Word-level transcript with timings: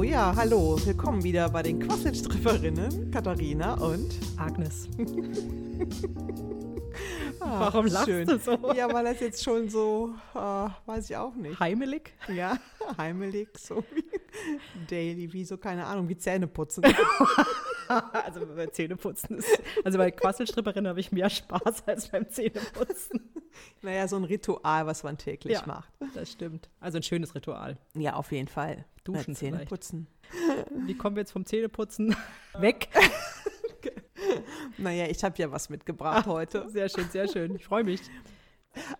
So, 0.00 0.04
ja, 0.04 0.32
hallo. 0.34 0.78
Willkommen 0.82 1.22
wieder 1.22 1.50
bei 1.50 1.62
den 1.62 1.78
Quasselstripperinnen, 1.78 3.10
Katharina 3.10 3.74
und 3.74 4.18
Agnes. 4.38 4.88
Ah, 7.42 7.60
Warum 7.60 7.86
lachst 7.86 8.06
schön. 8.06 8.26
du 8.26 8.38
so? 8.38 8.74
Ja, 8.74 8.92
weil 8.92 9.04
das 9.04 9.20
jetzt 9.20 9.42
schon 9.42 9.70
so, 9.70 10.12
äh, 10.34 10.38
weiß 10.38 11.08
ich 11.08 11.16
auch 11.16 11.34
nicht. 11.34 11.58
Heimelig? 11.58 12.12
Ja, 12.28 12.58
heimelig, 12.98 13.48
so 13.58 13.82
wie 13.94 14.04
daily, 14.88 15.32
wie 15.32 15.44
so, 15.44 15.56
keine 15.56 15.86
Ahnung, 15.86 16.08
wie 16.08 16.16
Zähne 16.16 16.46
putzen. 16.46 16.84
Also 18.12 18.46
bei 18.54 18.68
Zähneputzen 18.68 19.38
ist. 19.38 19.60
Also 19.84 19.98
bei 19.98 20.12
Quasselstripperin 20.12 20.86
habe 20.86 21.00
ich 21.00 21.10
mehr 21.10 21.28
Spaß 21.28 21.82
als 21.86 22.08
beim 22.08 22.28
Zähneputzen. 22.30 23.20
Naja, 23.82 24.06
so 24.08 24.16
ein 24.16 24.24
Ritual, 24.24 24.86
was 24.86 25.02
man 25.02 25.18
täglich 25.18 25.54
Ja. 25.58 25.66
macht. 25.66 25.92
Das 26.14 26.30
stimmt. 26.32 26.68
Also 26.80 26.98
ein 26.98 27.02
schönes 27.02 27.34
Ritual. 27.34 27.76
Ja, 27.94 28.14
auf 28.14 28.32
jeden 28.32 28.48
Fall. 28.48 28.84
Duschen 29.04 29.32
Äh, 29.34 29.36
Zähne 29.36 29.66
putzen. 29.66 30.06
Wie 30.86 30.94
kommen 30.96 31.16
wir 31.16 31.20
jetzt 31.22 31.32
vom 31.32 31.44
Zähneputzen 31.46 32.14
weg? 32.58 32.88
Naja, 34.78 35.06
ich 35.06 35.24
habe 35.24 35.36
ja 35.38 35.50
was 35.50 35.68
mitgebracht 35.70 36.26
heute. 36.26 36.68
Sehr 36.68 36.88
schön, 36.88 37.08
sehr 37.10 37.26
schön. 37.28 37.54
Ich 37.56 37.64
freue 37.64 37.84
mich. 37.84 38.00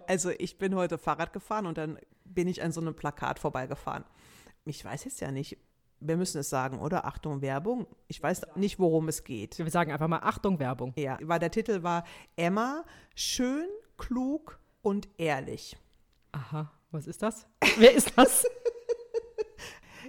Also 0.06 0.30
ich 0.30 0.59
bin 0.59 0.74
heute 0.74 0.98
Fahrrad 0.98 1.33
gefahren 1.33 1.66
und 1.66 1.78
dann 1.78 1.98
bin 2.24 2.48
ich 2.48 2.62
an 2.62 2.72
so 2.72 2.80
einem 2.80 2.95
Plakat 2.95 3.38
vorbeigefahren. 3.38 4.05
Ich 4.64 4.84
weiß 4.84 5.05
jetzt 5.05 5.20
ja 5.20 5.30
nicht, 5.30 5.58
wir 6.00 6.16
müssen 6.16 6.38
es 6.38 6.48
sagen, 6.50 6.80
oder? 6.80 7.05
Achtung, 7.05 7.42
Werbung. 7.42 7.86
Ich 8.08 8.22
weiß 8.22 8.42
nicht, 8.56 8.78
worum 8.78 9.08
es 9.08 9.22
geht. 9.24 9.58
Wir 9.58 9.70
sagen 9.70 9.92
einfach 9.92 10.08
mal 10.08 10.20
Achtung, 10.22 10.58
Werbung. 10.58 10.92
Ja, 10.97 11.19
weil 11.22 11.38
der 11.38 11.50
Titel 11.50 11.83
war 11.83 12.05
Emma, 12.36 12.84
schön, 13.14 13.66
klug 14.00 14.59
und 14.83 15.08
ehrlich. 15.19 15.77
Aha, 16.33 16.72
was 16.91 17.06
ist 17.06 17.22
das? 17.22 17.47
Wer 17.78 17.92
ist 17.94 18.12
das? 18.16 18.44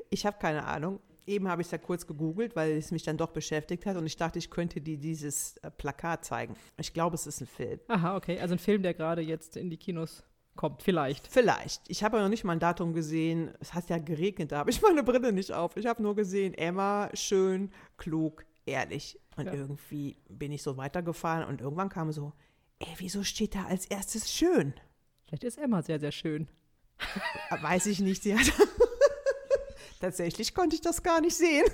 Ich 0.10 0.26
habe 0.26 0.38
keine 0.40 0.66
Ahnung. 0.66 1.00
Eben 1.26 1.48
habe 1.48 1.62
ich 1.62 1.68
es 1.68 1.72
ja 1.72 1.78
kurz 1.78 2.06
gegoogelt, 2.06 2.56
weil 2.56 2.72
es 2.74 2.92
mich 2.92 3.04
dann 3.04 3.16
doch 3.16 3.30
beschäftigt 3.30 3.86
hat 3.86 3.96
und 3.96 4.06
ich 4.06 4.18
dachte, 4.18 4.40
ich 4.40 4.50
könnte 4.50 4.82
dir 4.82 4.98
dieses 4.98 5.56
äh, 5.58 5.72
Plakat 5.72 6.26
zeigen. 6.26 6.56
Ich 6.78 6.94
glaube, 6.94 7.16
es 7.16 7.28
ist 7.28 7.40
ein 7.42 7.48
Film. 7.48 7.80
Aha, 7.88 8.18
okay. 8.18 8.40
Also 8.40 8.56
ein 8.56 8.60
Film, 8.60 8.82
der 8.84 8.94
gerade 8.94 9.22
jetzt 9.22 9.56
in 9.56 9.70
die 9.70 9.78
Kinos 9.78 10.24
kommt. 10.56 10.84
Vielleicht. 10.84 11.28
Vielleicht. 11.28 11.84
Ich 11.88 12.04
habe 12.04 12.18
ja 12.18 12.24
noch 12.24 12.30
nicht 12.30 12.44
mal 12.44 12.54
ein 12.54 12.60
Datum 12.60 12.92
gesehen. 12.94 13.54
Es 13.62 13.74
hat 13.74 13.90
ja 13.90 14.00
geregnet, 14.00 14.52
da 14.52 14.58
habe 14.60 14.72
ich 14.72 14.82
meine 14.82 15.04
Brille 15.04 15.32
nicht 15.32 15.54
auf. 15.54 15.78
Ich 15.78 15.86
habe 15.86 16.02
nur 16.04 16.16
gesehen, 16.16 16.54
Emma, 16.56 17.10
schön, 17.14 17.72
klug, 17.98 18.46
ehrlich. 18.66 19.18
Und 19.38 19.46
Ja. 19.46 19.54
irgendwie 19.54 20.18
bin 20.28 20.52
ich 20.52 20.62
so 20.64 20.76
weitergefahren 20.76 21.48
und 21.48 21.62
irgendwann 21.62 21.88
kam 21.90 22.12
so, 22.12 22.34
ey, 22.82 22.96
wieso 22.98 23.24
steht 23.24 23.56
da 23.56 23.66
als 23.66 23.86
erstes 23.86 24.32
schön? 24.32 24.74
Vielleicht 25.26 25.44
ist 25.44 25.58
Emma 25.58 25.82
sehr, 25.82 26.00
sehr 26.00 26.12
schön. 26.12 26.48
Äh, 27.50 27.62
Weiß 27.62 27.86
ich 27.86 28.00
nicht. 28.00 28.24
Sie 28.24 28.38
hat 28.38 28.52
Tatsächlich 30.00 30.54
konnte 30.56 30.76
ich 30.76 30.82
das 30.82 31.04
gar 31.04 31.22
nicht 31.22 31.36
sehen. 31.36 31.66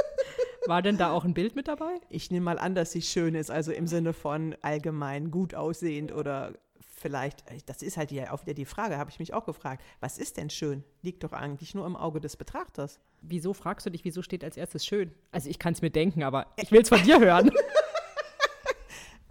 War 0.66 0.82
denn 0.82 0.98
da 0.98 1.10
auch 1.10 1.24
ein 1.24 1.34
Bild 1.34 1.56
mit 1.56 1.68
dabei? 1.68 2.00
Ich 2.08 2.30
nehme 2.30 2.44
mal 2.44 2.58
an, 2.58 2.74
dass 2.74 2.92
sie 2.92 3.02
schön 3.02 3.34
ist, 3.34 3.50
also 3.50 3.72
im 3.72 3.86
Sinne 3.88 4.12
von 4.12 4.54
allgemein 4.62 5.30
gut 5.30 5.54
aussehend 5.54 6.12
oder 6.12 6.52
vielleicht, 6.80 7.42
das 7.66 7.82
ist 7.82 7.96
halt 7.96 8.12
ja 8.12 8.32
auch 8.32 8.42
wieder 8.42 8.54
die 8.54 8.64
Frage, 8.64 8.96
habe 8.96 9.10
ich 9.10 9.18
mich 9.18 9.34
auch 9.34 9.44
gefragt, 9.44 9.82
was 9.98 10.18
ist 10.18 10.36
denn 10.36 10.50
schön? 10.50 10.84
Liegt 11.00 11.24
doch 11.24 11.32
eigentlich 11.32 11.74
nur 11.74 11.84
im 11.84 11.96
Auge 11.96 12.20
des 12.20 12.36
Betrachters. 12.36 13.00
Wieso 13.22 13.54
fragst 13.54 13.86
du 13.86 13.90
dich, 13.90 14.04
wieso 14.04 14.22
steht 14.22 14.44
als 14.44 14.56
erstes 14.56 14.86
schön? 14.86 15.12
Also 15.32 15.48
ich 15.50 15.58
kann 15.58 15.72
es 15.72 15.82
mir 15.82 15.90
denken, 15.90 16.22
aber 16.22 16.46
ich 16.56 16.70
will 16.70 16.82
es 16.82 16.88
von 16.88 17.02
dir 17.02 17.18
hören. 17.18 17.50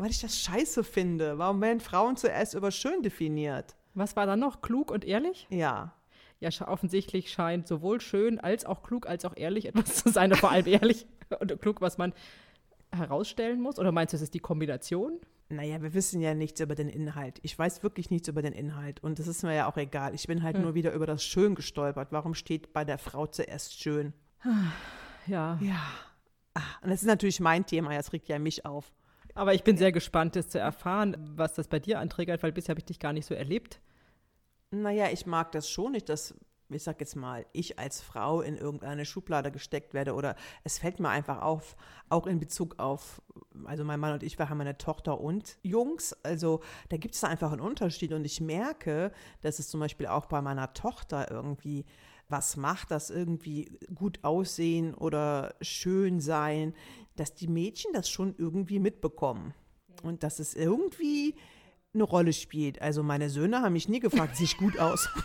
Weil 0.02 0.10
ich 0.10 0.20
das 0.20 0.40
scheiße 0.40 0.84
finde. 0.84 1.38
Warum 1.38 1.62
werden 1.62 1.80
Frauen 1.80 2.18
zuerst 2.18 2.56
über 2.56 2.72
schön 2.72 3.04
definiert? 3.04 3.76
Was 3.94 4.16
war 4.16 4.26
da 4.26 4.36
noch? 4.36 4.64
Klug 4.64 4.90
und 4.90 5.06
ehrlich? 5.06 5.46
Ja. 5.52 5.94
Ja, 6.40 6.50
offensichtlich 6.68 7.32
scheint 7.32 7.68
sowohl 7.68 8.02
schön 8.02 8.40
als 8.40 8.66
auch 8.66 8.82
klug 8.82 9.06
als 9.06 9.26
auch 9.26 9.38
ehrlich 9.38 9.66
etwas 9.68 9.98
zu 9.98 10.10
sein, 10.10 10.34
vor 10.34 10.50
allem 10.50 10.66
ehrlich 10.66 11.06
und 11.40 11.62
klug, 11.62 11.82
was 11.82 12.00
man 12.00 12.14
herausstellen 12.92 13.62
muss. 13.62 13.78
Oder 13.78 13.92
meinst 13.92 14.14
du, 14.14 14.16
es 14.16 14.24
ist 14.24 14.34
die 14.34 14.40
Kombination? 14.40 15.20
Naja, 15.50 15.80
wir 15.84 15.94
wissen 15.94 16.20
ja 16.20 16.34
nichts 16.34 16.60
über 16.62 16.74
den 16.74 16.90
Inhalt. 16.90 17.38
Ich 17.44 17.60
weiß 17.60 17.84
wirklich 17.84 18.10
nichts 18.10 18.28
über 18.28 18.42
den 18.42 18.54
Inhalt. 18.54 19.04
Und 19.04 19.20
das 19.20 19.28
ist 19.28 19.44
mir 19.44 19.54
ja 19.54 19.70
auch 19.70 19.78
egal. 19.78 20.16
Ich 20.16 20.26
bin 20.26 20.42
halt 20.42 20.58
nur 20.58 20.74
wieder 20.74 20.94
über 20.94 21.06
das 21.06 21.24
Schön 21.24 21.54
gestolpert. 21.54 22.08
Warum 22.12 22.34
steht 22.34 22.74
bei 22.74 22.86
der 22.86 22.98
Frau 22.98 23.28
zuerst 23.28 23.80
schön? 23.80 24.14
Ja. 25.28 25.60
Ja. 25.62 25.84
Ah, 26.56 26.62
und 26.82 26.90
das 26.90 27.02
ist 27.02 27.08
natürlich 27.08 27.40
mein 27.40 27.68
Thema. 27.68 27.94
Das 27.94 28.12
regt 28.14 28.30
ja 28.30 28.40
mich 28.40 28.66
auf. 28.66 28.92
Aber 29.34 29.54
ich 29.54 29.64
bin 29.64 29.78
sehr 29.78 29.92
gespannt, 29.92 30.36
das 30.36 30.50
zu 30.50 30.60
erfahren, 30.60 31.18
was 31.36 31.54
das 31.54 31.68
bei 31.68 31.80
dir 31.80 32.00
anträgert, 32.00 32.44
weil 32.44 32.52
bisher 32.52 32.74
habe 32.74 32.80
ich 32.80 32.86
dich 32.86 33.00
gar 33.00 33.14
nicht 33.14 33.26
so 33.26 33.34
erlebt. 33.34 33.82
Naja, 34.72 35.08
ich 35.12 35.26
mag 35.26 35.52
das 35.52 35.70
schon 35.70 35.94
nicht, 35.94 36.08
dass, 36.10 36.34
ich 36.70 36.84
sag 36.84 37.00
jetzt 37.02 37.16
mal, 37.16 37.46
ich 37.52 37.78
als 37.78 38.02
Frau 38.02 38.42
in 38.42 38.58
irgendeine 38.58 39.06
Schublade 39.06 39.52
gesteckt 39.52 39.94
werde 39.94 40.14
oder 40.14 40.36
es 40.64 40.78
fällt 40.78 41.00
mir 41.00 41.10
einfach 41.10 41.42
auf, 41.42 41.76
auch 42.10 42.26
in 42.26 42.40
Bezug 42.40 42.80
auf, 42.80 43.22
also 43.66 43.84
mein 43.84 44.00
Mann 44.00 44.14
und 44.14 44.24
ich, 44.24 44.40
wir 44.40 44.50
haben 44.50 44.62
eine 44.62 44.78
Tochter 44.78 45.20
und 45.20 45.58
Jungs, 45.62 46.14
also 46.24 46.62
da 46.90 46.98
gibt 46.98 47.16
es 47.16 47.24
einfach 47.24 47.52
einen 47.52 47.62
Unterschied 47.62 48.14
und 48.14 48.24
ich 48.24 48.40
merke, 48.40 49.12
dass 49.42 49.60
es 49.60 49.70
zum 49.70 49.82
Beispiel 49.82 50.08
auch 50.08 50.26
bei 50.28 50.42
meiner 50.42 50.74
Tochter 50.74 51.30
irgendwie 51.30 51.86
was 52.32 52.58
macht, 52.58 52.92
das 52.92 53.10
irgendwie 53.10 53.78
gut 53.94 54.20
aussehen 54.24 54.94
oder 54.94 55.56
schön 55.62 56.20
sein, 56.20 56.74
dass 57.16 57.34
die 57.34 57.48
Mädchen 57.48 57.94
das 57.94 58.10
schon 58.10 58.36
irgendwie 58.38 58.80
mitbekommen 58.80 59.54
und 60.04 60.24
dass 60.24 60.40
es 60.40 60.56
irgendwie 60.56 61.36
eine 61.94 62.04
Rolle 62.04 62.34
spielt. 62.34 62.82
Also 62.82 63.04
meine 63.04 63.30
Söhne 63.30 63.62
haben 63.62 63.74
mich 63.74 63.90
nie 63.90 64.00
gefragt, 64.00 64.38
sehe 64.38 64.46
ich 64.46 64.58
gut 64.58 64.80
aus? 64.80 65.10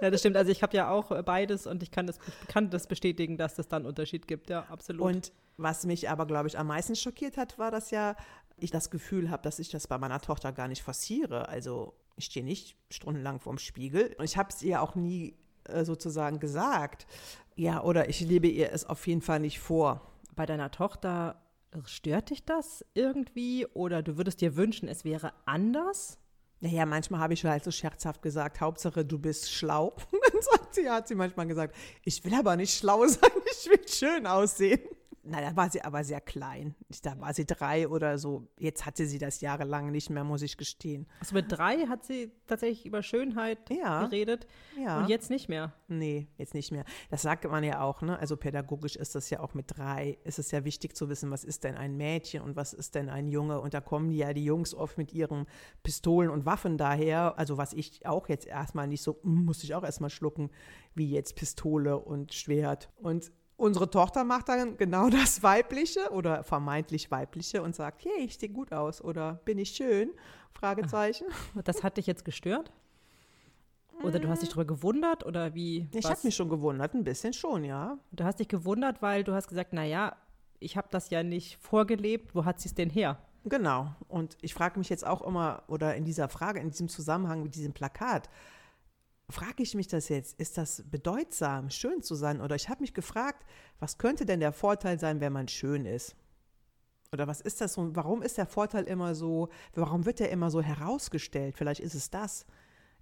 Ja, 0.00 0.10
das 0.10 0.20
stimmt. 0.20 0.36
Also 0.36 0.50
ich 0.50 0.62
habe 0.62 0.76
ja 0.76 0.90
auch 0.90 1.10
äh, 1.10 1.22
beides 1.22 1.66
und 1.66 1.82
ich 1.82 1.90
kann 1.90 2.06
das, 2.06 2.18
kann 2.48 2.70
das 2.70 2.86
bestätigen, 2.86 3.36
dass 3.36 3.58
es 3.58 3.68
da 3.68 3.76
einen 3.76 3.86
Unterschied 3.86 4.28
gibt. 4.28 4.50
Ja, 4.50 4.66
absolut. 4.68 5.02
Und 5.02 5.32
was 5.56 5.86
mich 5.86 6.10
aber, 6.10 6.26
glaube 6.26 6.48
ich, 6.48 6.58
am 6.58 6.66
meisten 6.66 6.96
schockiert 6.96 7.36
hat, 7.36 7.58
war, 7.58 7.70
dass 7.70 7.90
ja 7.90 8.14
ich 8.58 8.70
das 8.70 8.90
Gefühl 8.90 9.30
habe, 9.30 9.42
dass 9.42 9.58
ich 9.58 9.70
das 9.70 9.86
bei 9.86 9.98
meiner 9.98 10.20
Tochter 10.20 10.52
gar 10.52 10.68
nicht 10.68 10.82
forciere. 10.82 11.48
Also 11.48 11.94
ich 12.16 12.26
stehe 12.26 12.44
nicht 12.44 12.76
stundenlang 12.90 13.40
vorm 13.40 13.58
Spiegel 13.58 14.14
und 14.18 14.24
ich 14.24 14.36
habe 14.36 14.50
es 14.50 14.62
ihr 14.62 14.82
auch 14.82 14.94
nie 14.94 15.36
äh, 15.68 15.84
sozusagen 15.84 16.40
gesagt. 16.40 17.06
Ja, 17.54 17.82
oder 17.82 18.08
ich 18.08 18.20
lebe 18.20 18.48
ihr 18.48 18.72
es 18.72 18.84
auf 18.84 19.06
jeden 19.06 19.22
Fall 19.22 19.40
nicht 19.40 19.60
vor. 19.60 20.12
bei 20.34 20.44
deiner 20.46 20.70
Tochter 20.70 21.40
stört 21.84 22.30
dich 22.30 22.44
das 22.44 22.84
irgendwie 22.94 23.66
oder 23.74 24.02
du 24.02 24.16
würdest 24.16 24.40
dir 24.40 24.56
wünschen, 24.56 24.88
es 24.88 25.04
wäre 25.04 25.32
anders? 25.44 26.18
Naja, 26.60 26.86
manchmal 26.86 27.20
habe 27.20 27.34
ich 27.34 27.44
halt 27.44 27.64
so 27.64 27.70
scherzhaft 27.70 28.22
gesagt, 28.22 28.60
Hauptsache 28.60 29.04
du 29.04 29.18
bist 29.18 29.52
schlau. 29.52 29.94
Dann 30.32 30.42
sagt 30.42 30.74
sie, 30.74 30.88
hat 30.88 31.06
sie 31.06 31.14
manchmal 31.14 31.46
gesagt, 31.46 31.74
ich 32.02 32.24
will 32.24 32.34
aber 32.34 32.56
nicht 32.56 32.76
schlau 32.76 33.06
sein, 33.06 33.30
ich 33.50 33.68
will 33.68 33.86
schön 33.86 34.26
aussehen. 34.26 34.80
Na, 35.28 35.40
da 35.40 35.56
war 35.56 35.68
sie 35.70 35.82
aber 35.82 36.04
sehr 36.04 36.20
klein. 36.20 36.74
Da 37.02 37.18
war 37.20 37.34
sie 37.34 37.44
drei 37.46 37.88
oder 37.88 38.16
so. 38.16 38.46
Jetzt 38.58 38.86
hatte 38.86 39.06
sie 39.06 39.18
das 39.18 39.40
jahrelang 39.40 39.90
nicht 39.90 40.08
mehr, 40.08 40.22
muss 40.22 40.42
ich 40.42 40.56
gestehen. 40.56 41.06
Also 41.20 41.34
mit 41.34 41.46
drei 41.50 41.86
hat 41.88 42.04
sie 42.04 42.30
tatsächlich 42.46 42.86
über 42.86 43.02
Schönheit 43.02 43.58
Ja. 43.70 44.04
geredet 44.04 44.46
Ja. 44.80 45.00
und 45.00 45.08
jetzt 45.08 45.28
nicht 45.30 45.48
mehr. 45.48 45.72
Nee, 45.88 46.28
jetzt 46.38 46.54
nicht 46.54 46.70
mehr. 46.70 46.84
Das 47.10 47.22
sagt 47.22 47.44
man 47.44 47.64
ja 47.64 47.80
auch, 47.80 48.02
ne? 48.02 48.18
Also 48.18 48.36
pädagogisch 48.36 48.94
ist 48.94 49.14
das 49.16 49.28
ja 49.30 49.40
auch 49.40 49.54
mit 49.54 49.66
drei. 49.76 50.18
Es 50.24 50.38
ist 50.38 50.52
ja 50.52 50.64
wichtig 50.64 50.94
zu 50.96 51.08
wissen, 51.08 51.30
was 51.30 51.42
ist 51.44 51.64
denn 51.64 51.76
ein 51.76 51.96
Mädchen 51.96 52.40
und 52.42 52.54
was 52.54 52.72
ist 52.72 52.94
denn 52.94 53.08
ein 53.08 53.26
Junge. 53.26 53.60
Und 53.60 53.74
da 53.74 53.80
kommen 53.80 54.10
ja 54.12 54.32
die 54.32 54.44
Jungs 54.44 54.74
oft 54.74 54.96
mit 54.96 55.12
ihren 55.12 55.46
Pistolen 55.82 56.30
und 56.30 56.46
Waffen 56.46 56.78
daher. 56.78 57.36
Also 57.36 57.56
was 57.58 57.72
ich 57.72 58.06
auch 58.06 58.28
jetzt 58.28 58.46
erstmal 58.46 58.86
nicht 58.86 59.02
so, 59.02 59.18
musste 59.24 59.64
ich 59.64 59.74
auch 59.74 59.82
erstmal 59.84 60.10
schlucken, 60.10 60.50
wie 60.94 61.10
jetzt 61.10 61.34
Pistole 61.34 61.98
und 61.98 62.32
Schwert. 62.32 62.90
Und 62.96 63.32
unsere 63.56 63.90
Tochter 63.90 64.24
macht 64.24 64.48
dann 64.48 64.76
genau 64.78 65.08
das 65.08 65.42
Weibliche 65.42 66.10
oder 66.10 66.44
vermeintlich 66.44 67.10
Weibliche 67.10 67.62
und 67.62 67.74
sagt, 67.74 68.04
hey, 68.04 68.24
ich 68.24 68.38
sehe 68.38 68.48
gut 68.48 68.72
aus 68.72 69.02
oder 69.02 69.40
bin 69.44 69.58
ich 69.58 69.70
schön? 69.70 70.10
Fragezeichen. 70.52 71.26
Das 71.64 71.82
hat 71.82 71.96
dich 71.96 72.06
jetzt 72.06 72.24
gestört? 72.24 72.72
Oder 74.02 74.18
du 74.18 74.28
hast 74.28 74.42
dich 74.42 74.50
darüber 74.50 74.66
gewundert 74.66 75.24
oder 75.24 75.54
wie? 75.54 75.88
Ich 75.92 76.04
habe 76.04 76.20
mich 76.22 76.36
schon 76.36 76.50
gewundert, 76.50 76.94
ein 76.94 77.02
bisschen 77.02 77.32
schon, 77.32 77.64
ja. 77.64 77.98
Du 78.12 78.24
hast 78.24 78.38
dich 78.38 78.48
gewundert, 78.48 79.00
weil 79.00 79.24
du 79.24 79.32
hast 79.32 79.48
gesagt, 79.48 79.72
naja, 79.72 80.16
ich 80.60 80.76
habe 80.76 80.88
das 80.90 81.10
ja 81.10 81.22
nicht 81.22 81.56
vorgelebt. 81.58 82.34
Wo 82.34 82.44
hat 82.44 82.60
sie 82.60 82.68
es 82.68 82.74
denn 82.74 82.90
her? 82.90 83.18
Genau. 83.44 83.94
Und 84.08 84.36
ich 84.42 84.54
frage 84.54 84.78
mich 84.78 84.88
jetzt 84.88 85.06
auch 85.06 85.22
immer, 85.22 85.62
oder 85.68 85.94
in 85.94 86.04
dieser 86.04 86.28
Frage, 86.28 86.60
in 86.60 86.70
diesem 86.70 86.88
Zusammenhang 86.88 87.42
mit 87.42 87.54
diesem 87.54 87.72
Plakat, 87.72 88.28
frage 89.30 89.62
ich 89.62 89.74
mich 89.74 89.88
das 89.88 90.08
jetzt, 90.08 90.38
ist 90.40 90.56
das 90.56 90.84
bedeutsam, 90.90 91.70
schön 91.70 92.02
zu 92.02 92.14
sein? 92.14 92.40
Oder 92.40 92.54
ich 92.56 92.68
habe 92.68 92.82
mich 92.82 92.94
gefragt, 92.94 93.44
was 93.80 93.98
könnte 93.98 94.24
denn 94.24 94.40
der 94.40 94.52
Vorteil 94.52 94.98
sein, 94.98 95.20
wenn 95.20 95.32
man 95.32 95.48
schön 95.48 95.84
ist? 95.84 96.16
Oder 97.12 97.26
was 97.26 97.40
ist 97.40 97.60
das 97.60 97.74
so? 97.74 97.94
Warum 97.94 98.22
ist 98.22 98.38
der 98.38 98.46
Vorteil 98.46 98.84
immer 98.84 99.14
so, 99.14 99.48
warum 99.74 100.06
wird 100.06 100.20
der 100.20 100.30
immer 100.30 100.50
so 100.50 100.60
herausgestellt? 100.60 101.56
Vielleicht 101.56 101.80
ist 101.80 101.94
es 101.94 102.10
das. 102.10 102.46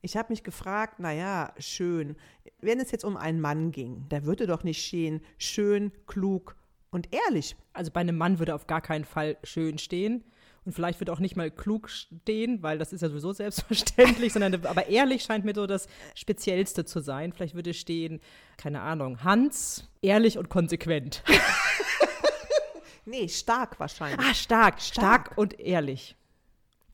Ich 0.03 0.17
habe 0.17 0.32
mich 0.32 0.44
gefragt, 0.44 0.99
naja, 0.99 1.55
schön. 1.59 2.17
Wenn 2.61 2.81
es 2.81 2.91
jetzt 2.91 3.05
um 3.05 3.17
einen 3.17 3.41
Mann 3.41 3.70
ging, 3.70 4.05
da 4.11 4.25
würde 4.25 4.47
doch 4.47 4.62
nicht 4.62 4.85
stehen, 4.85 5.23
schön, 5.38 5.93
klug 6.06 6.56
und 6.91 7.09
ehrlich. 7.12 7.56
Also 7.73 7.91
bei 7.91 8.00
einem 8.00 8.17
Mann 8.17 8.38
würde 8.38 8.55
auf 8.55 8.67
gar 8.67 8.82
keinen 8.82 9.05
Fall 9.05 9.38
schön 9.43 9.79
stehen. 9.79 10.25
Und 10.65 10.73
vielleicht 10.73 10.99
wird 10.99 11.11
auch 11.11 11.19
nicht 11.19 11.37
mal 11.37 11.51
klug 11.51 11.91
stehen, 11.91 12.63
weil 12.63 12.79
das 12.79 12.93
ist 12.93 13.03
ja 13.03 13.09
sowieso 13.09 13.33
selbstverständlich, 13.33 14.33
sondern 14.33 14.65
aber 14.67 14.89
ehrlich 14.89 15.23
scheint 15.23 15.45
mir 15.45 15.55
so 15.55 15.67
das 15.67 15.89
Speziellste 16.15 16.85
zu 16.85 17.01
sein. 17.01 17.33
Vielleicht 17.33 17.55
würde 17.55 17.75
stehen, 17.75 18.21
keine 18.57 18.81
Ahnung, 18.81 19.23
Hans, 19.23 19.89
ehrlich 20.01 20.39
und 20.39 20.49
konsequent. 20.49 21.23
nee, 23.05 23.29
stark 23.29 23.79
wahrscheinlich. 23.79 24.27
Ah, 24.27 24.35
stark, 24.35 24.81
stark, 24.81 25.27
stark 25.27 25.39
und 25.39 25.61
ehrlich. 25.61 26.17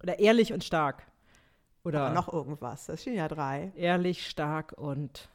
Oder 0.02 0.18
ehrlich 0.18 0.52
und 0.52 0.64
stark. 0.64 1.04
Oder 1.84 2.06
aber 2.06 2.14
noch 2.14 2.32
irgendwas. 2.32 2.86
Das 2.86 3.02
sind 3.02 3.14
ja 3.14 3.28
drei. 3.28 3.72
Ehrlich, 3.76 4.28
stark 4.28 4.74
und, 4.76 5.28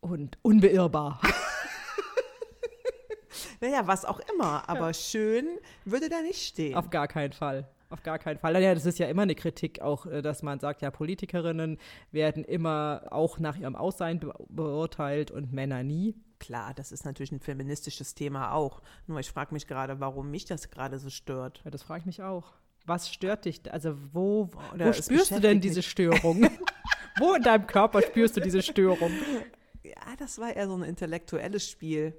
und 0.00 0.38
unbeirrbar. 0.42 1.20
naja, 3.60 3.86
was 3.86 4.04
auch 4.04 4.20
immer. 4.32 4.68
Aber 4.68 4.88
ja. 4.88 4.94
schön 4.94 5.58
würde 5.84 6.08
da 6.08 6.20
nicht 6.22 6.46
stehen. 6.46 6.74
Auf 6.74 6.90
gar 6.90 7.08
keinen 7.08 7.32
Fall. 7.32 7.68
Auf 7.94 8.02
gar 8.02 8.18
keinen 8.18 8.38
Fall. 8.38 8.60
Ja, 8.60 8.74
das 8.74 8.86
ist 8.86 8.98
ja 8.98 9.06
immer 9.06 9.22
eine 9.22 9.36
Kritik 9.36 9.80
auch, 9.80 10.04
äh, 10.06 10.20
dass 10.20 10.42
man 10.42 10.58
sagt, 10.58 10.82
ja, 10.82 10.90
Politikerinnen 10.90 11.78
werden 12.10 12.42
immer 12.42 13.02
auch 13.10 13.38
nach 13.38 13.56
ihrem 13.56 13.76
Aussehen 13.76 14.18
be 14.18 14.34
beurteilt 14.48 15.30
und 15.30 15.52
Männer 15.52 15.84
nie. 15.84 16.16
Klar, 16.40 16.74
das 16.74 16.90
ist 16.90 17.04
natürlich 17.04 17.30
ein 17.30 17.38
feministisches 17.38 18.16
Thema 18.16 18.52
auch. 18.52 18.82
Nur 19.06 19.20
ich 19.20 19.30
frage 19.30 19.54
mich 19.54 19.68
gerade, 19.68 20.00
warum 20.00 20.28
mich 20.32 20.44
das 20.44 20.70
gerade 20.70 20.98
so 20.98 21.08
stört. 21.08 21.62
Ja, 21.64 21.70
das 21.70 21.84
frage 21.84 22.00
ich 22.00 22.06
mich 22.06 22.20
auch. 22.20 22.54
Was 22.84 23.12
stört 23.12 23.44
dich? 23.44 23.60
Also 23.72 23.96
wo, 24.12 24.50
wo 24.76 24.92
spürst 24.92 25.30
du 25.30 25.38
denn 25.38 25.60
diese 25.60 25.82
Störung? 25.82 26.48
wo 27.20 27.34
in 27.34 27.44
deinem 27.44 27.68
Körper 27.68 28.02
spürst 28.02 28.36
du 28.36 28.40
diese 28.40 28.60
Störung? 28.60 29.12
Ja, 29.84 30.16
das 30.18 30.40
war 30.40 30.56
eher 30.56 30.66
so 30.66 30.74
ein 30.74 30.82
intellektuelles 30.82 31.70
Spiel. 31.70 32.18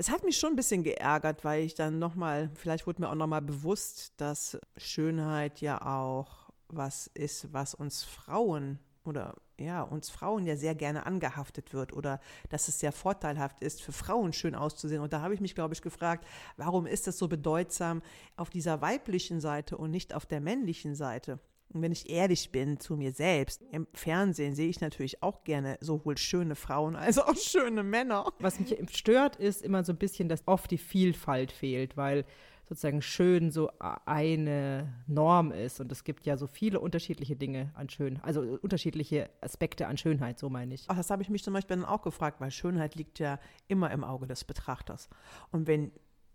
Es 0.00 0.08
hat 0.08 0.24
mich 0.24 0.38
schon 0.38 0.54
ein 0.54 0.56
bisschen 0.56 0.82
geärgert, 0.82 1.44
weil 1.44 1.62
ich 1.62 1.74
dann 1.74 1.98
nochmal, 1.98 2.50
vielleicht 2.54 2.86
wurde 2.86 3.02
mir 3.02 3.10
auch 3.10 3.14
nochmal 3.14 3.42
bewusst, 3.42 4.14
dass 4.16 4.58
Schönheit 4.78 5.60
ja 5.60 5.82
auch 5.82 6.48
was 6.68 7.06
ist, 7.08 7.52
was 7.52 7.74
uns 7.74 8.02
Frauen 8.02 8.78
oder 9.04 9.36
ja, 9.58 9.82
uns 9.82 10.08
Frauen 10.08 10.46
ja 10.46 10.56
sehr 10.56 10.74
gerne 10.74 11.04
angehaftet 11.04 11.74
wird 11.74 11.92
oder 11.92 12.18
dass 12.48 12.68
es 12.68 12.78
sehr 12.78 12.92
vorteilhaft 12.92 13.60
ist, 13.60 13.82
für 13.82 13.92
Frauen 13.92 14.32
schön 14.32 14.54
auszusehen. 14.54 15.02
Und 15.02 15.12
da 15.12 15.20
habe 15.20 15.34
ich 15.34 15.42
mich, 15.42 15.54
glaube 15.54 15.74
ich, 15.74 15.82
gefragt, 15.82 16.26
warum 16.56 16.86
ist 16.86 17.06
das 17.06 17.18
so 17.18 17.28
bedeutsam 17.28 18.00
auf 18.36 18.48
dieser 18.48 18.80
weiblichen 18.80 19.38
Seite 19.38 19.76
und 19.76 19.90
nicht 19.90 20.14
auf 20.14 20.24
der 20.24 20.40
männlichen 20.40 20.94
Seite? 20.94 21.40
Und 21.72 21.82
wenn 21.82 21.92
ich 21.92 22.10
ehrlich 22.10 22.50
bin 22.50 22.80
zu 22.80 22.96
mir 22.96 23.12
selbst, 23.12 23.62
im 23.70 23.86
Fernsehen 23.94 24.54
sehe 24.54 24.68
ich 24.68 24.80
natürlich 24.80 25.22
auch 25.22 25.44
gerne 25.44 25.78
sowohl 25.80 26.18
schöne 26.18 26.56
Frauen 26.56 26.96
als 26.96 27.18
auch 27.18 27.36
schöne 27.36 27.82
Männer. 27.82 28.32
Was 28.40 28.58
mich 28.58 28.76
stört, 28.92 29.36
ist 29.36 29.62
immer 29.62 29.84
so 29.84 29.92
ein 29.92 29.98
bisschen, 29.98 30.28
dass 30.28 30.46
oft 30.46 30.70
die 30.70 30.78
Vielfalt 30.78 31.52
fehlt, 31.52 31.96
weil 31.96 32.24
sozusagen 32.70 33.02
schön 33.02 33.50
so 33.50 33.70
eine 33.78 34.92
Norm 35.08 35.50
ist. 35.50 35.80
Und 35.80 35.90
es 35.90 36.04
gibt 36.04 36.24
ja 36.24 36.36
so 36.36 36.46
viele 36.46 36.78
unterschiedliche 36.80 37.34
Dinge 37.34 37.72
an 37.74 37.88
Schönheit, 37.88 38.24
also 38.24 38.42
unterschiedliche 38.42 39.28
Aspekte 39.40 39.88
an 39.88 39.96
Schönheit, 39.96 40.38
so 40.38 40.48
meine 40.48 40.74
ich. 40.74 40.84
Ach, 40.86 40.96
das 40.96 41.10
habe 41.10 41.22
ich 41.22 41.28
mich 41.30 41.42
zum 41.42 41.52
Beispiel 41.52 41.76
dann 41.76 41.84
auch 41.84 42.02
gefragt, 42.02 42.40
weil 42.40 42.52
Schönheit 42.52 42.94
liegt 42.94 43.18
ja 43.18 43.40
immer 43.66 43.90
im 43.90 44.04
Auge 44.04 44.28
des 44.28 44.44
Betrachters. 44.44 45.08
Und 45.50 45.66
wenn 45.66 45.90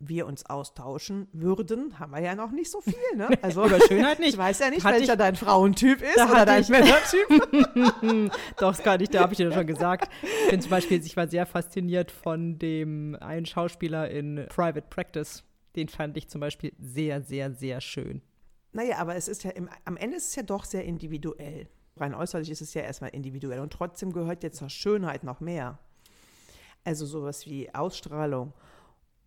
wir 0.08 0.28
uns 0.28 0.46
austauschen 0.46 1.28
würden, 1.34 2.00
haben 2.00 2.12
wir 2.12 2.22
ja 2.22 2.36
noch 2.36 2.52
nicht 2.52 2.72
so 2.72 2.82
viel, 2.82 2.94
ne? 3.16 3.30
Also 3.42 3.66
über 3.66 3.80
Schönheit 3.80 4.20
nicht. 4.20 4.34
Ich 4.34 4.38
weiß 4.38 4.60
ja 4.60 4.70
nicht, 4.70 4.84
Hat 4.84 4.94
welcher 4.94 5.14
ich, 5.14 5.20
dein 5.20 5.36
Frauentyp 5.36 6.02
ist 6.02 6.18
oder 6.18 6.46
dein 6.46 6.66
Männertyp. 6.68 7.28
Doch, 8.58 8.76
das 8.76 8.84
kann 8.84 9.02
ich, 9.02 9.10
da 9.10 9.22
habe 9.22 9.34
ich 9.34 9.38
dir 9.38 9.52
schon 9.52 9.68
gesagt. 9.68 10.12
Ich 10.46 10.50
bin 10.52 10.62
zum 10.62 10.72
Beispiel, 10.72 11.04
ich 11.04 11.16
war 11.18 11.28
sehr 11.28 11.46
fasziniert 11.46 12.12
von 12.12 12.58
dem 12.60 13.16
einen 13.20 13.46
Schauspieler 13.46 14.10
in 14.10 14.46
Private 14.50 14.88
Practice. 14.90 15.44
Den 15.76 15.90
fand 15.90 16.16
ich 16.18 16.30
zum 16.30 16.42
Beispiel 16.42 16.74
sehr, 16.80 17.22
sehr, 17.22 17.52
sehr 17.52 17.82
schön. 17.82 18.22
Naja, 18.72 18.98
aber 18.98 19.16
es 19.16 19.28
ist 19.28 19.44
ja 19.44 19.52
im, 19.52 19.70
am 19.86 19.98
Ende 19.98 20.18
ist 20.18 20.30
es 20.30 20.36
ja 20.36 20.44
doch 20.44 20.66
sehr 20.66 20.84
individuell. 20.84 21.68
Rein 21.98 22.14
äußerlich 22.14 22.50
ist 22.50 22.62
es 22.62 22.74
ja 22.74 22.82
erstmal 22.82 23.12
individuell 23.12 23.60
und 23.60 23.72
trotzdem 23.72 24.12
gehört 24.12 24.44
jetzt 24.44 24.58
zur 24.58 24.70
Schönheit 24.70 25.24
noch 25.24 25.40
mehr. 25.40 25.80
Also 26.84 27.06
sowas 27.06 27.46
wie 27.48 27.74
Ausstrahlung 27.74 28.54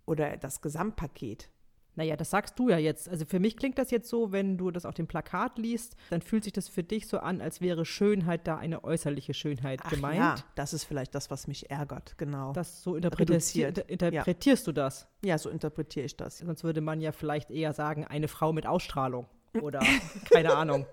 oder 0.08 0.36
das 0.36 0.60
Gesamtpaket. 0.60 1.50
Naja, 1.98 2.16
das 2.16 2.30
sagst 2.30 2.56
du 2.60 2.68
ja 2.68 2.78
jetzt. 2.78 3.08
Also 3.08 3.24
für 3.24 3.40
mich 3.40 3.56
klingt 3.56 3.76
das 3.76 3.90
jetzt 3.90 4.08
so, 4.08 4.30
wenn 4.30 4.56
du 4.56 4.70
das 4.70 4.86
auf 4.86 4.94
dem 4.94 5.08
Plakat 5.08 5.58
liest, 5.58 5.96
dann 6.10 6.22
fühlt 6.22 6.44
sich 6.44 6.52
das 6.52 6.68
für 6.68 6.84
dich 6.84 7.08
so 7.08 7.18
an, 7.18 7.40
als 7.40 7.60
wäre 7.60 7.84
Schönheit 7.84 8.46
da 8.46 8.56
eine 8.56 8.84
äußerliche 8.84 9.34
Schönheit 9.34 9.80
Ach 9.82 9.90
gemeint. 9.90 10.16
Ja, 10.16 10.36
das 10.54 10.72
ist 10.72 10.84
vielleicht 10.84 11.12
das, 11.16 11.28
was 11.32 11.48
mich 11.48 11.70
ärgert, 11.70 12.16
genau. 12.16 12.52
Das 12.52 12.84
so 12.84 12.94
interpretierst, 12.94 13.56
interpretierst 13.56 14.66
ja. 14.68 14.72
du 14.72 14.80
das? 14.80 15.08
Ja, 15.24 15.38
so 15.38 15.50
interpretiere 15.50 16.06
ich 16.06 16.16
das. 16.16 16.38
Sonst 16.38 16.62
würde 16.62 16.80
man 16.80 17.00
ja 17.00 17.10
vielleicht 17.10 17.50
eher 17.50 17.72
sagen, 17.72 18.04
eine 18.04 18.28
Frau 18.28 18.52
mit 18.52 18.64
Ausstrahlung 18.64 19.26
oder 19.60 19.80
keine 20.30 20.54
Ahnung. 20.54 20.86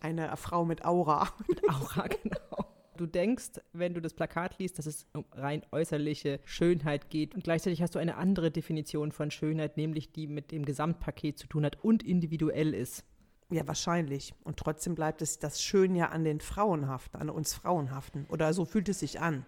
Eine 0.00 0.36
Frau 0.36 0.64
mit 0.64 0.84
Aura. 0.84 1.28
Mit 1.46 1.62
Aura, 1.68 2.08
genau 2.22 2.59
du 3.00 3.06
denkst, 3.06 3.60
wenn 3.72 3.94
du 3.94 4.00
das 4.00 4.12
Plakat 4.12 4.58
liest, 4.58 4.78
dass 4.78 4.86
es 4.86 5.06
um 5.14 5.24
rein 5.32 5.62
äußerliche 5.72 6.38
Schönheit 6.44 7.08
geht. 7.08 7.34
Und 7.34 7.44
gleichzeitig 7.44 7.80
hast 7.80 7.94
du 7.94 7.98
eine 7.98 8.16
andere 8.16 8.50
Definition 8.50 9.10
von 9.10 9.30
Schönheit, 9.30 9.76
nämlich 9.76 10.12
die 10.12 10.26
mit 10.26 10.52
dem 10.52 10.64
Gesamtpaket 10.64 11.38
zu 11.38 11.46
tun 11.46 11.64
hat 11.64 11.82
und 11.82 12.02
individuell 12.02 12.74
ist. 12.74 13.04
Ja, 13.50 13.66
wahrscheinlich. 13.66 14.34
Und 14.44 14.58
trotzdem 14.58 14.94
bleibt 14.94 15.22
es 15.22 15.38
das 15.38 15.62
Schön 15.62 15.96
ja 15.96 16.10
an 16.10 16.24
den 16.24 16.40
Frauen 16.40 16.88
haften, 16.88 17.16
an 17.16 17.30
uns 17.30 17.54
Frauen 17.54 17.90
haften. 17.90 18.26
Oder 18.28 18.52
so 18.52 18.64
fühlt 18.64 18.88
es 18.88 19.00
sich 19.00 19.18
an. 19.18 19.46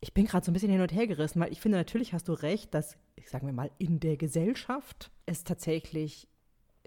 Ich 0.00 0.14
bin 0.14 0.26
gerade 0.26 0.44
so 0.44 0.50
ein 0.50 0.54
bisschen 0.54 0.70
hin 0.70 0.80
und 0.80 0.92
her 0.92 1.06
gerissen, 1.06 1.40
weil 1.40 1.52
ich 1.52 1.60
finde, 1.60 1.78
natürlich 1.78 2.12
hast 2.12 2.28
du 2.28 2.32
recht, 2.32 2.72
dass, 2.72 2.96
ich 3.16 3.28
sage 3.28 3.44
mir 3.44 3.52
mal, 3.52 3.70
in 3.78 4.00
der 4.00 4.16
Gesellschaft 4.16 5.10
es 5.26 5.44
tatsächlich 5.44 6.28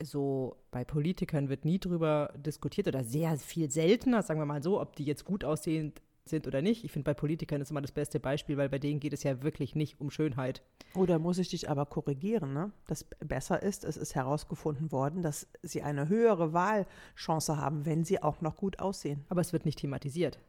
so 0.01 0.57
bei 0.71 0.83
Politikern 0.83 1.50
wird 1.50 1.65
nie 1.65 1.79
drüber 1.79 2.33
diskutiert 2.35 2.88
oder 2.88 3.03
sehr 3.03 3.38
viel 3.38 3.69
seltener, 3.71 4.21
sagen 4.21 4.39
wir 4.39 4.45
mal 4.45 4.63
so, 4.63 4.81
ob 4.81 4.95
die 4.95 5.06
jetzt 5.06 5.23
gut 5.25 5.45
aussehend 5.45 6.01
sind 6.27 6.48
oder 6.48 6.62
nicht. 6.62 6.83
Ich 6.83 6.92
finde, 6.92 7.06
bei 7.06 7.13
Politikern 7.13 7.62
ist 7.62 7.72
immer 7.72 7.81
das 7.81 7.92
beste 7.92 8.19
Beispiel, 8.19 8.57
weil 8.57 8.69
bei 8.69 8.80
denen 8.80 9.00
geht 9.00 9.13
es 9.13 9.24
ja 9.24 9.44
wirklich 9.44 9.75
nicht 9.75 10.00
um 10.00 10.10
Schönheit. 10.10 10.63
Oder 10.95 11.19
muss 11.19 11.38
ich 11.38 11.50
dich 11.50 11.69
aber 11.69 11.86
korrigieren, 11.86 12.54
ne? 12.54 12.72
Das 12.88 13.04
besser 13.19 13.62
ist, 13.62 13.83
es 13.83 13.98
ist 13.98 14.16
herausgefunden 14.16 14.92
worden, 14.92 15.22
dass 15.22 15.48
sie 15.62 15.83
eine 15.83 16.10
höhere 16.10 16.54
Wahlchance 16.54 17.57
haben, 17.57 17.86
wenn 17.86 18.04
sie 18.04 18.22
auch 18.22 18.42
noch 18.42 18.57
gut 18.57 18.80
aussehen. 18.80 19.25
Aber 19.30 19.42
es 19.42 19.54
wird 19.54 19.66
nicht 19.66 19.80
thematisiert. 19.80 20.39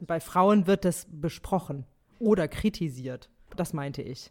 Bei 0.00 0.20
Frauen 0.20 0.66
wird 0.66 0.84
es 0.84 1.06
besprochen 1.10 1.86
oder 2.18 2.48
kritisiert. 2.48 3.30
Das 3.56 3.72
meinte 3.72 4.02
ich. 4.02 4.30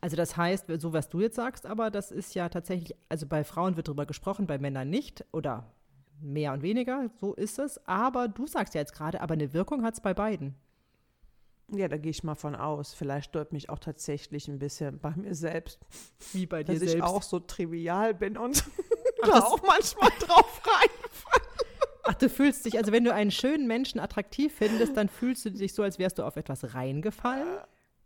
Also 0.00 0.16
das 0.16 0.36
heißt, 0.36 0.66
so 0.80 0.92
was 0.92 1.08
du 1.08 1.20
jetzt 1.20 1.36
sagst, 1.36 1.66
aber 1.66 1.90
das 1.90 2.12
ist 2.12 2.34
ja 2.34 2.48
tatsächlich, 2.48 2.96
also 3.08 3.26
bei 3.26 3.42
Frauen 3.42 3.76
wird 3.76 3.88
darüber 3.88 4.06
gesprochen, 4.06 4.46
bei 4.46 4.58
Männern 4.58 4.88
nicht 4.88 5.24
oder 5.32 5.66
mehr 6.20 6.52
und 6.52 6.62
weniger, 6.62 7.10
so 7.20 7.34
ist 7.34 7.58
es. 7.58 7.84
Aber 7.86 8.28
du 8.28 8.46
sagst 8.46 8.74
ja 8.74 8.80
jetzt 8.80 8.94
gerade, 8.94 9.20
aber 9.20 9.34
eine 9.34 9.52
Wirkung 9.52 9.82
hat 9.82 9.94
es 9.94 10.00
bei 10.00 10.14
beiden. 10.14 10.54
Ja, 11.70 11.86
da 11.88 11.98
gehe 11.98 12.10
ich 12.10 12.24
mal 12.24 12.34
von 12.34 12.54
aus. 12.56 12.94
Vielleicht 12.94 13.30
stört 13.30 13.52
mich 13.52 13.68
auch 13.68 13.78
tatsächlich 13.78 14.48
ein 14.48 14.58
bisschen 14.58 14.98
bei 15.00 15.14
mir 15.16 15.34
selbst. 15.34 15.78
Wie 16.32 16.46
bei 16.46 16.62
dir 16.62 16.72
dass 16.72 16.78
selbst. 16.78 16.94
Dass 16.94 17.10
ich 17.10 17.16
auch 17.16 17.22
so 17.22 17.40
trivial 17.40 18.14
bin 18.14 18.38
und 18.38 18.64
da 19.22 19.40
auch 19.40 19.62
manchmal 19.62 20.10
drauf 20.18 20.62
reinfalle. 20.64 21.48
Ach, 22.04 22.14
du 22.14 22.30
fühlst 22.30 22.64
dich, 22.64 22.78
also 22.78 22.90
wenn 22.90 23.04
du 23.04 23.12
einen 23.12 23.30
schönen 23.30 23.66
Menschen 23.66 24.00
attraktiv 24.00 24.54
findest, 24.54 24.96
dann 24.96 25.10
fühlst 25.10 25.44
du 25.44 25.50
dich 25.50 25.74
so, 25.74 25.82
als 25.82 25.98
wärst 25.98 26.18
du 26.18 26.22
auf 26.22 26.36
etwas 26.36 26.72
reingefallen? 26.72 27.58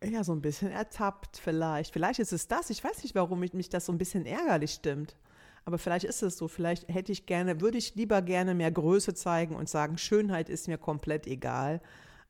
Ja, 0.03 0.25
so 0.25 0.33
ein 0.33 0.43
bisschen 0.43 0.73
ertappt 0.73 1.37
vielleicht. 1.37 1.93
Vielleicht 1.93 2.19
ist 2.19 2.33
es 2.33 2.49
das. 2.49 2.71
Ich 2.71 2.83
weiß 2.83 3.05
nicht, 3.05 3.15
warum 3.15 3.39
mich, 3.39 3.53
mich 3.53 3.69
das 3.69 3.87
so 3.87 3.93
ein 3.93 3.99
bisschen 3.99 4.27
ärgerlich 4.27 4.73
stimmt. 4.73 5.17
Aber 5.65 5.79
vielleicht 5.79 6.05
ist 6.05 6.23
es 6.23 6.37
so, 6.37 6.49
vielleicht 6.49 6.89
hätte 6.89 7.13
ich 7.13 7.27
gerne, 7.27 7.61
würde 7.61 7.79
ich 7.79 7.95
lieber 7.95 8.21
gerne 8.23 8.55
mehr 8.55 8.71
Größe 8.71 9.15
zeigen 9.15 9.55
und 9.55 9.69
sagen, 9.69 9.97
Schönheit 9.99 10.49
ist 10.49 10.69
mir 10.69 10.79
komplett 10.79 11.27
egal 11.27 11.81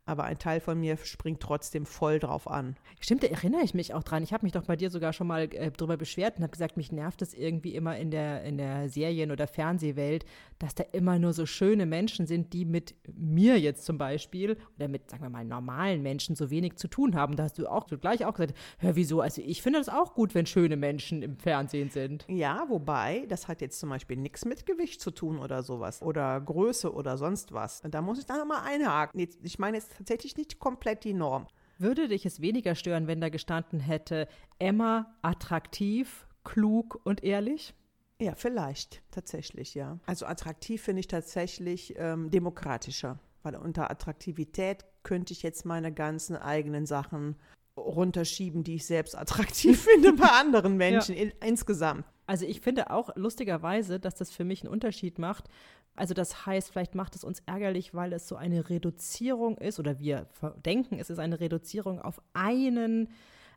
aber 0.04 0.24
ein 0.24 0.38
Teil 0.38 0.60
von 0.60 0.80
mir 0.80 0.96
springt 0.96 1.40
trotzdem 1.40 1.86
voll 1.86 2.18
drauf 2.18 2.50
an. 2.50 2.76
Stimmt, 3.00 3.22
da 3.22 3.28
erinnere 3.28 3.62
ich 3.62 3.72
mich 3.72 3.94
auch 3.94 4.02
dran. 4.02 4.24
Ich 4.24 4.32
habe 4.32 4.44
mich 4.44 4.52
doch 4.52 4.64
bei 4.64 4.74
dir 4.74 4.90
sogar 4.90 5.12
schon 5.12 5.28
mal 5.28 5.42
äh, 5.42 5.70
drüber 5.70 5.96
beschwert 5.96 6.36
und 6.36 6.42
habe 6.42 6.50
gesagt, 6.50 6.76
mich 6.76 6.90
nervt 6.90 7.22
es 7.22 7.34
irgendwie 7.34 7.74
immer 7.74 7.96
in 7.96 8.10
der, 8.10 8.42
in 8.42 8.58
der 8.58 8.88
Serien- 8.88 9.30
oder 9.30 9.46
Fernsehwelt, 9.46 10.24
dass 10.58 10.74
da 10.74 10.84
immer 10.92 11.20
nur 11.20 11.32
so 11.32 11.46
schöne 11.46 11.86
Menschen 11.86 12.26
sind, 12.26 12.52
die 12.52 12.64
mit 12.64 12.96
mir 13.14 13.60
jetzt 13.60 13.84
zum 13.84 13.96
Beispiel 13.96 14.56
oder 14.76 14.88
mit, 14.88 15.08
sagen 15.08 15.22
wir 15.22 15.30
mal, 15.30 15.44
normalen 15.44 16.02
Menschen 16.02 16.34
so 16.34 16.50
wenig 16.50 16.76
zu 16.76 16.88
tun 16.88 17.14
haben. 17.14 17.36
Da 17.36 17.44
hast 17.44 17.58
du 17.58 17.68
auch 17.68 17.88
so 17.88 17.96
gleich 17.96 18.24
auch 18.24 18.34
gesagt, 18.34 18.54
hör, 18.78 18.96
wieso? 18.96 19.20
Also 19.20 19.40
ich 19.44 19.62
finde 19.62 19.78
das 19.78 19.88
auch 19.88 20.14
gut, 20.14 20.34
wenn 20.34 20.46
schöne 20.46 20.76
Menschen 20.76 21.22
im 21.22 21.36
Fernsehen 21.36 21.90
sind. 21.90 22.24
Ja, 22.28 22.66
wobei, 22.68 23.24
das 23.28 23.46
hat 23.46 23.60
jetzt 23.60 23.78
zum 23.78 23.90
Beispiel 23.90 24.16
nichts 24.16 24.44
mit 24.44 24.66
Gewicht 24.66 25.00
zu 25.00 25.12
tun 25.12 25.38
oder 25.38 25.62
sowas 25.62 26.02
oder 26.02 26.40
Größe 26.40 26.92
oder 26.92 27.16
sonst 27.16 27.52
was. 27.52 27.82
Da 27.82 28.02
muss 28.02 28.18
ich 28.18 28.26
dann 28.26 28.38
nochmal 28.38 28.62
einhaken. 28.64 29.28
Ich 29.42 29.58
meine 29.60 29.76
jetzt 29.76 29.91
tatsächlich 29.96 30.36
nicht 30.36 30.58
komplett 30.58 31.04
die 31.04 31.14
Norm. 31.14 31.46
Würde 31.78 32.08
dich 32.08 32.26
es 32.26 32.40
weniger 32.40 32.74
stören, 32.74 33.06
wenn 33.06 33.20
da 33.20 33.28
gestanden 33.28 33.80
hätte, 33.80 34.28
Emma 34.58 35.14
attraktiv, 35.22 36.26
klug 36.44 37.00
und 37.04 37.24
ehrlich? 37.24 37.74
Ja, 38.20 38.34
vielleicht, 38.36 39.02
tatsächlich, 39.10 39.74
ja. 39.74 39.98
Also 40.06 40.26
attraktiv 40.26 40.80
finde 40.82 41.00
ich 41.00 41.08
tatsächlich 41.08 41.94
ähm, 41.96 42.30
demokratischer, 42.30 43.18
weil 43.42 43.56
unter 43.56 43.90
Attraktivität 43.90 44.84
könnte 45.02 45.32
ich 45.32 45.42
jetzt 45.42 45.64
meine 45.64 45.92
ganzen 45.92 46.36
eigenen 46.36 46.86
Sachen 46.86 47.36
runterschieben, 47.76 48.62
die 48.62 48.76
ich 48.76 48.86
selbst 48.86 49.16
attraktiv 49.16 49.82
finde 49.84 50.12
bei 50.12 50.28
anderen 50.28 50.76
Menschen 50.76 51.16
ja. 51.16 51.22
in, 51.22 51.32
insgesamt. 51.44 52.04
Also 52.26 52.46
ich 52.46 52.60
finde 52.60 52.90
auch 52.90 53.10
lustigerweise, 53.16 53.98
dass 53.98 54.14
das 54.14 54.30
für 54.30 54.44
mich 54.44 54.62
einen 54.62 54.72
Unterschied 54.72 55.18
macht. 55.18 55.48
Also 55.94 56.14
das 56.14 56.46
heißt, 56.46 56.70
vielleicht 56.70 56.94
macht 56.94 57.14
es 57.16 57.24
uns 57.24 57.40
ärgerlich, 57.46 57.94
weil 57.94 58.12
es 58.12 58.26
so 58.26 58.36
eine 58.36 58.70
Reduzierung 58.70 59.58
ist 59.58 59.78
oder 59.78 59.98
wir 59.98 60.26
denken, 60.64 60.98
es 60.98 61.10
ist 61.10 61.18
eine 61.18 61.38
Reduzierung 61.40 62.00
auf 62.00 62.22
einen 62.32 63.10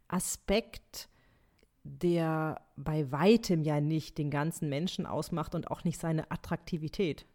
Aspekt, 0.08 1.08
der 1.84 2.62
bei 2.76 3.12
weitem 3.12 3.64
ja 3.64 3.80
nicht 3.80 4.18
den 4.18 4.32
ganzen 4.32 4.70
Menschen 4.70 5.06
ausmacht 5.06 5.56
und 5.56 5.72
auch 5.72 5.84
nicht 5.84 6.00
seine 6.00 6.30
Attraktivität. 6.30 7.26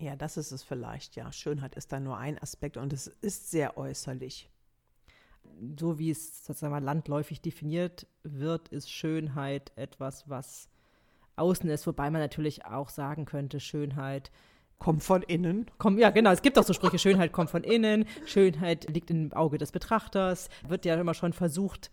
Ja, 0.00 0.16
das 0.16 0.36
ist 0.36 0.50
es 0.50 0.64
vielleicht, 0.64 1.14
ja. 1.14 1.30
Schönheit 1.30 1.76
ist 1.76 1.92
da 1.92 2.00
nur 2.00 2.16
ein 2.16 2.38
Aspekt 2.38 2.76
und 2.76 2.92
es 2.92 3.06
ist 3.06 3.50
sehr 3.50 3.76
äußerlich. 3.76 4.48
So 5.78 5.98
wie 5.98 6.10
es 6.10 6.44
sozusagen 6.44 6.82
landläufig 6.82 7.40
definiert 7.40 8.06
wird, 8.24 8.68
ist 8.68 8.90
Schönheit 8.90 9.70
etwas, 9.76 10.28
was 10.28 10.68
außen 11.36 11.68
ist, 11.70 11.86
wobei 11.86 12.10
man 12.10 12.20
natürlich 12.20 12.64
auch 12.64 12.88
sagen 12.88 13.24
könnte, 13.24 13.60
Schönheit 13.60 14.30
kommt 14.78 15.02
von 15.02 15.22
innen. 15.22 15.66
Komm, 15.78 15.98
ja, 15.98 16.10
genau, 16.10 16.32
es 16.32 16.42
gibt 16.42 16.58
auch 16.58 16.64
so 16.64 16.72
Sprüche, 16.72 16.98
Schönheit 16.98 17.32
kommt 17.32 17.50
von 17.50 17.62
innen, 17.62 18.04
Schönheit 18.26 18.90
liegt 18.90 19.10
im 19.10 19.32
Auge 19.32 19.58
des 19.58 19.70
Betrachters. 19.70 20.48
Wird 20.66 20.84
ja 20.84 20.96
immer 20.96 21.14
schon 21.14 21.32
versucht, 21.32 21.90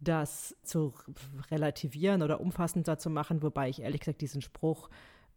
das 0.00 0.56
zu 0.62 0.94
relativieren 1.50 2.22
oder 2.22 2.40
umfassender 2.40 2.98
zu 2.98 3.10
machen, 3.10 3.42
wobei 3.42 3.68
ich 3.68 3.82
ehrlich 3.82 4.00
gesagt 4.00 4.22
diesen 4.22 4.40
Spruch, 4.40 4.88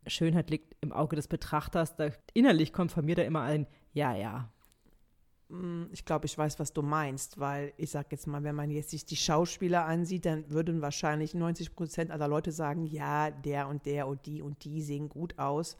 Schönheit 0.07 0.49
liegt 0.49 0.75
im 0.81 0.91
Auge 0.91 1.15
des 1.15 1.27
Betrachters, 1.27 1.95
da 1.95 2.09
innerlich 2.33 2.73
kommt 2.73 2.91
von 2.91 3.05
mir 3.05 3.15
da 3.15 3.23
immer 3.23 3.41
ein 3.41 3.67
Ja, 3.93 4.15
ja. 4.15 4.49
Mm, 5.53 5.85
ich 5.91 6.03
glaube, 6.03 6.25
ich 6.25 6.35
weiß, 6.35 6.59
was 6.59 6.73
du 6.73 6.81
meinst, 6.81 7.39
weil 7.39 7.73
ich 7.77 7.91
sage 7.91 8.07
jetzt 8.11 8.25
mal, 8.25 8.43
wenn 8.43 8.55
man 8.55 8.71
jetzt 8.71 8.89
sich 8.89 9.05
die 9.05 9.15
Schauspieler 9.15 9.85
ansieht, 9.85 10.25
dann 10.25 10.49
würden 10.49 10.81
wahrscheinlich 10.81 11.35
90 11.35 11.75
Prozent 11.75 12.11
aller 12.11 12.27
Leute 12.27 12.51
sagen, 12.51 12.87
ja, 12.87 13.29
der 13.29 13.67
und 13.67 13.85
der 13.85 14.07
und 14.07 14.25
die 14.25 14.41
und 14.41 14.63
die 14.63 14.81
sehen 14.81 15.09
gut 15.09 15.37
aus, 15.37 15.77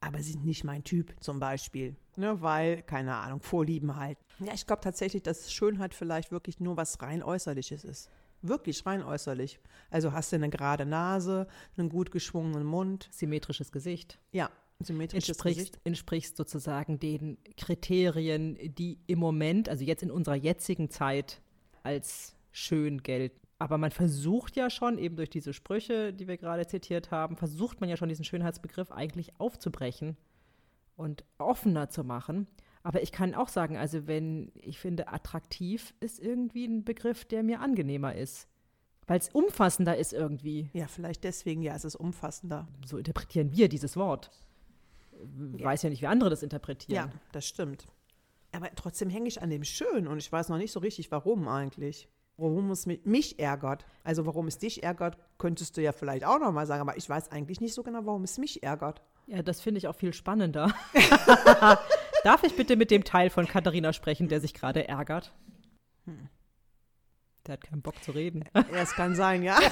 aber 0.00 0.22
sind 0.22 0.46
nicht 0.46 0.64
mein 0.64 0.82
Typ 0.82 1.14
zum 1.20 1.40
Beispiel, 1.40 1.94
ne, 2.16 2.40
weil, 2.40 2.82
keine 2.82 3.14
Ahnung, 3.14 3.42
Vorlieben 3.42 3.96
halt. 3.96 4.16
Ja, 4.38 4.54
ich 4.54 4.66
glaube 4.66 4.80
tatsächlich, 4.80 5.22
dass 5.22 5.52
Schönheit 5.52 5.94
vielleicht 5.94 6.32
wirklich 6.32 6.58
nur 6.58 6.78
was 6.78 7.00
rein 7.02 7.22
Äußerliches 7.22 7.84
ist. 7.84 8.10
Wirklich 8.40 8.84
rein 8.86 9.04
äußerlich. 9.04 9.60
Also 9.90 10.12
hast 10.12 10.32
du 10.32 10.36
eine 10.36 10.48
gerade 10.48 10.84
Nase, 10.86 11.46
einen 11.76 11.90
gut 11.90 12.10
geschwungenen 12.10 12.64
Mund. 12.64 13.08
Symmetrisches 13.12 13.70
Gesicht. 13.70 14.18
Ja, 14.32 14.50
entsprichst. 14.90 15.78
Entsprichst 15.84 16.36
sozusagen 16.36 16.98
den 16.98 17.38
Kriterien, 17.56 18.58
die 18.76 18.98
im 19.06 19.18
Moment, 19.18 19.68
also 19.68 19.84
jetzt 19.84 20.02
in 20.02 20.10
unserer 20.10 20.36
jetzigen 20.36 20.90
Zeit, 20.90 21.40
als 21.82 22.34
schön 22.52 23.02
gelten. 23.02 23.40
Aber 23.58 23.78
man 23.78 23.92
versucht 23.92 24.56
ja 24.56 24.70
schon, 24.70 24.98
eben 24.98 25.16
durch 25.16 25.30
diese 25.30 25.52
Sprüche, 25.52 26.12
die 26.12 26.26
wir 26.26 26.36
gerade 26.36 26.66
zitiert 26.66 27.10
haben, 27.10 27.36
versucht 27.36 27.80
man 27.80 27.88
ja 27.88 27.96
schon 27.96 28.08
diesen 28.08 28.24
Schönheitsbegriff 28.24 28.90
eigentlich 28.90 29.38
aufzubrechen 29.38 30.16
und 30.96 31.24
offener 31.38 31.88
zu 31.88 32.02
machen. 32.02 32.48
Aber 32.82 33.02
ich 33.02 33.12
kann 33.12 33.34
auch 33.34 33.48
sagen, 33.48 33.76
also 33.76 34.06
wenn 34.06 34.50
ich 34.56 34.80
finde, 34.80 35.08
attraktiv 35.08 35.94
ist 36.00 36.18
irgendwie 36.18 36.64
ein 36.64 36.84
Begriff, 36.84 37.24
der 37.24 37.42
mir 37.44 37.60
angenehmer 37.60 38.14
ist. 38.16 38.48
Weil 39.06 39.18
es 39.18 39.28
umfassender 39.28 39.96
ist 39.96 40.12
irgendwie. 40.12 40.70
Ja, 40.72 40.86
vielleicht 40.86 41.24
deswegen, 41.24 41.62
ja, 41.62 41.74
es 41.74 41.84
ist 41.84 41.96
umfassender. 41.96 42.68
So 42.86 42.98
interpretieren 42.98 43.52
wir 43.52 43.68
dieses 43.68 43.96
Wort. 43.96 44.30
Ja. 45.56 45.64
Weiß 45.64 45.82
ja 45.82 45.90
nicht, 45.90 46.02
wie 46.02 46.06
andere 46.06 46.30
das 46.30 46.42
interpretieren. 46.42 47.10
Ja, 47.10 47.20
das 47.32 47.46
stimmt. 47.46 47.86
Aber 48.52 48.68
trotzdem 48.74 49.08
hänge 49.08 49.28
ich 49.28 49.42
an 49.42 49.50
dem 49.50 49.64
Schön 49.64 50.06
und 50.06 50.18
ich 50.18 50.30
weiß 50.30 50.48
noch 50.48 50.58
nicht 50.58 50.72
so 50.72 50.80
richtig, 50.80 51.10
warum 51.10 51.48
eigentlich. 51.48 52.08
Warum 52.36 52.70
es 52.70 52.86
mich 52.86 53.38
ärgert. 53.38 53.84
Also 54.04 54.26
warum 54.26 54.46
es 54.46 54.58
dich 54.58 54.82
ärgert, 54.82 55.18
könntest 55.38 55.76
du 55.76 55.82
ja 55.82 55.92
vielleicht 55.92 56.24
auch 56.24 56.38
noch 56.38 56.52
mal 56.52 56.66
sagen. 56.66 56.80
Aber 56.80 56.96
ich 56.96 57.08
weiß 57.08 57.30
eigentlich 57.30 57.60
nicht 57.60 57.74
so 57.74 57.82
genau, 57.82 58.00
warum 58.04 58.24
es 58.24 58.38
mich 58.38 58.62
ärgert. 58.62 59.02
Ja, 59.26 59.42
das 59.42 59.60
finde 59.60 59.78
ich 59.78 59.86
auch 59.86 59.94
viel 59.94 60.12
spannender. 60.12 60.74
Darf 62.24 62.42
ich 62.42 62.56
bitte 62.56 62.76
mit 62.76 62.90
dem 62.90 63.04
Teil 63.04 63.30
von 63.30 63.46
Katharina 63.46 63.92
sprechen, 63.92 64.28
der 64.28 64.40
sich 64.40 64.54
gerade 64.54 64.88
ärgert? 64.88 65.32
Hm. 66.06 66.28
Der 67.46 67.54
hat 67.54 67.62
keinen 67.62 67.82
Bock 67.82 68.02
zu 68.02 68.12
reden. 68.12 68.44
Ja, 68.54 68.82
es 68.82 68.92
kann 68.92 69.14
sein, 69.14 69.42
ja. 69.42 69.58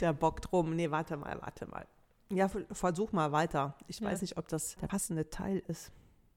der 0.00 0.12
Bock 0.12 0.40
drum. 0.40 0.76
Nee, 0.76 0.90
warte 0.90 1.16
mal, 1.16 1.40
warte 1.40 1.66
mal. 1.66 1.86
Ja, 2.30 2.48
versuch 2.48 3.12
mal 3.12 3.32
weiter. 3.32 3.76
Ich 3.86 4.00
ja. 4.00 4.06
weiß 4.06 4.22
nicht, 4.22 4.36
ob 4.38 4.48
das 4.48 4.76
der 4.76 4.86
passende 4.86 5.30
Teil 5.30 5.62
ist. 5.68 5.92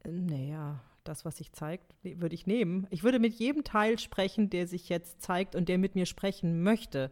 Naja, 0.06 0.82
das, 1.04 1.26
was 1.26 1.38
sich 1.38 1.52
zeigt, 1.54 1.96
würde 2.04 2.36
ich 2.36 2.48
nehmen. 2.48 2.88
Ich 2.90 3.04
würde 3.04 3.20
mit 3.20 3.34
jedem 3.34 3.64
Teil 3.64 3.98
sprechen, 4.00 4.50
der 4.50 4.68
sich 4.68 4.90
jetzt 4.90 5.22
zeigt 5.22 5.56
und 5.56 5.70
der 5.70 5.78
mit 5.78 5.96
mir 5.96 6.06
sprechen 6.06 6.62
möchte. 6.64 7.12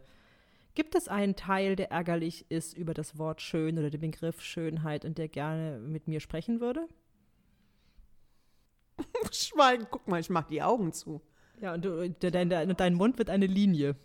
Gibt 0.74 0.94
es 0.94 1.08
einen 1.08 1.36
Teil, 1.36 1.74
der 1.74 1.90
ärgerlich 1.90 2.50
ist 2.50 2.76
über 2.76 2.92
das 2.92 3.18
Wort 3.18 3.40
schön 3.40 3.78
oder 3.78 3.88
den 3.88 4.02
Begriff 4.02 4.42
Schönheit 4.42 5.06
und 5.06 5.16
der 5.16 5.28
gerne 5.28 5.78
mit 5.78 6.06
mir 6.06 6.20
sprechen 6.20 6.60
würde? 6.60 6.86
Schwein, 9.32 9.86
guck 9.90 10.06
mal, 10.06 10.20
ich 10.20 10.30
mach 10.30 10.46
die 10.46 10.62
Augen 10.62 10.92
zu. 10.92 11.22
Ja, 11.60 11.72
und 11.72 11.84
du, 11.84 12.10
dein, 12.10 12.50
dein 12.50 12.94
Mund 12.94 13.16
wird 13.16 13.30
eine 13.30 13.46
Linie. 13.46 13.96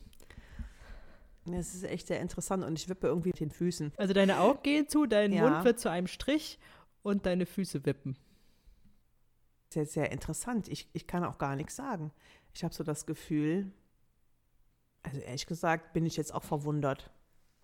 Das 1.46 1.74
ist 1.74 1.84
echt 1.84 2.08
sehr 2.08 2.20
interessant 2.20 2.64
und 2.64 2.78
ich 2.78 2.88
wippe 2.88 3.08
irgendwie 3.08 3.30
mit 3.30 3.40
den 3.40 3.52
Füßen. 3.52 3.94
Also 3.98 4.14
deine 4.14 4.40
Augen 4.40 4.62
gehen 4.62 4.88
zu, 4.88 5.06
dein 5.06 5.34
ja. 5.34 5.50
Mund 5.50 5.66
wird 5.66 5.80
zu 5.80 5.90
einem 5.90 6.08
Strich 6.08 6.60
und 7.02 7.26
deine 7.26 7.46
Füße 7.46 7.86
wippen. 7.86 8.16
Sehr, 9.70 9.86
sehr 9.86 10.12
interessant. 10.12 10.68
Ich, 10.68 10.90
ich 10.94 11.08
kann 11.08 11.24
auch 11.24 11.38
gar 11.38 11.56
nichts 11.56 11.76
sagen. 11.76 12.12
Ich 12.54 12.64
habe 12.64 12.74
so 12.74 12.84
das 12.84 13.06
Gefühl, 13.06 13.72
also 15.02 15.20
ehrlich 15.22 15.48
gesagt 15.48 15.94
bin 15.94 16.06
ich 16.06 16.18
jetzt 16.18 16.34
auch 16.34 16.44
verwundert. 16.44 17.10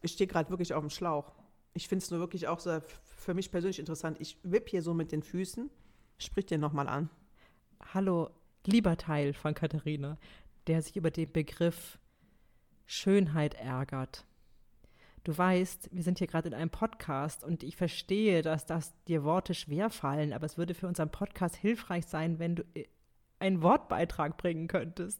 Ich 0.01 0.13
stehe 0.13 0.27
gerade 0.27 0.49
wirklich 0.49 0.73
auf 0.73 0.81
dem 0.81 0.89
Schlauch. 0.89 1.33
Ich 1.73 1.87
finde 1.87 2.03
es 2.03 2.09
nur 2.09 2.19
wirklich 2.19 2.47
auch 2.47 2.59
so 2.59 2.79
für 3.03 3.33
mich 3.33 3.51
persönlich 3.51 3.77
interessant. 3.77 4.17
Ich 4.19 4.37
wipp 4.43 4.69
hier 4.69 4.81
so 4.81 4.93
mit 4.93 5.11
den 5.11 5.21
Füßen. 5.21 5.69
Sprich 6.17 6.47
dir 6.47 6.57
nochmal 6.57 6.87
an. 6.87 7.09
Hallo, 7.93 8.31
lieber 8.65 8.97
Teil 8.97 9.33
von 9.33 9.53
Katharina, 9.53 10.17
der 10.65 10.81
sich 10.81 10.95
über 10.95 11.11
den 11.11 11.31
Begriff 11.31 11.99
Schönheit 12.87 13.53
ärgert. 13.53 14.25
Du 15.23 15.37
weißt, 15.37 15.89
wir 15.91 16.03
sind 16.03 16.19
hier 16.19 16.27
gerade 16.27 16.47
in 16.47 16.53
einem 16.53 16.69
Podcast 16.69 17.43
und 17.43 17.61
ich 17.61 17.75
verstehe, 17.75 18.41
dass 18.41 18.65
das 18.65 18.95
dir 19.03 19.25
Worte 19.25 19.53
schwerfallen, 19.53 20.31
aber 20.31 20.45
es 20.45 20.57
würde 20.57 20.73
für 20.73 20.87
unseren 20.87 21.11
Podcast 21.11 21.57
hilfreich 21.57 22.05
sein, 22.05 22.39
wenn 22.39 22.55
du 22.55 22.63
äh, 22.73 22.85
einen 23.37 23.61
Wortbeitrag 23.61 24.37
bringen 24.37 24.69
könntest. 24.69 25.19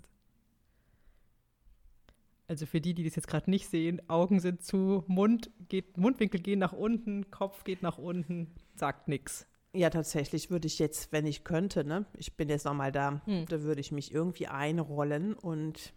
Also 2.47 2.65
für 2.65 2.79
die, 2.79 2.93
die 2.93 3.03
das 3.03 3.17
jetzt 3.17 3.27
gerade 3.27 3.50
nicht 3.50 3.67
sehen, 3.67 4.01
Augen 4.09 4.39
sind 4.39 4.63
zu, 4.63 5.03
Mund 5.07 5.51
geht, 5.67 5.97
Mundwinkel 5.97 6.39
gehen 6.39 6.59
nach 6.59 6.71
unten, 6.71 7.29
Kopf 7.29 7.65
geht 7.65 7.83
nach 7.83 7.97
unten, 7.97 8.55
sagt 8.75 9.09
nichts. 9.09 9.45
Ja, 9.74 9.89
tatsächlich 9.89 10.50
würde 10.50 10.67
ich 10.67 10.79
jetzt, 10.79 11.12
wenn 11.12 11.25
ich 11.25 11.43
könnte, 11.43 11.83
ne, 11.83 12.05
ich 12.15 12.38
bin 12.38 12.47
jetzt 12.47 12.63
nochmal 12.63 12.93
da, 12.93 13.21
hm. 13.25 13.45
da 13.47 13.62
würde 13.62 13.81
ich 13.81 13.91
mich 13.91 14.13
irgendwie 14.13 14.47
einrollen 14.47 15.33
und 15.33 15.93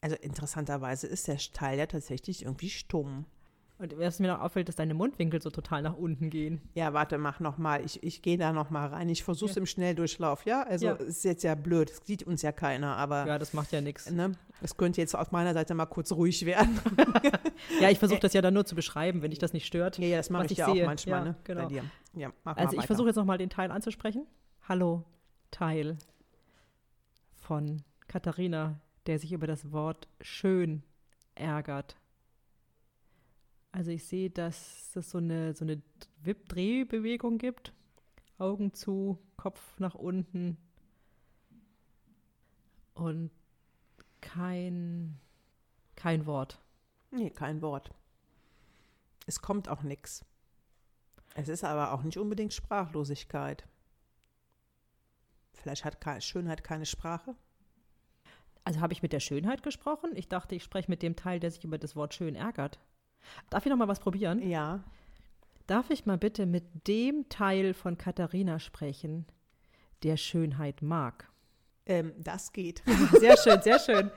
also 0.00 0.16
interessanterweise 0.16 1.06
ist 1.06 1.28
der 1.28 1.38
Teil 1.38 1.78
ja 1.78 1.86
tatsächlich 1.86 2.44
irgendwie 2.44 2.70
stumm. 2.70 3.26
Und 3.78 3.98
was 3.98 4.20
mir 4.20 4.28
noch 4.28 4.40
auffällt, 4.40 4.68
dass 4.68 4.76
deine 4.76 4.94
Mundwinkel 4.94 5.42
so 5.42 5.50
total 5.50 5.82
nach 5.82 5.96
unten 5.96 6.30
gehen. 6.30 6.62
Ja, 6.72 6.94
warte, 6.94 7.18
mach 7.18 7.40
noch 7.40 7.58
mal. 7.58 7.84
Ich, 7.84 8.02
ich 8.02 8.22
gehe 8.22 8.38
da 8.38 8.52
noch 8.54 8.70
mal 8.70 8.86
rein. 8.86 9.10
Ich 9.10 9.22
versuche 9.22 9.50
es 9.50 9.56
ja. 9.56 9.60
im 9.60 9.66
Schnelldurchlauf, 9.66 10.46
ja? 10.46 10.62
Also 10.62 10.86
ja. 10.86 10.92
ist 10.94 11.24
jetzt 11.24 11.44
ja 11.44 11.54
blöd. 11.54 11.90
Das 11.90 12.00
sieht 12.06 12.22
uns 12.22 12.40
ja 12.40 12.52
keiner, 12.52 12.96
aber. 12.96 13.26
Ja, 13.26 13.38
das 13.38 13.52
macht 13.52 13.72
ja 13.72 13.82
nichts. 13.82 14.10
Ne? 14.10 14.32
Es 14.62 14.78
könnte 14.78 15.02
jetzt 15.02 15.14
auf 15.14 15.30
meiner 15.30 15.52
Seite 15.52 15.74
mal 15.74 15.84
kurz 15.84 16.10
ruhig 16.12 16.46
werden. 16.46 16.80
ja, 17.80 17.90
ich 17.90 17.98
versuche 17.98 18.20
das 18.20 18.32
ja 18.32 18.40
dann 18.40 18.54
nur 18.54 18.64
zu 18.64 18.74
beschreiben, 18.74 19.20
wenn 19.20 19.30
dich 19.30 19.40
das 19.40 19.52
nicht 19.52 19.66
stört. 19.66 19.98
Ja, 19.98 20.06
ja 20.06 20.16
das 20.16 20.30
mache 20.30 20.46
ich, 20.46 20.52
ich 20.52 20.58
ja 20.58 20.72
sehe. 20.72 20.82
auch 20.82 20.86
manchmal, 20.86 21.18
ja, 21.18 21.24
ne? 21.24 21.36
Genau. 21.44 21.62
Bei 21.64 21.68
dir. 21.68 21.84
Ja, 22.14 22.32
mach 22.44 22.56
also 22.56 22.78
ich 22.78 22.86
versuche 22.86 23.08
jetzt 23.08 23.16
noch 23.16 23.26
mal 23.26 23.36
den 23.36 23.50
Teil 23.50 23.70
anzusprechen. 23.70 24.26
Hallo, 24.66 25.04
Teil 25.50 25.98
von 27.34 27.82
Katharina, 28.08 28.80
der 29.06 29.18
sich 29.18 29.32
über 29.32 29.46
das 29.46 29.72
Wort 29.72 30.08
schön 30.20 30.82
ärgert. 31.34 31.96
Also 33.72 33.90
ich 33.90 34.04
sehe, 34.04 34.30
dass 34.30 34.96
es 34.96 35.10
so 35.10 35.18
eine, 35.18 35.54
so 35.54 35.64
eine 35.64 35.82
Wip-Drehbewegung 36.22 37.38
gibt. 37.38 37.72
Augen 38.38 38.72
zu, 38.72 39.18
Kopf 39.36 39.78
nach 39.78 39.94
unten. 39.94 40.56
Und 42.94 43.30
kein, 44.20 45.18
kein 45.94 46.26
Wort. 46.26 46.60
Nee, 47.10 47.30
kein 47.30 47.60
Wort. 47.62 47.90
Es 49.26 49.40
kommt 49.42 49.68
auch 49.68 49.82
nichts. 49.82 50.24
Es 51.34 51.48
ist 51.48 51.64
aber 51.64 51.92
auch 51.92 52.02
nicht 52.02 52.16
unbedingt 52.16 52.54
Sprachlosigkeit. 52.54 53.68
Vielleicht 55.52 55.84
hat 55.84 56.24
Schönheit 56.24 56.64
keine 56.64 56.86
Sprache. 56.86 57.34
Also 58.66 58.80
habe 58.80 58.92
ich 58.92 59.00
mit 59.00 59.12
der 59.12 59.20
Schönheit 59.20 59.62
gesprochen? 59.62 60.10
Ich 60.16 60.28
dachte, 60.28 60.56
ich 60.56 60.64
spreche 60.64 60.90
mit 60.90 61.00
dem 61.00 61.14
Teil, 61.14 61.38
der 61.38 61.52
sich 61.52 61.62
über 61.62 61.78
das 61.78 61.94
Wort 61.94 62.14
schön 62.14 62.34
ärgert. 62.34 62.80
Darf 63.48 63.64
ich 63.64 63.70
noch 63.70 63.78
mal 63.78 63.86
was 63.86 64.00
probieren? 64.00 64.42
Ja. 64.48 64.82
Darf 65.68 65.88
ich 65.90 66.04
mal 66.04 66.18
bitte 66.18 66.46
mit 66.46 66.64
dem 66.88 67.28
Teil 67.28 67.74
von 67.74 67.96
Katharina 67.96 68.58
sprechen, 68.58 69.24
der 70.02 70.16
Schönheit 70.16 70.82
mag? 70.82 71.30
Ähm, 71.86 72.12
das 72.18 72.52
geht. 72.52 72.82
Sehr 73.20 73.36
schön, 73.36 73.62
sehr 73.62 73.78
schön. 73.78 74.10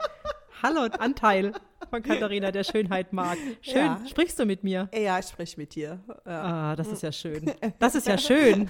Hallo, 0.64 0.82
Anteil 0.98 1.54
von 1.92 2.02
Katharina, 2.02 2.50
der 2.52 2.64
Schönheit 2.64 3.14
mag. 3.14 3.38
Schön, 3.62 3.86
Ja. 3.86 4.04
sprichst 4.10 4.40
du 4.40 4.46
mit 4.48 4.64
mir? 4.64 4.90
Ja, 4.96 5.20
ich 5.20 5.28
spreche 5.28 5.58
mit 5.60 5.76
dir. 5.76 6.00
Ja. 6.26 6.72
Ah, 6.72 6.76
das 6.76 6.88
ist 6.88 7.04
ja 7.04 7.12
schön. 7.12 7.54
Das 7.78 7.94
ist 7.94 8.08
ja 8.08 8.18
schön. 8.18 8.70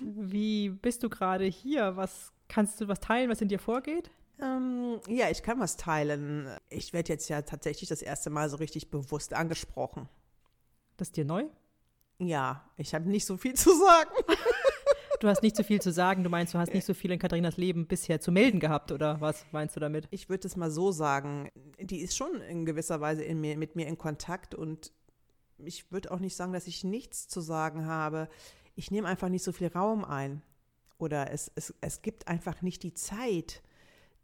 Wie 0.00 0.70
bist 0.70 1.02
du 1.02 1.10
gerade 1.10 1.44
hier? 1.44 1.94
Was 1.96 2.32
kannst 2.48 2.80
du 2.80 2.88
was 2.88 3.00
teilen, 3.00 3.30
was 3.30 3.40
in 3.40 3.48
dir 3.48 3.58
vorgeht? 3.58 4.10
Ähm, 4.40 5.00
ja, 5.08 5.30
ich 5.30 5.42
kann 5.42 5.60
was 5.60 5.76
teilen. 5.76 6.48
Ich 6.68 6.92
werde 6.92 7.12
jetzt 7.12 7.28
ja 7.28 7.42
tatsächlich 7.42 7.88
das 7.88 8.02
erste 8.02 8.30
Mal 8.30 8.50
so 8.50 8.56
richtig 8.56 8.90
bewusst 8.90 9.34
angesprochen. 9.34 10.08
Das 10.96 11.08
ist 11.08 11.16
dir 11.16 11.24
neu? 11.24 11.44
Ja, 12.18 12.68
ich 12.76 12.94
habe 12.94 13.08
nicht 13.08 13.26
so 13.26 13.36
viel 13.36 13.54
zu 13.54 13.70
sagen. 13.70 14.10
Du 15.20 15.30
hast 15.30 15.42
nicht 15.42 15.56
so 15.56 15.62
viel 15.62 15.80
zu 15.80 15.90
sagen. 15.90 16.22
Du 16.22 16.28
meinst, 16.28 16.52
du 16.52 16.58
hast 16.58 16.74
nicht 16.74 16.84
so 16.84 16.92
viel 16.92 17.10
in 17.10 17.18
Katharinas 17.18 17.56
Leben 17.56 17.86
bisher 17.86 18.20
zu 18.20 18.30
melden 18.30 18.60
gehabt, 18.60 18.92
oder 18.92 19.22
was 19.22 19.46
meinst 19.52 19.74
du 19.74 19.80
damit? 19.80 20.06
Ich 20.10 20.28
würde 20.28 20.46
es 20.46 20.54
mal 20.54 20.70
so 20.70 20.92
sagen, 20.92 21.48
die 21.80 22.00
ist 22.00 22.14
schon 22.14 22.42
in 22.42 22.66
gewisser 22.66 23.00
Weise 23.00 23.24
in 23.24 23.40
mir, 23.40 23.56
mit 23.56 23.74
mir 23.74 23.86
in 23.86 23.96
Kontakt 23.96 24.54
und 24.54 24.92
ich 25.56 25.90
würde 25.90 26.10
auch 26.10 26.18
nicht 26.18 26.36
sagen, 26.36 26.52
dass 26.52 26.66
ich 26.66 26.84
nichts 26.84 27.26
zu 27.26 27.40
sagen 27.40 27.86
habe. 27.86 28.28
Ich 28.74 28.90
nehme 28.90 29.08
einfach 29.08 29.30
nicht 29.30 29.44
so 29.44 29.52
viel 29.52 29.68
Raum 29.68 30.04
ein. 30.04 30.42
Oder 31.04 31.30
es, 31.30 31.52
es, 31.54 31.74
es 31.82 32.00
gibt 32.00 32.28
einfach 32.28 32.62
nicht 32.62 32.82
die 32.82 32.94
Zeit, 32.94 33.62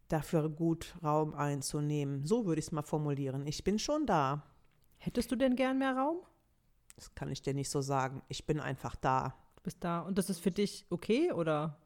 dafür 0.09 0.49
gut 0.49 0.97
Raum 1.03 1.35
einzunehmen. 1.35 2.25
So 2.25 2.47
würde 2.47 2.59
ich 2.59 2.67
es 2.67 2.73
mal 2.73 2.83
formulieren. 2.83 3.47
Ich 3.47 3.63
bin 3.65 3.79
schon 3.79 4.07
da. 4.07 4.43
Hättest 4.97 5.31
du 5.31 5.37
denn 5.37 5.57
gern 5.57 5.79
mehr 5.79 5.95
Raum? 5.95 6.21
Das 6.97 7.15
kann 7.15 7.31
ich 7.31 7.43
dir 7.43 7.53
nicht 7.53 7.69
so 7.69 7.83
sagen. 7.83 8.23
Ich 8.29 8.47
bin 8.47 8.61
einfach 8.61 8.97
da. 8.97 9.35
Du 9.57 9.63
bist 9.63 9.85
da. 9.85 10.01
Und 10.01 10.17
das 10.17 10.31
ist 10.31 10.41
für 10.41 10.51
dich 10.51 10.87
okay, 10.89 11.33
oder? 11.33 11.77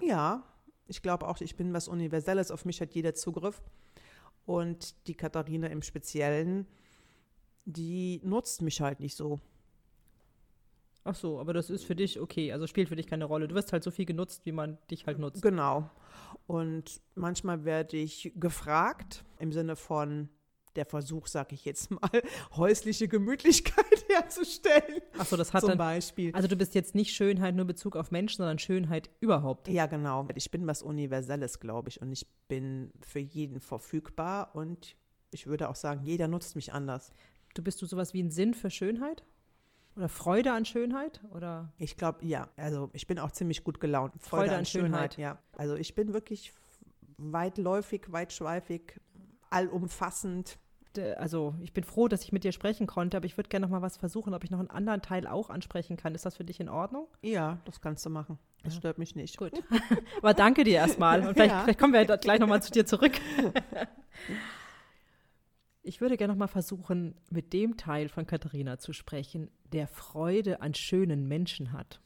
Ja, 0.00 0.44
ich 0.86 1.02
glaube 1.02 1.26
auch, 1.26 1.40
ich 1.40 1.56
bin 1.56 1.72
was 1.72 1.88
Universelles. 1.88 2.52
Auf 2.52 2.64
mich 2.64 2.80
hat 2.80 2.94
jeder 2.94 3.14
Zugriff. 3.14 3.60
Und 4.46 5.06
die 5.08 5.16
Katharina 5.16 5.66
im 5.66 5.82
Speziellen, 5.82 6.68
die 7.64 8.20
nutzt 8.22 8.62
mich 8.62 8.80
halt 8.80 9.00
nicht 9.00 9.16
so. 9.16 9.40
Ach 11.04 11.14
so, 11.14 11.38
aber 11.38 11.52
das 11.52 11.68
ist 11.68 11.84
für 11.84 11.94
dich 11.94 12.18
okay. 12.18 12.52
Also 12.52 12.66
spielt 12.66 12.88
für 12.88 12.96
dich 12.96 13.06
keine 13.06 13.26
Rolle. 13.26 13.46
Du 13.46 13.54
wirst 13.54 13.72
halt 13.72 13.84
so 13.84 13.90
viel 13.90 14.06
genutzt, 14.06 14.46
wie 14.46 14.52
man 14.52 14.78
dich 14.90 15.06
halt 15.06 15.18
nutzt. 15.18 15.42
Genau. 15.42 15.90
Und 16.46 17.00
manchmal 17.14 17.64
werde 17.64 17.98
ich 17.98 18.32
gefragt 18.36 19.24
im 19.38 19.52
Sinne 19.52 19.76
von 19.76 20.30
der 20.76 20.86
Versuch, 20.86 21.26
sage 21.26 21.54
ich 21.54 21.64
jetzt 21.64 21.90
mal, 21.90 22.10
häusliche 22.56 23.06
Gemütlichkeit 23.06 23.84
herzustellen. 24.08 25.02
Ach 25.18 25.26
so, 25.26 25.36
das 25.36 25.52
hat 25.52 25.60
zum 25.60 25.70
dann. 25.70 25.78
Beispiel. 25.78 26.34
Also 26.34 26.48
du 26.48 26.56
bist 26.56 26.74
jetzt 26.74 26.94
nicht 26.94 27.14
Schönheit 27.14 27.54
nur 27.54 27.62
in 27.62 27.68
Bezug 27.68 27.96
auf 27.96 28.10
Menschen, 28.10 28.38
sondern 28.38 28.58
Schönheit 28.58 29.10
überhaupt. 29.20 29.68
Ja, 29.68 29.86
genau. 29.86 30.26
Ich 30.34 30.50
bin 30.50 30.66
was 30.66 30.82
Universelles, 30.82 31.60
glaube 31.60 31.90
ich. 31.90 32.00
Und 32.00 32.12
ich 32.12 32.26
bin 32.48 32.92
für 33.00 33.20
jeden 33.20 33.60
verfügbar. 33.60 34.54
Und 34.54 34.96
ich 35.30 35.46
würde 35.46 35.68
auch 35.68 35.76
sagen, 35.76 36.02
jeder 36.04 36.28
nutzt 36.28 36.56
mich 36.56 36.72
anders. 36.72 37.12
Du 37.54 37.62
bist 37.62 37.80
du 37.82 37.86
sowas 37.86 38.14
wie 38.14 38.22
ein 38.22 38.30
Sinn 38.30 38.54
für 38.54 38.70
Schönheit? 38.70 39.22
Oder 39.96 40.08
Freude 40.08 40.52
an 40.52 40.64
Schönheit? 40.64 41.20
Oder 41.32 41.72
Ich 41.78 41.96
glaube, 41.96 42.24
ja. 42.24 42.48
Also 42.56 42.90
ich 42.92 43.06
bin 43.06 43.18
auch 43.18 43.30
ziemlich 43.30 43.62
gut 43.64 43.80
gelaunt. 43.80 44.12
Freude 44.18 44.56
an 44.56 44.66
Schönheit. 44.66 45.16
ja. 45.18 45.38
Also 45.56 45.76
ich 45.76 45.94
bin 45.94 46.12
wirklich 46.12 46.52
weitläufig, 47.16 48.10
weitschweifig, 48.10 49.00
allumfassend. 49.50 50.58
also 51.16 51.54
ich 51.60 51.72
bin 51.72 51.84
froh, 51.84 52.08
dass 52.08 52.22
ich 52.24 52.32
mit 52.32 52.42
dir 52.44 52.52
sprechen 52.52 52.86
konnte, 52.88 53.16
aber 53.16 53.26
ich 53.26 53.36
würde 53.36 53.48
gerne 53.48 53.66
noch 53.66 53.70
mal 53.70 53.82
was 53.82 53.96
versuchen, 53.96 54.34
ob 54.34 54.42
ich 54.44 54.50
noch 54.50 54.58
einen 54.58 54.70
anderen 54.70 55.00
Teil 55.02 55.26
auch 55.28 55.48
ansprechen 55.50 55.96
kann. 55.96 56.14
Ist 56.14 56.26
das 56.26 56.36
für 56.36 56.44
dich 56.44 56.58
in 56.60 56.68
Ordnung? 56.68 57.06
Ja, 57.22 57.58
das 57.64 57.80
kannst 57.80 58.04
du 58.04 58.10
machen. 58.10 58.38
Das 58.64 58.74
stört 58.76 58.98
mich 58.98 59.14
nicht. 59.14 59.36
Gut. 59.36 59.52
Aber 60.18 60.34
danke 60.34 60.64
dir 60.64 60.74
erstmal. 60.76 61.20
Und 61.26 61.34
vielleicht, 61.34 61.50
Ja. 61.52 61.62
vielleicht 61.62 61.78
kommen 61.78 61.92
wir 61.92 62.04
gleich 62.18 62.40
nochmal 62.40 62.62
zu 62.62 62.72
dir 62.72 62.86
zurück. 62.86 63.12
Ich 65.86 66.00
würde 66.00 66.16
gerne 66.16 66.32
nochmal 66.32 66.48
versuchen, 66.48 67.14
mit 67.30 67.52
dem 67.52 67.76
Teil 67.76 68.08
von 68.08 68.26
Katharina 68.26 68.78
zu 68.78 68.94
sprechen, 68.94 69.50
der 69.70 69.86
Freude 69.86 70.62
an 70.62 70.72
schönen 70.72 71.28
Menschen 71.28 71.72
hat. 71.72 72.00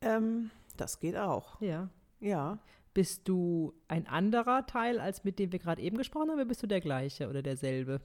Ähm, 0.00 0.52
das 0.76 1.00
geht 1.00 1.16
auch. 1.16 1.60
Ja. 1.60 1.90
Ja. 2.20 2.60
Bist 2.94 3.28
du 3.28 3.74
ein 3.88 4.06
anderer 4.06 4.66
Teil, 4.66 5.00
als 5.00 5.24
mit 5.24 5.40
dem 5.40 5.50
wir 5.50 5.58
gerade 5.58 5.82
eben 5.82 5.98
gesprochen 5.98 6.28
haben, 6.30 6.36
oder 6.36 6.44
bist 6.44 6.62
du 6.62 6.68
der 6.68 6.80
gleiche 6.80 7.28
oder 7.28 7.42
derselbe? 7.42 8.00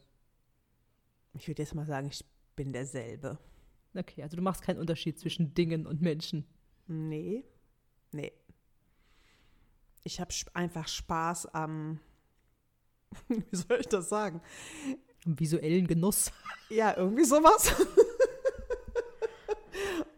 Ich 1.33 1.47
würde 1.47 1.61
jetzt 1.61 1.75
mal 1.75 1.85
sagen, 1.85 2.07
ich 2.07 2.25
bin 2.55 2.73
derselbe. 2.73 3.37
Okay, 3.93 4.23
also 4.23 4.35
du 4.35 4.41
machst 4.41 4.63
keinen 4.63 4.79
Unterschied 4.79 5.19
zwischen 5.19 5.53
Dingen 5.53 5.85
und 5.85 6.01
Menschen. 6.01 6.45
Nee. 6.87 7.45
Nee. 8.11 8.33
Ich 10.03 10.19
habe 10.19 10.33
einfach 10.55 10.87
Spaß 10.87 11.47
am. 11.53 11.99
Wie 13.27 13.55
soll 13.55 13.79
ich 13.79 13.87
das 13.87 14.09
sagen? 14.09 14.41
Im 15.25 15.39
visuellen 15.39 15.87
Genuss. 15.87 16.31
Ja, 16.69 16.95
irgendwie 16.97 17.23
sowas. 17.25 17.73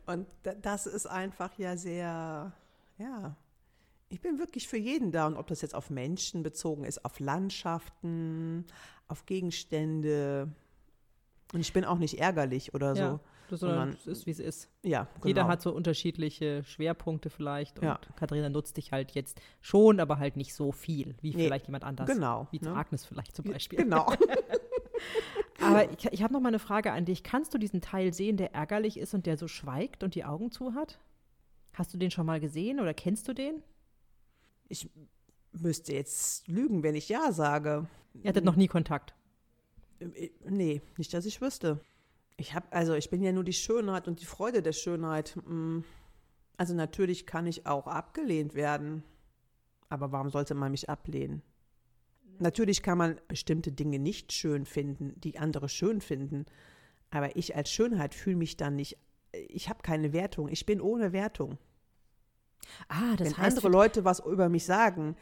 Und 0.06 0.26
da- 0.44 0.54
das 0.56 0.86
ist 0.88 1.06
einfach 1.06 1.58
ja 1.58 1.76
sehr, 1.76 2.54
ja, 2.98 3.36
ich 4.10 4.22
bin 4.22 4.40
wirklich 4.40 4.68
für 4.68 4.78
jeden 4.78 5.12
da. 5.12 5.28
Und 5.28 5.36
ob 5.36 5.48
das 5.48 5.62
jetzt 5.62 5.76
auf 5.76 5.90
Menschen 5.90 6.44
bezogen 6.44 6.86
ist, 6.86 7.04
auf 7.04 7.20
Landschaften, 7.20 8.66
auf 9.10 9.26
Gegenstände. 9.26 10.50
Und 11.54 11.60
ich 11.60 11.74
bin 11.74 11.84
auch 11.84 11.98
nicht 11.98 12.20
ärgerlich 12.20 12.74
oder 12.74 12.96
so. 12.96 13.02
Ja, 13.02 13.20
sondern 13.56 13.90
es 13.90 14.08
ist, 14.08 14.26
wie 14.26 14.32
es 14.32 14.40
ist. 14.40 14.70
Ja, 14.84 15.08
genau. 15.16 15.28
Jeder 15.28 15.48
hat 15.48 15.62
so 15.62 15.72
unterschiedliche 15.72 16.64
Schwerpunkte 16.64 17.30
vielleicht. 17.30 17.80
Und 17.80 17.86
Ja. 17.86 18.00
Katharina 18.16 18.50
nutzt 18.50 18.78
dich 18.78 18.92
halt 18.92 19.12
jetzt 19.12 19.40
schon, 19.62 20.00
aber 20.00 20.20
halt 20.20 20.36
nicht 20.38 20.54
so 20.54 20.72
viel, 20.72 21.16
wie 21.22 21.36
Nee, 21.36 21.46
vielleicht 21.46 21.68
jemand 21.68 21.84
anders. 21.84 22.08
Genau. 22.08 22.48
Wie 22.52 22.60
ne? 22.60 22.76
Agnes 22.76 23.06
vielleicht 23.06 23.36
zum 23.36 23.46
Beispiel. 23.46 23.80
Genau. 23.80 24.12
Aber 25.62 25.92
ich, 25.92 26.06
ich 26.12 26.24
habe 26.24 26.34
noch 26.34 26.40
mal 26.40 26.50
eine 26.50 26.60
Frage 26.60 26.92
an 26.92 27.06
dich. 27.06 27.24
Kannst 27.24 27.54
du 27.54 27.58
diesen 27.58 27.82
Teil 27.82 28.14
sehen, 28.14 28.38
der 28.38 28.54
ärgerlich 28.54 28.98
ist 28.98 29.14
und 29.14 29.26
der 29.26 29.38
so 29.38 29.48
schweigt 29.48 30.04
und 30.04 30.16
die 30.16 30.24
Augen 30.26 30.52
zu 30.52 30.74
hat? 30.74 31.00
Hast 31.74 31.94
du 31.94 31.98
den 31.98 32.12
schon 32.12 32.26
mal 32.26 32.40
gesehen 32.40 32.80
oder 32.80 32.94
kennst 32.94 33.28
du 33.28 33.34
den? 33.34 33.62
Ich 34.68 34.90
müsste 35.52 35.94
jetzt 35.94 36.48
lügen, 36.48 36.84
wenn 36.84 36.96
ich 36.96 37.10
Ja 37.10 37.32
sage. 37.32 37.88
Ihr 38.14 38.30
hattet 38.30 38.46
noch 38.46 38.56
nie 38.56 38.68
Kontakt. 38.68 39.14
Äh, 40.00 40.30
Nee, 40.48 40.82
nicht, 40.98 41.14
dass 41.14 41.26
ich 41.26 41.42
wüsste. 41.42 41.80
Ich 42.38 42.54
habe, 42.54 42.68
also 42.72 42.94
ich 42.94 43.10
bin 43.10 43.22
ja 43.22 43.32
nur 43.32 43.44
die 43.44 43.54
Schönheit 43.54 44.08
und 44.08 44.22
die 44.22 44.26
Freude 44.26 44.62
der 44.62 44.74
Schönheit. 44.74 45.36
Mm. 45.46 45.80
Also 46.56 46.74
natürlich 46.74 47.26
kann 47.26 47.46
ich 47.46 47.66
auch 47.66 47.88
abgelehnt 47.88 48.56
werden. 48.56 49.04
Aber 49.90 50.12
warum 50.12 50.30
sollte 50.30 50.54
man 50.54 50.72
mich 50.72 50.90
ablehnen? 50.90 51.42
Natürlich 52.40 52.84
kann 52.84 52.98
man 52.98 53.20
bestimmte 53.28 53.72
Dinge 53.72 54.00
nicht 54.00 54.32
schön 54.34 54.66
finden, 54.66 55.20
die 55.22 55.40
andere 55.40 55.70
schön 55.70 56.02
finden. 56.02 56.46
Aber 57.10 57.36
ich 57.36 57.56
als 57.56 57.72
Schönheit 57.72 58.14
fühle 58.14 58.36
mich 58.36 58.58
dann 58.58 58.76
nicht. 58.76 58.98
Ich 59.32 59.70
habe 59.70 59.82
keine 59.82 60.14
Wertung. 60.14 60.50
Ich 60.50 60.66
bin 60.66 60.82
ohne 60.82 61.14
Wertung. 61.14 61.58
Ah, 62.90 63.16
das 63.16 63.30
Wenn 63.30 63.38
heißt, 63.38 63.58
andere 63.58 63.70
Leute 63.70 64.06
was 64.06 64.20
über 64.20 64.50
mich 64.50 64.66
sagen, 64.66 65.16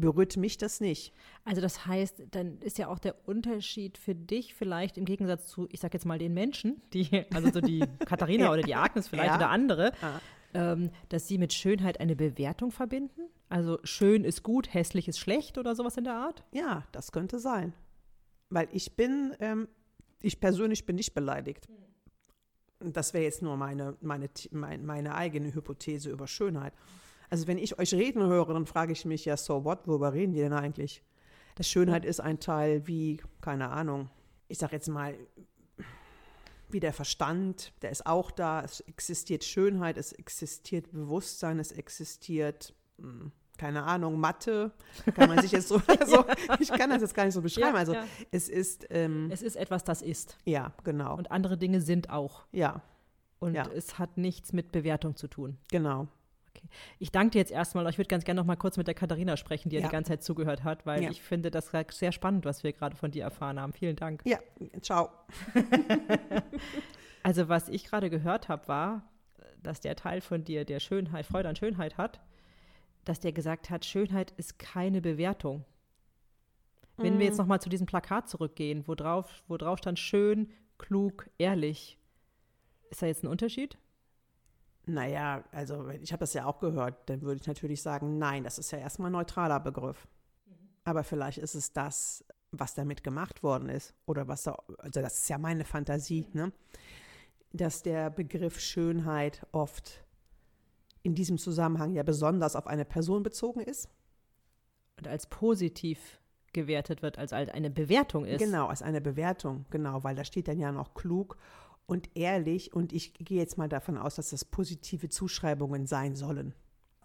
berührt 0.00 0.36
mich 0.36 0.56
das 0.58 0.80
nicht. 0.80 1.12
also 1.44 1.60
das 1.60 1.86
heißt, 1.86 2.22
dann 2.30 2.58
ist 2.58 2.78
ja 2.78 2.88
auch 2.88 2.98
der 2.98 3.28
Unterschied 3.28 3.98
für 3.98 4.14
dich 4.14 4.54
vielleicht 4.54 4.96
im 4.98 5.04
Gegensatz 5.04 5.46
zu, 5.48 5.66
ich 5.70 5.80
sag 5.80 5.94
jetzt 5.94 6.06
mal 6.06 6.18
den 6.18 6.34
Menschen, 6.34 6.80
die, 6.92 7.24
also 7.34 7.50
so 7.50 7.60
die 7.60 7.80
Katharina 8.06 8.52
oder 8.52 8.62
die 8.62 8.74
Agnes 8.74 9.08
vielleicht 9.08 9.30
Ja. 9.30 9.36
oder 9.36 9.50
andere, 9.50 9.92
Ah. 10.02 10.20
ähm, 10.54 10.90
dass 11.08 11.28
sie 11.28 11.38
mit 11.38 11.52
Schönheit 11.52 12.00
eine 12.00 12.16
Bewertung 12.16 12.70
verbinden. 12.70 13.22
Also 13.48 13.78
schön 13.84 14.24
ist 14.24 14.42
gut, 14.42 14.72
hässlich 14.74 15.08
ist 15.08 15.18
schlecht 15.18 15.58
oder 15.58 15.74
sowas 15.74 15.96
in 15.96 16.04
der 16.04 16.14
Art. 16.14 16.44
Ja, 16.52 16.84
das 16.92 17.12
könnte 17.12 17.38
sein. 17.38 17.72
Weil 18.50 18.68
ich 18.72 18.94
bin, 18.96 19.34
ähm, 19.40 19.68
ich 20.20 20.40
persönlich 20.40 20.84
bin 20.86 20.96
nicht 20.96 21.14
beleidigt. 21.14 21.66
Und 22.80 22.96
Das 22.96 23.12
wäre 23.14 23.24
jetzt 23.24 23.42
nur 23.42 23.56
meine, 23.56 23.96
meine, 24.00 24.28
meine, 24.52 24.82
meine 24.84 25.14
eigene 25.14 25.52
Hypothese 25.54 26.10
über 26.10 26.26
Schönheit. 26.26 26.72
Also 27.30 27.46
wenn 27.46 27.58
ich 27.58 27.78
euch 27.78 27.92
reden 27.94 28.22
höre, 28.22 28.52
dann 28.54 28.66
frage 28.66 28.92
ich 28.92 29.04
mich 29.04 29.24
ja, 29.24 29.36
so 29.36 29.64
what, 29.64 29.86
worüber 29.86 30.12
reden 30.12 30.32
die 30.32 30.40
denn 30.40 30.52
eigentlich? 30.52 31.02
Das 31.56 31.68
Schönheit 31.68 32.04
ist 32.04 32.20
ein 32.20 32.38
Teil 32.40 32.86
wie, 32.86 33.20
keine 33.40 33.70
Ahnung, 33.70 34.08
ich 34.48 34.58
sag 34.58 34.72
jetzt 34.72 34.88
mal, 34.88 35.14
wie 36.70 36.80
der 36.80 36.92
Verstand, 36.92 37.72
der 37.82 37.90
ist 37.90 38.06
auch 38.06 38.30
da, 38.30 38.62
es 38.62 38.80
existiert 38.80 39.42
Schönheit, 39.44 39.96
es 39.96 40.12
existiert 40.12 40.90
Bewusstsein, 40.92 41.58
es 41.58 41.72
existiert, 41.72 42.74
hm, 42.98 43.32
keine 43.56 43.82
Ahnung, 43.84 44.20
Mathe, 44.20 44.70
kann 45.14 45.28
man 45.28 45.40
sich 45.40 45.50
jetzt 45.52 45.68
so, 45.68 45.80
also, 46.00 46.24
ich 46.60 46.68
kann 46.70 46.90
das 46.90 47.00
jetzt 47.02 47.14
gar 47.14 47.24
nicht 47.24 47.34
so 47.34 47.42
beschreiben, 47.42 47.76
also 47.76 47.94
ja. 47.94 48.04
es 48.30 48.48
ist, 48.48 48.86
ähm, 48.90 49.30
Es 49.32 49.42
ist 49.42 49.56
etwas, 49.56 49.82
das 49.84 50.00
ist. 50.02 50.36
ja, 50.44 50.72
genau, 50.84 51.16
Und 51.16 51.30
andere 51.30 51.58
Dinge 51.58 51.80
sind 51.80 52.10
auch. 52.10 52.46
ja, 52.52 52.82
Und 53.40 53.54
Ja. 53.54 53.66
es 53.74 53.98
hat 53.98 54.16
nichts 54.18 54.52
mit 54.52 54.70
Bewertung 54.72 55.16
zu 55.16 55.26
tun. 55.28 55.58
genau. 55.70 56.06
Ich 56.98 57.10
danke 57.12 57.30
dir 57.32 57.38
jetzt 57.38 57.50
erstmal. 57.52 57.88
Ich 57.88 57.98
würde 57.98 58.08
ganz 58.08 58.24
gerne 58.24 58.40
noch 58.40 58.46
mal 58.46 58.56
kurz 58.56 58.76
mit 58.76 58.86
der 58.86 58.94
Katharina 58.94 59.36
sprechen, 59.36 59.68
die 59.70 59.76
ja 59.76 59.82
Ja. 59.82 59.88
die 59.88 59.92
ganze 59.92 60.10
Zeit 60.10 60.22
zugehört 60.22 60.64
hat, 60.64 60.86
weil 60.86 61.02
Ja. 61.04 61.10
ich 61.10 61.22
finde 61.22 61.50
das 61.50 61.70
sehr 61.90 62.12
spannend, 62.12 62.44
was 62.44 62.62
wir 62.64 62.72
gerade 62.72 62.96
von 62.96 63.10
dir 63.10 63.22
erfahren 63.24 63.60
haben. 63.60 63.72
Vielen 63.72 63.96
Dank. 63.96 64.22
Ja, 64.24 64.38
ciao. 64.80 65.10
Also 67.22 67.48
was 67.48 67.68
ich 67.68 67.84
gerade 67.84 68.10
gehört 68.10 68.48
habe, 68.48 68.68
war, 68.68 69.02
dass 69.62 69.80
der 69.80 69.96
Teil 69.96 70.20
von 70.20 70.44
dir, 70.44 70.64
der 70.64 70.80
Schönheit, 70.80 71.26
Freude 71.26 71.48
an 71.48 71.56
Schönheit 71.56 71.98
hat, 71.98 72.20
dass 73.04 73.20
der 73.20 73.32
gesagt 73.32 73.70
hat, 73.70 73.84
Schönheit 73.84 74.30
ist 74.36 74.58
keine 74.58 75.00
Bewertung. 75.00 75.64
Wenn 76.96 77.18
wir 77.18 77.26
jetzt 77.26 77.36
Mm. 77.36 77.42
nochmal 77.42 77.60
zu 77.60 77.68
diesem 77.68 77.86
Plakat 77.86 78.28
zurückgehen, 78.28 78.84
wo 78.86 78.94
drauf, 78.94 79.42
wo 79.46 79.56
drauf 79.56 79.78
stand 79.78 79.98
schön, 79.98 80.50
klug, 80.78 81.28
ehrlich. 81.38 81.98
Ist 82.90 83.02
da 83.02 83.06
jetzt 83.06 83.24
ein 83.24 83.28
Unterschied? 83.28 83.76
Naja, 84.88 85.44
also 85.52 85.88
ich 85.88 86.12
habe 86.12 86.20
das 86.20 86.32
ja 86.32 86.46
auch 86.46 86.60
gehört, 86.60 87.10
dann 87.10 87.20
würde 87.20 87.38
ich 87.40 87.46
natürlich 87.46 87.82
sagen, 87.82 88.16
nein, 88.18 88.42
das 88.42 88.58
ist 88.58 88.70
ja 88.70 88.78
erstmal 88.78 89.10
ein 89.10 89.12
neutraler 89.12 89.60
Begriff. 89.60 90.08
Aber 90.84 91.04
vielleicht 91.04 91.36
ist 91.36 91.54
es 91.54 91.74
das, 91.74 92.24
was 92.52 92.74
damit 92.74 93.04
gemacht 93.04 93.42
worden 93.42 93.68
ist. 93.68 93.94
Oder 94.06 94.28
was 94.28 94.44
da, 94.44 94.56
also 94.78 95.02
das 95.02 95.18
ist 95.18 95.28
ja 95.28 95.36
meine 95.36 95.66
Fantasie, 95.66 96.26
ne? 96.32 96.52
Dass 97.52 97.82
der 97.82 98.08
Begriff 98.08 98.58
Schönheit 98.58 99.46
oft 99.52 100.04
in 101.02 101.14
diesem 101.14 101.36
Zusammenhang 101.36 101.92
ja 101.92 102.02
besonders 102.02 102.56
auf 102.56 102.66
eine 102.66 102.86
Person 102.86 103.22
bezogen 103.22 103.60
ist. 103.60 103.90
Und 104.96 105.06
als 105.06 105.26
positiv 105.26 106.18
gewertet 106.54 107.02
wird, 107.02 107.18
als 107.18 107.34
eine 107.34 107.70
Bewertung 107.70 108.24
ist. 108.24 108.38
Genau, 108.38 108.68
als 108.68 108.80
eine 108.80 109.02
Bewertung, 109.02 109.66
genau, 109.68 110.02
weil 110.02 110.14
da 110.14 110.24
steht 110.24 110.48
dann 110.48 110.58
ja 110.58 110.72
noch 110.72 110.94
klug 110.94 111.36
und 111.88 112.10
ehrlich 112.14 112.72
und 112.74 112.92
ich 112.92 113.14
gehe 113.14 113.38
jetzt 113.38 113.58
mal 113.58 113.68
davon 113.68 113.96
aus, 113.96 114.16
dass 114.16 114.30
das 114.30 114.44
positive 114.44 115.08
Zuschreibungen 115.08 115.86
sein 115.86 116.14
sollen. 116.14 116.54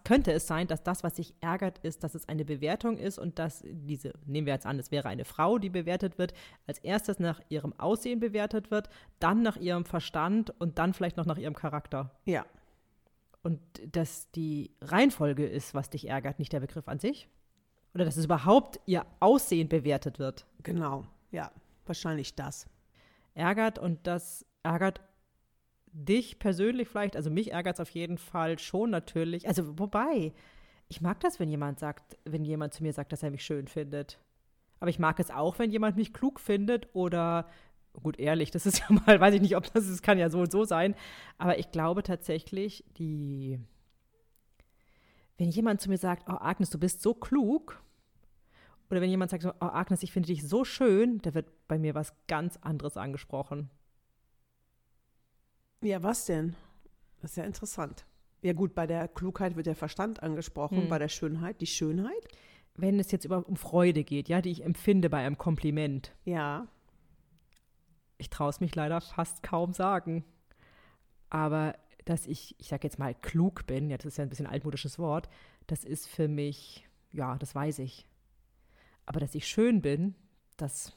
Könnte 0.04 0.32
es 0.32 0.46
sein, 0.46 0.66
dass 0.66 0.82
das, 0.82 1.02
was 1.02 1.16
sich 1.16 1.34
ärgert, 1.40 1.78
ist, 1.78 2.04
dass 2.04 2.14
es 2.14 2.28
eine 2.28 2.44
Bewertung 2.44 2.98
ist 2.98 3.18
und 3.18 3.38
dass 3.38 3.62
diese, 3.64 4.12
nehmen 4.26 4.46
wir 4.46 4.52
jetzt 4.52 4.66
an, 4.66 4.78
es 4.78 4.90
wäre 4.90 5.08
eine 5.08 5.24
Frau, 5.24 5.56
die 5.58 5.70
bewertet 5.70 6.18
wird, 6.18 6.34
als 6.66 6.78
erstes 6.80 7.18
nach 7.18 7.40
ihrem 7.48 7.72
Aussehen 7.80 8.20
bewertet 8.20 8.70
wird, 8.70 8.90
dann 9.18 9.40
nach 9.42 9.56
ihrem 9.56 9.86
Verstand 9.86 10.52
und 10.60 10.76
dann 10.78 10.92
vielleicht 10.92 11.16
noch 11.16 11.24
nach 11.24 11.38
ihrem 11.38 11.54
Charakter. 11.54 12.10
Ja, 12.26 12.44
Und 13.42 13.60
dass 13.96 14.30
die 14.32 14.72
Reihenfolge 14.82 15.46
ist, 15.46 15.72
was 15.72 15.88
dich 15.88 16.08
ärgert, 16.08 16.38
nicht 16.38 16.52
der 16.52 16.60
Begriff 16.60 16.86
an 16.88 16.98
sich? 16.98 17.28
Oder 17.94 18.04
dass 18.04 18.18
es 18.18 18.26
überhaupt 18.26 18.80
ihr 18.84 19.06
Aussehen 19.20 19.70
bewertet 19.70 20.18
wird? 20.18 20.46
genau, 20.62 21.06
ja, 21.30 21.50
wahrscheinlich 21.86 22.34
das. 22.34 22.66
ärgert 23.34 23.78
und 23.78 24.06
das 24.06 24.44
ärgert 24.64 25.00
dich 25.92 26.38
persönlich 26.38 26.88
vielleicht, 26.88 27.16
also 27.16 27.30
mich 27.30 27.52
ärgert 27.52 27.74
es 27.74 27.80
auf 27.80 27.90
jeden 27.90 28.18
Fall 28.18 28.58
schon 28.58 28.90
natürlich. 28.90 29.46
Also 29.46 29.78
wobei, 29.78 30.32
ich 30.88 31.00
mag 31.00 31.20
das, 31.20 31.38
wenn 31.38 31.48
jemand 31.48 31.78
sagt, 31.78 32.18
wenn 32.24 32.44
jemand 32.44 32.74
zu 32.74 32.82
mir 32.82 32.92
sagt, 32.92 33.12
dass 33.12 33.22
er 33.22 33.30
mich 33.30 33.44
schön 33.44 33.68
findet. 33.68 34.18
Aber 34.80 34.90
ich 34.90 34.98
mag 34.98 35.20
es 35.20 35.30
auch, 35.30 35.58
wenn 35.58 35.70
jemand 35.70 35.96
mich 35.96 36.12
klug 36.12 36.40
findet 36.40 36.88
oder 36.94 37.48
gut 38.02 38.18
ehrlich, 38.18 38.50
das 38.50 38.66
ist 38.66 38.78
ja 38.80 38.86
mal, 38.90 39.20
weiß 39.20 39.34
ich 39.34 39.40
nicht, 39.40 39.56
ob 39.56 39.72
das 39.72 39.88
ist, 39.88 40.02
kann 40.02 40.18
ja 40.18 40.30
so 40.30 40.40
und 40.40 40.50
so 40.50 40.64
sein. 40.64 40.96
Aber 41.38 41.58
ich 41.58 41.70
glaube 41.70 42.02
tatsächlich, 42.02 42.84
die, 42.98 43.60
wenn 45.38 45.50
jemand 45.50 45.80
zu 45.80 45.88
mir 45.88 45.98
sagt, 45.98 46.28
oh 46.28 46.36
Agnes, 46.40 46.70
du 46.70 46.78
bist 46.78 47.02
so 47.02 47.14
klug, 47.14 47.80
oder 48.90 49.00
wenn 49.00 49.10
jemand 49.10 49.30
sagt, 49.30 49.44
oh 49.44 49.54
Agnes, 49.60 50.02
ich 50.02 50.12
finde 50.12 50.26
dich 50.26 50.46
so 50.46 50.64
schön, 50.64 51.18
da 51.22 51.34
wird 51.34 51.46
bei 51.68 51.78
mir 51.78 51.94
was 51.94 52.14
ganz 52.26 52.58
anderes 52.58 52.96
angesprochen. 52.96 53.70
Ja, 55.84 56.02
was 56.02 56.26
denn? 56.26 56.56
Das 57.20 57.32
ist 57.32 57.36
ja 57.36 57.44
interessant. 57.44 58.06
Ja 58.42 58.52
gut, 58.52 58.74
bei 58.74 58.86
der 58.86 59.08
Klugheit 59.08 59.56
wird 59.56 59.66
der 59.66 59.76
Verstand 59.76 60.22
angesprochen, 60.22 60.82
Hm. 60.82 60.88
bei 60.88 60.98
der 60.98 61.08
Schönheit 61.08 61.60
die 61.60 61.66
Schönheit. 61.66 62.28
Wenn 62.74 62.98
es 62.98 63.10
jetzt 63.12 63.24
über, 63.24 63.46
um 63.46 63.56
Freude 63.56 64.02
geht, 64.04 64.28
ja, 64.28 64.40
die 64.40 64.50
ich 64.50 64.64
empfinde 64.64 65.08
bei 65.08 65.18
einem 65.24 65.38
Kompliment, 65.38 66.12
Ja, 66.24 66.66
ich 68.18 68.30
traue 68.30 68.50
es 68.50 68.60
mich 68.60 68.74
leider 68.74 69.00
fast 69.00 69.42
kaum 69.42 69.72
sagen. 69.72 70.24
Aber 71.30 71.74
dass 72.04 72.26
ich, 72.26 72.54
ich 72.58 72.68
sage 72.68 72.86
jetzt 72.86 72.98
mal, 72.98 73.14
klug 73.14 73.66
bin, 73.66 73.90
ja, 73.90 73.96
das 73.96 74.06
ist 74.06 74.16
ja 74.18 74.22
ein 74.24 74.28
bisschen 74.28 74.46
ein 74.46 74.52
altmodisches 74.52 74.98
Wort, 74.98 75.28
das 75.66 75.84
ist 75.84 76.06
für 76.08 76.28
mich, 76.28 76.86
ja, 77.12 77.36
das 77.38 77.54
weiß 77.54 77.78
ich. 77.80 78.06
Aber 79.06 79.20
dass 79.20 79.34
ich 79.34 79.46
schön 79.46 79.82
bin, 79.82 80.14
das, 80.56 80.96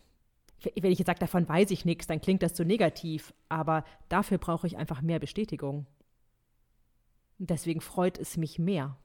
wenn 0.63 0.91
ich 0.91 1.00
jetzt 1.00 1.08
sage, 1.08 1.20
davon 1.20 1.48
weiß 1.48 1.72
ich 1.72 1.86
nichts, 1.86 2.08
dann 2.08 2.22
klingt 2.22 2.43
das 2.43 2.58
so 2.58 2.63
negativ. 2.63 3.34
Aber 3.50 3.84
dafür 4.10 4.38
brauche 4.38 4.67
ich 4.67 4.78
einfach 4.78 5.02
mehr 5.02 5.20
Bestätigung. 5.20 5.86
Deswegen 7.38 7.82
freut 7.82 8.17
es 8.17 8.38
mich 8.38 8.58
mehr. 8.58 8.98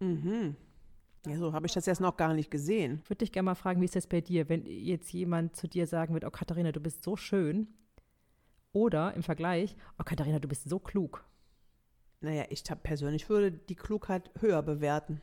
mhm. 0.00 0.56
Ja, 1.24 1.38
so 1.38 1.52
habe 1.52 1.66
ich 1.66 1.72
das 1.72 1.86
jetzt 1.86 2.00
noch 2.00 2.16
gar 2.16 2.34
nicht 2.34 2.50
gesehen. 2.50 3.00
Ich 3.04 3.10
würde 3.10 3.18
dich 3.18 3.30
gerne 3.30 3.44
mal 3.44 3.54
fragen, 3.54 3.80
wie 3.80 3.84
ist 3.84 3.94
das 3.94 4.08
bei 4.08 4.20
dir, 4.20 4.48
wenn 4.48 4.66
jetzt 4.66 5.12
jemand 5.12 5.54
zu 5.54 5.68
dir 5.68 5.86
sagen 5.86 6.14
wird, 6.14 6.24
oh 6.24 6.30
Katharina, 6.30 6.72
du 6.72 6.80
bist 6.80 7.04
so 7.04 7.14
schön. 7.14 7.68
Oder 8.72 9.14
im 9.14 9.22
Vergleich, 9.22 9.76
oh 10.00 10.02
Katharina, 10.04 10.40
du 10.40 10.48
bist 10.48 10.68
so 10.68 10.80
klug. 10.80 11.24
Naja, 12.20 12.44
ich 12.50 12.64
persönlich 12.82 13.28
würde 13.28 13.52
die 13.52 13.76
Klugheit 13.76 14.30
höher 14.40 14.62
bewerten. 14.62 15.20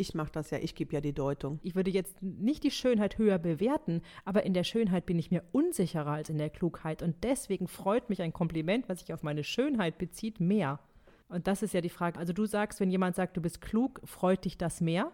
Ich 0.00 0.14
mache 0.14 0.32
das 0.32 0.48
ja, 0.48 0.56
ich 0.56 0.74
gebe 0.74 0.94
ja 0.94 1.02
die 1.02 1.12
Deutung. 1.12 1.60
Ich 1.62 1.74
würde 1.74 1.90
jetzt 1.90 2.22
nicht 2.22 2.64
die 2.64 2.70
Schönheit 2.70 3.18
höher 3.18 3.38
bewerten, 3.38 4.00
aber 4.24 4.44
in 4.44 4.54
der 4.54 4.64
Schönheit 4.64 5.04
bin 5.04 5.18
ich 5.18 5.30
mir 5.30 5.44
unsicherer 5.52 6.12
als 6.12 6.30
in 6.30 6.38
der 6.38 6.48
Klugheit. 6.48 7.02
Und 7.02 7.22
deswegen 7.22 7.68
freut 7.68 8.08
mich 8.08 8.22
ein 8.22 8.32
Kompliment, 8.32 8.88
was 8.88 9.00
sich 9.00 9.12
auf 9.12 9.22
meine 9.22 9.44
Schönheit 9.44 9.98
bezieht, 9.98 10.40
mehr. 10.40 10.80
Und 11.28 11.46
das 11.46 11.62
ist 11.62 11.74
ja 11.74 11.82
die 11.82 11.90
Frage. 11.90 12.18
Also 12.18 12.32
du 12.32 12.46
sagst, 12.46 12.80
wenn 12.80 12.90
jemand 12.90 13.14
sagt, 13.14 13.36
du 13.36 13.42
bist 13.42 13.60
klug, 13.60 14.00
freut 14.04 14.46
dich 14.46 14.56
das 14.56 14.80
mehr? 14.80 15.12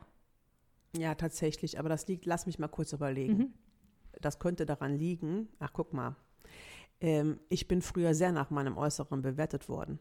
Ja, 0.96 1.16
tatsächlich, 1.16 1.80
aber 1.80 1.88
das 1.88 2.06
liegt, 2.06 2.24
lass 2.24 2.46
mich 2.46 2.60
mal 2.60 2.68
kurz 2.68 2.92
überlegen. 2.92 3.36
Mhm. 3.36 3.52
Das 4.20 4.38
könnte 4.38 4.66
daran 4.66 4.94
liegen, 4.94 5.48
ach 5.58 5.72
guck 5.72 5.94
mal, 5.94 6.14
ähm, 7.00 7.40
ich 7.48 7.66
bin 7.66 7.82
früher 7.82 8.14
sehr 8.14 8.30
nach 8.30 8.50
meinem 8.50 8.78
Äußeren 8.78 9.20
bewertet 9.20 9.68
worden. 9.68 9.98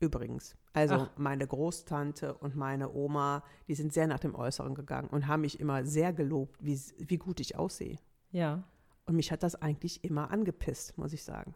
Übrigens. 0.00 0.56
Also 0.72 0.94
Ach. 0.94 1.10
meine 1.16 1.46
Großtante 1.46 2.34
und 2.34 2.54
meine 2.54 2.92
Oma, 2.92 3.42
die 3.66 3.74
sind 3.74 3.92
sehr 3.92 4.06
nach 4.06 4.20
dem 4.20 4.34
Äußeren 4.34 4.74
gegangen 4.74 5.08
und 5.08 5.26
haben 5.26 5.40
mich 5.40 5.58
immer 5.58 5.84
sehr 5.84 6.12
gelobt, 6.12 6.56
wie, 6.60 6.80
wie 6.98 7.16
gut 7.16 7.40
ich 7.40 7.56
aussehe. 7.56 7.96
Ja. 8.30 8.62
Und 9.06 9.16
mich 9.16 9.32
hat 9.32 9.42
das 9.42 9.56
eigentlich 9.56 10.04
immer 10.04 10.30
angepisst, 10.30 10.96
muss 10.98 11.12
ich 11.12 11.24
sagen. 11.24 11.54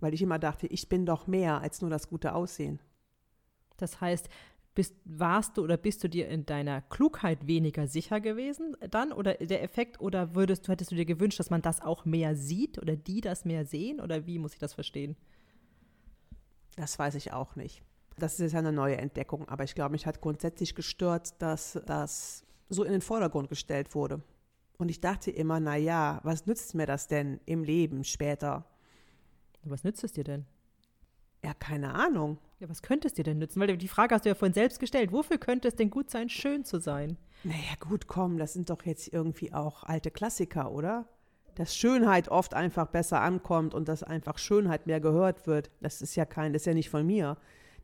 Weil 0.00 0.14
ich 0.14 0.22
immer 0.22 0.38
dachte, 0.38 0.66
ich 0.66 0.88
bin 0.88 1.06
doch 1.06 1.26
mehr 1.26 1.60
als 1.60 1.82
nur 1.82 1.90
das 1.90 2.08
gute 2.08 2.34
Aussehen. 2.34 2.80
Das 3.76 4.00
heißt, 4.00 4.28
bist, 4.74 4.96
warst 5.04 5.56
du 5.56 5.62
oder 5.62 5.76
bist 5.76 6.02
du 6.02 6.08
dir 6.08 6.28
in 6.28 6.46
deiner 6.46 6.82
Klugheit 6.82 7.46
weniger 7.46 7.86
sicher 7.86 8.20
gewesen 8.20 8.76
dann 8.90 9.12
oder 9.12 9.34
der 9.34 9.62
Effekt 9.62 10.00
oder 10.00 10.34
würdest 10.34 10.66
du 10.66 10.72
hättest 10.72 10.90
du 10.90 10.96
dir 10.96 11.04
gewünscht, 11.04 11.38
dass 11.38 11.50
man 11.50 11.62
das 11.62 11.80
auch 11.80 12.04
mehr 12.04 12.34
sieht 12.34 12.78
oder 12.78 12.96
die 12.96 13.20
das 13.20 13.44
mehr 13.44 13.64
sehen 13.64 14.00
oder 14.00 14.26
wie 14.26 14.38
muss 14.38 14.54
ich 14.54 14.58
das 14.58 14.74
verstehen? 14.74 15.16
Das 16.76 16.98
weiß 16.98 17.14
ich 17.14 17.32
auch 17.32 17.56
nicht. 17.56 17.82
Das 18.16 18.34
ist 18.34 18.40
jetzt 18.40 18.54
eine 18.54 18.72
neue 18.72 18.96
Entdeckung, 18.96 19.48
aber 19.48 19.64
ich 19.64 19.74
glaube, 19.74 19.92
mich 19.92 20.06
hat 20.06 20.20
grundsätzlich 20.20 20.74
gestört, 20.74 21.40
dass 21.42 21.80
das 21.86 22.44
so 22.68 22.84
in 22.84 22.92
den 22.92 23.00
Vordergrund 23.00 23.48
gestellt 23.48 23.94
wurde. 23.94 24.22
Und 24.78 24.88
ich 24.88 25.00
dachte 25.00 25.30
immer, 25.30 25.60
na 25.60 25.76
ja, 25.76 26.20
was 26.22 26.46
nützt 26.46 26.74
mir 26.74 26.86
das 26.86 27.06
denn 27.06 27.40
im 27.46 27.64
Leben 27.64 28.04
später? 28.04 28.64
Was 29.62 29.84
nützt 29.84 30.04
es 30.04 30.12
dir 30.12 30.24
denn? 30.24 30.46
Ja, 31.44 31.54
keine 31.54 31.94
Ahnung. 31.94 32.38
Ja, 32.58 32.68
was 32.68 32.82
könnte 32.82 33.06
es 33.06 33.14
dir 33.14 33.24
denn 33.24 33.38
nützen? 33.38 33.60
Weil 33.60 33.76
die 33.76 33.88
Frage 33.88 34.14
hast 34.14 34.24
du 34.24 34.30
ja 34.30 34.34
vorhin 34.34 34.54
selbst 34.54 34.80
gestellt. 34.80 35.12
Wofür 35.12 35.38
könnte 35.38 35.68
es 35.68 35.76
denn 35.76 35.90
gut 35.90 36.10
sein, 36.10 36.28
schön 36.28 36.64
zu 36.64 36.80
sein? 36.80 37.18
Naja, 37.42 37.74
gut, 37.80 38.06
komm, 38.06 38.38
das 38.38 38.54
sind 38.54 38.70
doch 38.70 38.84
jetzt 38.84 39.12
irgendwie 39.12 39.52
auch 39.52 39.84
alte 39.84 40.10
Klassiker, 40.10 40.72
oder? 40.72 41.06
Dass 41.56 41.76
Schönheit 41.76 42.28
oft 42.28 42.54
einfach 42.54 42.86
besser 42.88 43.20
ankommt 43.20 43.74
und 43.74 43.88
dass 43.88 44.02
einfach 44.02 44.38
Schönheit 44.38 44.86
mehr 44.86 45.00
gehört 45.00 45.46
wird. 45.46 45.70
Das 45.80 46.02
ist 46.02 46.16
ja 46.16 46.24
kein, 46.24 46.52
das 46.52 46.62
ist 46.62 46.66
ja 46.66 46.74
nicht 46.74 46.90
von 46.90 47.06
mir. 47.06 47.36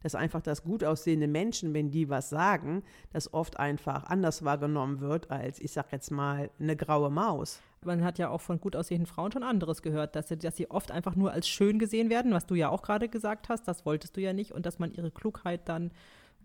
Dass 0.02 0.14
einfach 0.14 0.40
das 0.40 0.64
gut 0.64 0.83
aussehende 0.83 1.28
Menschen, 1.28 1.74
wenn 1.74 1.90
die 1.90 2.09
was 2.09 2.30
sagen, 2.30 2.83
das 3.12 3.33
oft 3.35 3.61
einfach 3.61 4.04
anders 4.04 4.44
wahrgenommen 4.44 5.00
wird 5.00 5.30
als, 5.30 5.61
ich 5.61 5.72
sag 5.72 5.92
jetzt 5.92 6.11
mal, 6.11 6.50
eine 6.59 6.74
graue 6.74 7.11
Maus. 7.11 7.61
Man 7.85 8.02
hat 8.02 8.18
ja 8.18 8.28
auch 8.30 8.40
von 8.40 8.61
gut 8.61 8.76
aussehenden 8.76 9.06
Frauen 9.06 9.33
schon 9.33 9.42
anderes 9.42 9.83
gehört, 9.83 10.16
dass 10.16 10.28
sie, 10.28 10.38
dass 10.38 10.56
sie 10.56 10.70
oft 10.70 10.90
einfach 10.90 11.16
nur 11.16 11.33
als 11.33 11.48
schön 11.48 11.78
gesehen 11.78 12.11
werden, 12.11 12.33
was 12.33 12.46
du 12.46 12.54
ja 12.54 12.70
auch 12.70 12.83
gerade 12.83 13.09
gesagt 13.09 13.48
hast, 13.48 13.68
das 13.68 13.87
wolltest 13.87 14.16
du 14.16 14.20
ja 14.20 14.33
nicht, 14.33 14.52
und 14.52 14.66
dass 14.66 14.78
man 14.78 14.92
ihre 14.92 15.11
Klugheit 15.11 15.68
dann, 15.68 15.90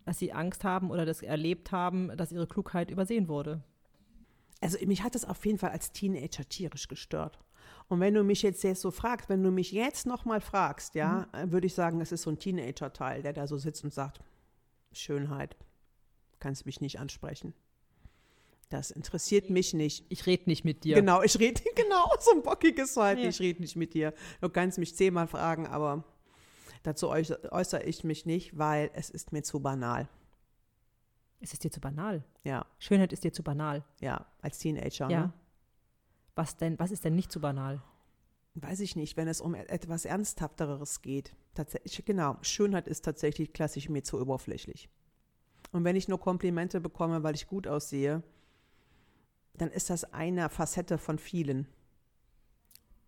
dass 0.06 0.20
sie 0.20 0.32
Angst 0.32 0.64
haben 0.64 0.92
oder 0.92 1.06
das 1.06 1.22
erlebt 1.22 1.72
haben, 1.72 2.16
dass 2.16 2.32
ihre 2.32 2.48
Klugheit 2.48 2.92
übersehen 2.92 3.28
wurde. 3.28 3.62
Also 4.62 4.78
mich 4.86 5.04
hat 5.04 5.16
das 5.16 5.26
auf 5.26 5.46
jeden 5.46 5.58
Fall 5.58 5.72
als 5.72 5.92
Teenager 5.92 6.48
tierisch 6.48 6.88
gestört. 6.88 7.40
Und 7.88 8.00
wenn 8.00 8.14
du 8.14 8.24
mich 8.24 8.42
jetzt, 8.42 8.64
jetzt 8.64 8.82
so 8.82 8.90
fragst, 8.92 9.30
wenn 9.30 9.44
du 9.44 9.52
mich 9.52 9.72
jetzt 9.72 10.06
nochmal 10.08 10.42
fragst, 10.42 10.96
ja, 10.96 11.28
äh, 11.34 11.52
würde 11.52 11.68
ich 11.68 11.74
sagen, 11.74 12.02
es 12.02 12.12
ist 12.12 12.24
so 12.24 12.32
ein 12.32 12.40
Teenager-Teil, 12.40 13.22
der 13.22 13.34
da 13.34 13.48
so 13.48 13.58
sitzt 13.58 13.84
und 13.84 13.94
sagt, 13.94 14.20
Schönheit, 14.92 15.56
kannst 16.40 16.66
mich 16.66 16.82
nicht 16.82 17.00
ansprechen. 17.00 17.54
Das 18.70 18.90
interessiert 18.90 19.52
mich 19.52 19.74
nicht. 19.76 20.06
Ich 20.10 20.26
rede 20.26 20.44
nicht 20.48 20.66
mit 20.66 20.84
dir. 20.84 20.96
Genau, 20.96 21.22
ich 21.22 21.38
rede, 21.40 21.62
genau, 21.76 22.12
so 22.20 22.32
ein 22.32 22.42
bockiges 22.42 22.94
Verhalten, 22.94 23.22
Ja. 23.24 23.30
ich 23.30 23.40
rede 23.40 23.62
nicht 23.62 23.76
mit 23.76 23.94
dir. 23.94 24.14
Du 24.42 24.50
kannst 24.50 24.80
mich 24.80 24.96
zehnmal 24.96 25.28
fragen, 25.28 25.68
aber 25.68 26.04
dazu 26.82 27.10
äußere, 27.10 27.52
äußere 27.52 27.84
ich 27.84 28.04
mich 28.04 28.26
nicht, 28.26 28.58
weil 28.58 28.90
es 28.94 29.10
ist 29.12 29.32
mir 29.32 29.44
zu 29.44 29.60
banal. 29.60 30.08
Es 31.46 31.54
ist 31.54 31.64
dir 31.64 31.70
zu 31.70 31.80
banal. 31.80 32.24
Ja, 32.44 32.66
Schönheit 32.80 33.14
ist 33.14 33.24
dir 33.24 33.32
zu 33.32 33.44
banal. 33.44 33.84
ja, 34.02 34.26
als 34.42 34.58
Teenager. 34.58 35.10
Ja. 35.12 35.22
Ne? 35.28 35.34
Was 36.34 36.58
denn, 36.58 36.80
was 36.80 36.90
ist 36.90 37.06
denn 37.06 37.14
nicht 37.16 37.32
zu 37.32 37.40
banal? 37.40 37.84
Weiß 38.56 38.80
ich 38.80 38.96
nicht, 38.96 39.16
wenn 39.16 39.28
es 39.28 39.42
um 39.42 39.54
et- 39.54 39.70
etwas 39.70 40.06
Ernsthafteres 40.06 41.04
geht. 41.04 41.36
Tatsächlich, 41.54 42.04
genau, 42.04 42.38
Schönheit 42.42 42.88
ist 42.88 43.06
tatsächlich 43.06 43.54
klassisch 43.54 43.90
mir 43.90 44.02
zu 44.04 44.20
oberflächlich. 44.20 44.90
Und 45.72 45.84
wenn 45.84 45.96
ich 45.96 46.08
nur 46.08 46.20
Komplimente 46.20 46.82
bekomme, 46.82 47.22
weil 47.22 47.36
ich 47.36 47.46
gut 47.48 47.68
aussehe, 47.68 48.24
dann 49.54 49.70
ist 49.70 49.92
das 49.92 50.04
eine 50.14 50.50
Facette 50.50 50.98
von 50.98 51.20
vielen. 51.20 51.68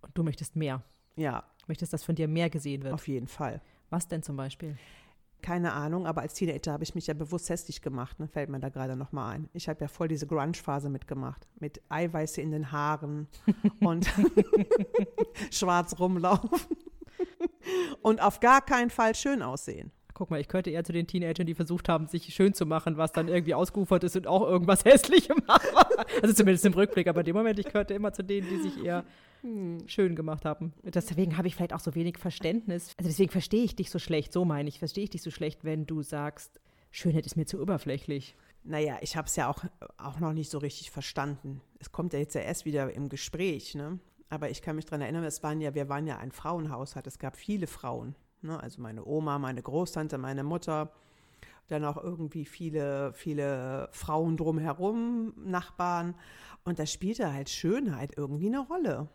Und 0.02 0.16
du 0.16 0.24
möchtest 0.24 0.56
mehr. 0.56 0.84
Ja. 1.16 1.44
Möchtest, 1.66 1.92
dass 1.92 2.04
von 2.04 2.14
dir 2.16 2.28
mehr 2.28 2.52
gesehen 2.52 2.84
wird. 2.84 2.94
Auf 2.94 3.08
jeden 3.08 3.28
Fall. 3.28 3.62
Was 3.90 4.08
denn 4.08 4.22
zum 4.22 4.38
Beispiel? 4.38 4.78
Keine 5.42 5.74
Ahnung, 5.74 6.08
aber 6.08 6.22
als 6.22 6.34
Teenager 6.34 6.74
habe 6.74 6.84
ich 6.84 6.96
mich 6.96 7.08
ja 7.08 7.14
bewusst 7.14 7.50
hässlich 7.50 7.82
gemacht, 7.82 8.20
ne? 8.20 8.28
fällt 8.28 8.50
mir 8.50 8.60
da 8.60 8.70
gerade 8.70 8.96
nochmal 8.96 9.36
ein. 9.36 9.50
Ich 9.54 9.70
habe 9.70 9.82
ja 9.82 9.88
voll 9.88 10.08
diese 10.08 10.28
Grunge-Phase 10.28 10.90
mitgemacht, 10.90 11.48
mit 11.60 11.82
Eiweiße 11.90 12.42
in 12.42 12.52
den 12.52 12.72
Haaren 12.72 13.28
und 13.80 14.08
schwarz 15.52 16.00
rumlaufen 16.00 16.60
und 18.02 18.22
auf 18.22 18.40
gar 18.40 18.62
keinen 18.62 18.90
Fall 18.90 19.16
schön 19.16 19.42
aussehen 19.42 19.92
guck 20.18 20.32
mal, 20.32 20.42
ich 20.42 20.48
könnte 20.48 20.72
eher 20.72 20.84
zu 20.84 20.94
den 20.94 21.06
Teenagern, 21.06 21.46
die 21.46 21.54
versucht 21.54 21.88
haben, 21.88 22.08
sich 22.08 22.34
schön 22.34 22.52
zu 22.52 22.66
machen, 22.66 22.98
was 22.98 23.12
dann 23.12 23.28
irgendwie 23.28 23.54
ausgeufert 23.54 24.04
ist 24.04 24.16
und 24.16 24.26
auch 24.26 24.42
irgendwas 24.48 24.84
hässlich 24.84 25.30
machen. 25.46 25.62
Also 26.24 26.34
zumindest 26.34 26.66
im 26.66 26.74
Rückblick, 26.74 27.08
aber 27.08 27.20
in 27.20 27.28
dem 27.28 27.36
Moment, 27.36 27.60
ich 27.60 27.68
gehörte 27.68 27.94
immer 27.94 28.12
zu 28.12 28.24
denen, 28.24 28.48
die 28.50 28.58
sich 28.58 28.84
eher 28.84 29.04
hm. 29.42 29.88
schön 29.88 30.16
gemacht 30.16 30.46
haben. 30.46 30.74
Deswegen 30.84 31.38
habe 31.38 31.48
ich 31.48 31.56
vielleicht 31.56 31.74
auch 31.74 31.80
so 31.80 31.96
wenig 31.96 32.18
Verständnis. 32.18 32.94
Also 32.98 33.10
deswegen 33.10 33.32
verstehe 33.32 33.64
ich 33.64 33.76
dich 33.76 33.90
so 33.90 34.00
schlecht, 34.00 34.34
so 34.34 34.46
meine 34.46 34.70
ich, 34.70 34.80
verstehe 34.80 35.06
ich 35.06 35.10
dich 35.10 35.22
so 35.22 35.32
schlecht, 35.32 35.64
wenn 35.64 35.86
du 35.86 36.02
sagst, 36.04 36.60
Schönheit 36.92 37.26
ist 37.26 37.36
mir 37.36 37.46
zu 37.46 37.62
oberflächlich. 37.62 38.36
Naja, 38.64 38.98
ich 39.02 39.16
habe 39.16 39.28
es 39.28 39.36
ja 39.36 39.50
auch, 39.50 39.64
auch 39.98 40.20
noch 40.20 40.34
nicht 40.34 40.50
so 40.50 40.58
richtig 40.58 40.92
verstanden. 40.92 41.62
Es 41.80 41.92
kommt 41.92 42.14
ja 42.14 42.20
jetzt 42.20 42.36
ja 42.36 42.42
erst 42.42 42.66
wieder 42.66 42.92
im 42.92 43.10
Gespräch, 43.10 43.76
ne? 43.76 44.00
Aber 44.30 44.50
ich 44.50 44.62
kann 44.62 44.76
mich 44.76 44.86
daran 44.86 45.02
erinnern, 45.02 45.24
es 45.24 45.42
waren 45.42 45.62
ja, 45.62 45.74
wir 45.74 45.88
waren 45.88 46.06
ja 46.06 46.18
ein 46.18 46.32
Frauenhaushalt, 46.32 47.08
es 47.08 47.18
gab 47.18 47.38
viele 47.38 47.66
Frauen. 47.66 48.16
Ne? 48.42 48.62
Also 48.62 48.82
meine 48.82 49.06
Oma, 49.06 49.40
meine 49.40 49.62
Großtante, 49.62 50.18
meine 50.18 50.44
Mutter, 50.44 50.92
dann 51.68 51.86
auch 51.86 51.98
irgendwie 51.98 52.46
viele, 52.46 53.14
viele 53.14 53.90
Frauen 53.92 54.38
drumherum, 54.38 55.34
Nachbarn. 55.38 56.16
Und 56.64 56.80
da 56.80 56.86
spielte 56.86 57.34
halt 57.34 57.50
Schönheit 57.50 58.18
irgendwie 58.18 58.48
eine 58.48 58.60
Rolle. 58.60 59.08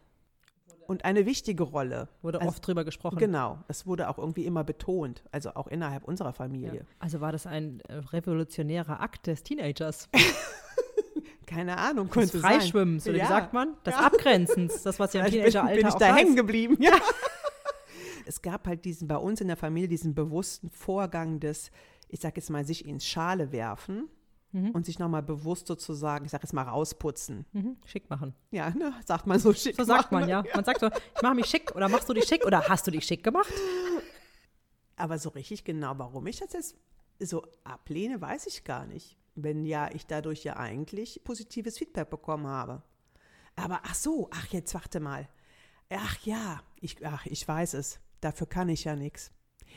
Und 0.93 1.07
eine 1.07 1.25
wichtige 1.25 1.63
Rolle. 1.63 2.11
Wurde 2.21 2.43
also, 2.43 2.51
oft 2.51 2.67
drüber 2.67 2.85
gesprochen. 2.85 3.17
Genau, 3.17 3.59
das 3.67 3.87
wurde 3.87 4.11
auch 4.11 4.19
irgendwie 4.19 4.45
immer 4.45 4.63
betont, 4.63 5.25
also 5.33 5.55
auch 5.55 5.67
innerhalb 5.69 6.05
unserer 6.05 6.35
Familie. 6.35 6.81
Ja. 6.81 6.83
Also 6.99 7.23
war 7.23 7.33
das 7.33 7.47
ein 7.47 7.81
äh, 7.89 7.95
revolutionärer 7.95 9.01
Akt 9.01 9.27
des 9.27 9.43
Teenagers? 9.43 10.11
Keine 11.47 11.79
Ahnung, 11.79 12.11
könnte 12.11 12.33
des 12.33 12.41
Freischwimmens, 12.43 13.09
oder 13.09 13.17
ja. 13.17 13.25
wie 13.25 13.29
sagt 13.29 13.55
man? 13.55 13.75
Das 13.85 13.95
ja. 13.95 14.01
Abgrenzens, 14.03 14.83
das 14.83 15.01
was 15.01 15.15
ja 15.15 15.25
im 15.25 15.31
Teenageralter 15.31 15.75
bin 15.75 15.87
ich 15.89 15.95
da 15.95 16.15
hängen 16.15 16.37
geblieben. 16.37 16.77
Ja 16.79 16.93
es 18.27 18.43
gab 18.43 18.67
halt 18.67 18.85
diesen 18.85 19.09
bei 19.09 19.17
uns 19.17 19.41
in 19.41 19.49
der 19.49 19.57
Familie 19.57 19.89
diesen 19.89 20.15
bewussten 20.15 20.69
Vorgang 20.69 21.41
des, 21.41 21.71
ich 22.09 22.21
sag 22.21 22.37
jetzt 22.37 22.51
mal, 22.51 22.67
sich 22.67 22.87
ins 22.87 23.07
Schale 23.07 23.51
werfen 23.51 24.11
mhm. 24.53 24.71
und 24.71 24.87
sich 24.87 24.99
nochmal 24.99 25.23
bewusst 25.23 25.67
sozusagen, 25.67 26.25
ich 26.25 26.31
sag 26.31 26.43
jetzt 26.43 26.53
mal, 26.53 26.62
rausputzen. 26.62 27.47
Mhm. 27.53 27.77
Schick 27.85 28.09
machen. 28.09 28.35
Ja, 28.51 28.71
ne, 28.71 28.95
sagt 29.05 29.27
man 29.27 29.38
so 29.38 29.53
schick. 29.53 29.77
So 29.77 29.85
sagt 29.85 30.12
man, 30.12 30.29
ja. 30.29 30.43
ja. 30.47 30.55
Man 30.55 30.65
sagt 30.65 30.81
so, 30.81 30.87
ich 30.88 31.23
mache 31.23 31.35
mich 31.35 31.47
schick 31.47 31.75
oder 31.75 31.88
machst 31.88 32.09
du 32.09 32.12
dich 32.12 32.25
schick 32.25 32.45
oder 32.47 32.69
hast 32.69 32.87
du 32.87 32.91
dich 32.91 33.05
schick 33.05 33.25
gemacht? 33.25 33.53
Aber 34.97 35.19
so 35.19 35.31
richtig 35.31 35.65
genau, 35.65 35.95
warum 35.97 36.27
ich 36.27 36.38
das 36.38 36.53
jetzt 36.53 36.77
so 37.19 37.45
ablehne, 37.65 38.21
weiß 38.21 38.47
ich 38.47 38.65
gar 38.65 38.87
nicht. 38.87 39.17
Wenn 39.35 39.65
ja, 39.65 39.91
ich 39.93 40.07
dadurch 40.07 40.45
ja 40.45 40.57
eigentlich 40.57 41.23
positives 41.25 41.79
Feedback 41.79 42.11
bekommen 42.11 42.47
habe. 42.47 42.83
Aber 43.57 43.81
ach 43.85 43.95
so, 43.95 44.29
ach 44.33 44.47
jetzt 44.49 44.75
warte 44.75 45.01
mal. 45.01 45.29
Ach 45.91 46.19
ja, 46.25 46.61
ich, 46.81 47.05
ach, 47.07 47.27
ich 47.27 47.47
weiß 47.47 47.75
es. 47.75 48.01
Dafür 48.21 48.47
kann 48.47 48.69
ich 48.69 48.85
ja 48.85 48.97
nichts. 48.97 49.33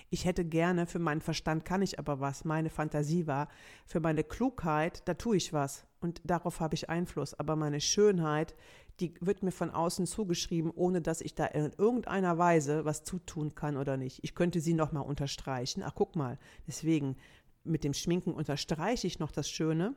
Ich 0.09 0.25
hätte 0.25 0.45
gerne, 0.45 0.85
für 0.85 0.99
meinen 0.99 1.21
Verstand 1.21 1.65
kann 1.65 1.81
ich 1.81 1.99
aber 1.99 2.19
was, 2.19 2.45
meine 2.45 2.69
Fantasie 2.69 3.27
war, 3.27 3.47
für 3.85 3.99
meine 3.99 4.23
Klugheit, 4.23 5.01
da 5.07 5.13
tue 5.13 5.37
ich 5.37 5.53
was 5.53 5.85
und 5.99 6.21
darauf 6.23 6.59
habe 6.59 6.75
ich 6.75 6.89
Einfluss. 6.89 7.33
Aber 7.33 7.55
meine 7.55 7.81
Schönheit, 7.81 8.55
die 8.99 9.13
wird 9.19 9.43
mir 9.43 9.51
von 9.51 9.71
außen 9.71 10.05
zugeschrieben, 10.05 10.71
ohne 10.73 11.01
dass 11.01 11.21
ich 11.21 11.35
da 11.35 11.45
in 11.45 11.71
irgendeiner 11.77 12.37
Weise 12.37 12.85
was 12.85 13.03
zutun 13.03 13.55
kann 13.55 13.77
oder 13.77 13.97
nicht. 13.97 14.23
Ich 14.23 14.35
könnte 14.35 14.61
sie 14.61 14.73
nochmal 14.73 15.03
unterstreichen. 15.03 15.83
Ach, 15.83 15.93
guck 15.95 16.15
mal, 16.15 16.37
deswegen 16.67 17.17
mit 17.63 17.83
dem 17.83 17.93
Schminken 17.93 18.33
unterstreiche 18.33 19.07
ich 19.07 19.19
noch 19.19 19.31
das 19.31 19.49
Schöne. 19.49 19.95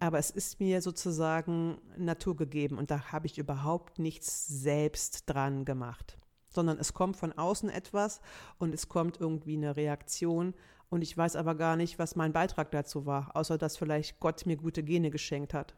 Aber 0.00 0.18
es 0.18 0.30
ist 0.30 0.58
mir 0.58 0.82
sozusagen 0.82 1.78
naturgegeben 1.96 2.78
und 2.78 2.90
da 2.90 3.12
habe 3.12 3.26
ich 3.26 3.38
überhaupt 3.38 4.00
nichts 4.00 4.48
selbst 4.48 5.30
dran 5.30 5.64
gemacht 5.64 6.18
sondern 6.54 6.78
es 6.78 6.94
kommt 6.94 7.16
von 7.16 7.32
außen 7.32 7.68
etwas 7.68 8.20
und 8.58 8.74
es 8.74 8.88
kommt 8.88 9.20
irgendwie 9.20 9.56
eine 9.56 9.76
Reaktion 9.76 10.54
und 10.90 11.02
ich 11.02 11.16
weiß 11.16 11.36
aber 11.36 11.54
gar 11.54 11.76
nicht, 11.76 11.98
was 11.98 12.16
mein 12.16 12.32
Beitrag 12.32 12.70
dazu 12.70 13.06
war, 13.06 13.34
außer 13.34 13.58
dass 13.58 13.76
vielleicht 13.76 14.20
Gott 14.20 14.46
mir 14.46 14.56
gute 14.56 14.82
Gene 14.82 15.10
geschenkt 15.10 15.52
hat. 15.52 15.74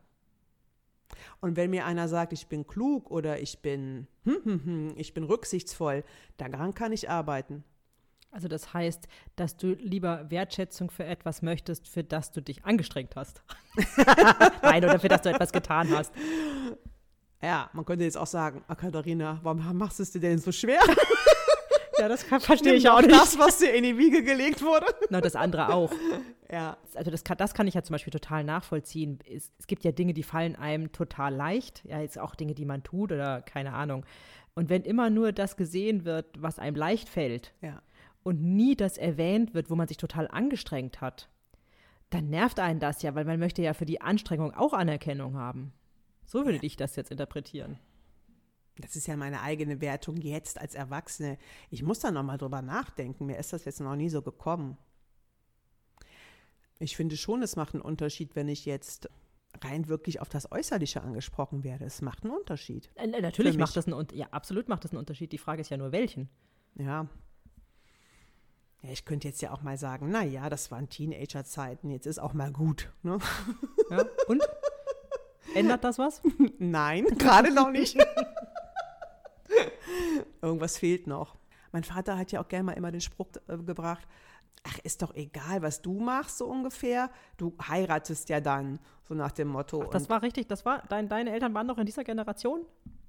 Und 1.41 1.57
wenn 1.57 1.71
mir 1.71 1.87
einer 1.87 2.09
sagt, 2.09 2.33
ich 2.33 2.49
bin 2.49 2.67
klug 2.67 3.11
oder 3.11 3.41
ich 3.41 3.61
bin, 3.61 4.07
hm, 4.25 4.41
hm, 4.45 4.65
hm, 4.65 4.95
ich 4.97 5.15
bin 5.15 5.25
rücksichtsvoll, 5.25 6.05
daran 6.37 6.75
kann 6.75 6.93
ich 6.93 7.09
arbeiten. 7.09 7.65
Also 8.31 8.49
das 8.49 8.75
heißt, 8.75 9.09
dass 9.37 9.57
du 9.57 9.69
lieber 9.69 10.31
Wertschätzung 10.31 10.91
für 10.91 11.05
etwas 11.05 11.41
möchtest, 11.41 11.89
für 11.89 12.05
das 12.05 12.33
du 12.33 12.43
dich 12.43 12.65
angestrengt 12.65 13.17
hast. 13.17 13.43
Nein, 14.63 14.85
oder 14.85 14.99
für 14.99 15.09
das 15.09 15.23
du 15.23 15.31
etwas 15.31 15.53
getan 15.53 15.89
hast. 15.91 16.13
Ja, 17.43 17.71
man 17.73 17.85
könnte 17.85 18.05
jetzt 18.05 18.17
auch 18.17 18.27
sagen, 18.27 18.65
ah, 18.67 18.75
Katharina, 18.75 19.41
warum 19.43 19.77
machst 19.77 19.99
du 19.99 20.03
es 20.03 20.11
dir 20.11 20.21
denn 20.21 20.39
so 20.39 20.53
schwer? 20.53 20.81
ja, 21.99 22.09
das 22.09 22.27
kann, 22.27 22.41
verstehe 22.41 22.75
ich 22.75 22.89
auch 22.89 23.01
nicht. 23.01 23.13
Das, 23.13 23.39
was 23.39 23.59
dir 23.59 23.75
in 23.75 23.85
die 23.85 23.99
Wiege 23.99 24.23
gelegt 24.23 24.63
wurde. 24.63 24.87
Na, 25.11 25.21
das 25.21 25.37
andere 25.37 25.73
auch. 25.73 25.93
Ja. 26.51 26.77
Also 26.95 27.11
das 27.11 27.25
kann, 27.25 27.37
das 27.37 27.55
kann 27.55 27.67
ich 27.67 27.75
ja 27.75 27.83
zum 27.83 27.95
Beispiel 27.95 28.13
total 28.13 28.45
nachvollziehen. 28.45 29.19
Es, 29.31 29.53
es 29.59 29.67
gibt 29.67 29.85
ja 29.85 29.93
Dinge, 29.93 30.15
die 30.15 30.23
fallen 30.23 30.57
einem 30.57 30.93
total 30.93 31.35
leicht. 31.35 31.85
Ja, 31.85 32.01
jetzt 32.01 32.19
auch 32.19 32.35
Dinge, 32.35 32.55
die 32.55 32.65
man 32.65 32.83
tut 32.83 33.13
oder 33.13 33.43
keine 33.43 33.75
Ahnung. 33.75 34.07
Und 34.55 34.71
wenn 34.71 34.83
immer 34.83 35.11
nur 35.11 35.33
das 35.33 35.57
gesehen 35.57 36.05
wird, 36.07 36.27
was 36.39 36.59
einem 36.59 36.77
leicht 36.77 37.11
fällt 37.11 37.53
ja. 37.61 37.83
und 38.23 38.43
nie 38.43 38.75
das 38.75 38.97
erwähnt 38.97 39.53
wird, 39.53 39.69
wo 39.69 39.75
man 39.75 39.87
sich 39.87 39.99
total 39.99 40.29
angestrengt 40.29 41.03
hat, 41.03 41.29
dann 42.09 42.31
nervt 42.31 42.59
einen 42.59 42.81
das 42.81 43.03
ja, 43.03 43.15
weil 43.15 43.27
man 43.27 43.39
möchte 43.39 43.61
ja 43.61 43.75
für 43.75 43.85
die 43.85 44.01
Anstrengung 44.01 44.55
auch 44.55 44.73
Anerkennung 44.73 45.37
haben. 45.37 45.73
So 46.27 46.45
würde 46.45 46.59
ich 46.63 46.77
das 46.77 46.97
jetzt 46.97 47.11
interpretieren. 47.11 47.79
Das 48.79 48.95
ist 48.95 49.07
ja 49.07 49.17
meine 49.17 49.41
eigene 49.41 49.81
Wertung 49.81 50.17
jetzt 50.17 50.61
als 50.61 50.75
Erwachsene. 50.75 51.39
Ich 51.71 51.83
muss 51.83 52.01
da 52.01 52.11
nochmal 52.11 52.37
drüber 52.37 52.61
nachdenken. 52.61 53.27
Mir 53.27 53.39
ist 53.39 53.53
das 53.53 53.65
jetzt 53.65 53.81
noch 53.81 53.97
nie 53.97 54.11
so 54.11 54.21
gekommen. 54.21 54.77
Ich 56.79 56.95
finde 56.95 57.17
schon, 57.17 57.43
es 57.43 57.57
macht 57.57 57.73
einen 57.75 57.83
Unterschied, 57.83 58.37
wenn 58.37 58.49
ich 58.49 58.67
jetzt 58.67 59.09
rein 59.65 59.89
wirklich 59.89 60.21
auf 60.21 60.29
das 60.29 60.53
Äußerliche 60.53 61.01
angesprochen 61.01 61.65
werde. 61.65 61.87
Es 61.87 62.03
macht 62.03 62.25
einen 62.25 62.35
Unterschied. 62.35 62.91
Äh, 62.97 63.07
natürlich 63.07 63.57
macht 63.57 63.77
das 63.77 63.87
einen 63.87 63.95
Unterschied. 63.95 64.21
Ja, 64.21 64.29
absolut 64.31 64.69
macht 64.69 64.85
das 64.85 64.91
einen 64.91 64.99
Unterschied. 64.99 65.33
Die 65.33 65.39
Frage 65.39 65.63
ist 65.63 65.71
ja 65.71 65.79
nur, 65.79 65.93
welchen. 65.93 66.29
Ja. 66.75 67.09
Ja, 68.83 68.91
ich 68.91 69.07
könnte 69.07 69.27
jetzt 69.27 69.41
ja 69.41 69.53
auch 69.53 69.63
mal 69.63 69.79
sagen, 69.79 70.11
na 70.11 70.23
ja, 70.23 70.51
das 70.51 70.71
waren 70.71 70.91
Teenager-Zeiten, 70.91 71.91
jetzt 71.91 72.07
ist 72.07 72.19
auch 72.19 72.35
mal 72.35 72.53
gut. 72.53 72.93
Ne? 73.03 73.19
Ja, 73.91 74.05
und? 74.29 74.43
Ändert 75.55 75.85
das 75.85 75.99
was? 75.99 76.23
Nein, 76.59 77.05
gerade 77.19 77.53
noch 77.53 77.71
nicht. 77.71 77.97
Irgendwas 80.43 80.79
fehlt 80.79 81.07
noch. 81.07 81.37
Mein 81.73 81.85
Vater 81.85 82.17
hat 82.17 82.33
ja 82.33 82.41
auch 82.43 82.49
gerne 82.49 82.65
mal 82.65 82.73
immer 82.73 82.91
den 82.91 83.01
Spruch 83.01 83.29
äh, 83.49 83.59
gebracht, 83.59 84.07
ach, 84.63 84.79
ist 84.81 85.03
doch 85.03 85.15
egal, 85.15 85.63
was 85.63 85.83
du 85.83 86.01
machst, 86.01 86.39
so 86.39 86.47
ungefähr. 86.47 87.11
Du 87.37 87.55
heiratest 87.67 88.29
ja 88.29 88.41
dann, 88.41 88.79
so 89.05 89.15
nach 89.15 89.33
dem 89.33 89.49
Motto. 89.49 89.83
Ach, 89.85 89.91
das 89.91 90.09
war 90.09 90.23
richtig, 90.23 90.49
das 90.49 90.65
war, 90.65 90.83
dein, 90.89 91.09
deine 91.09 91.31
Eltern 91.33 91.55
waren 91.55 91.67
noch 91.67 91.79
in 91.79 91.87
dieser 91.87 92.05
Generation? 92.05 92.65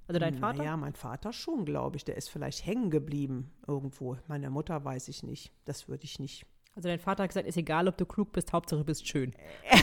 Also 0.08 0.20
dein 0.20 0.36
Vater? 0.36 0.64
Ja, 0.64 0.78
mein 0.78 0.96
Vater 0.96 1.34
schon, 1.34 1.66
glaube 1.66 1.98
ich. 1.98 2.06
Der 2.06 2.16
ist 2.16 2.30
vielleicht 2.30 2.66
hängen 2.66 2.90
geblieben 2.90 3.52
irgendwo. 3.68 4.18
Meine 4.28 4.50
Mutter 4.50 4.84
weiß 4.86 5.10
ich 5.10 5.22
nicht. 5.22 5.52
Das 5.66 5.90
würde 5.90 6.06
ich 6.06 6.20
nicht. 6.20 6.46
Also 6.76 6.88
dein 6.88 7.00
Vater 7.00 7.24
hat 7.24 7.30
gesagt, 7.30 7.48
ist 7.48 7.58
egal, 7.58 7.88
ob 7.88 7.98
du 7.98 8.06
klug 8.06 8.32
bist, 8.32 8.54
Hauptsache 8.54 8.80
du 8.80 8.86
bist 8.86 9.08
schön. 9.08 9.34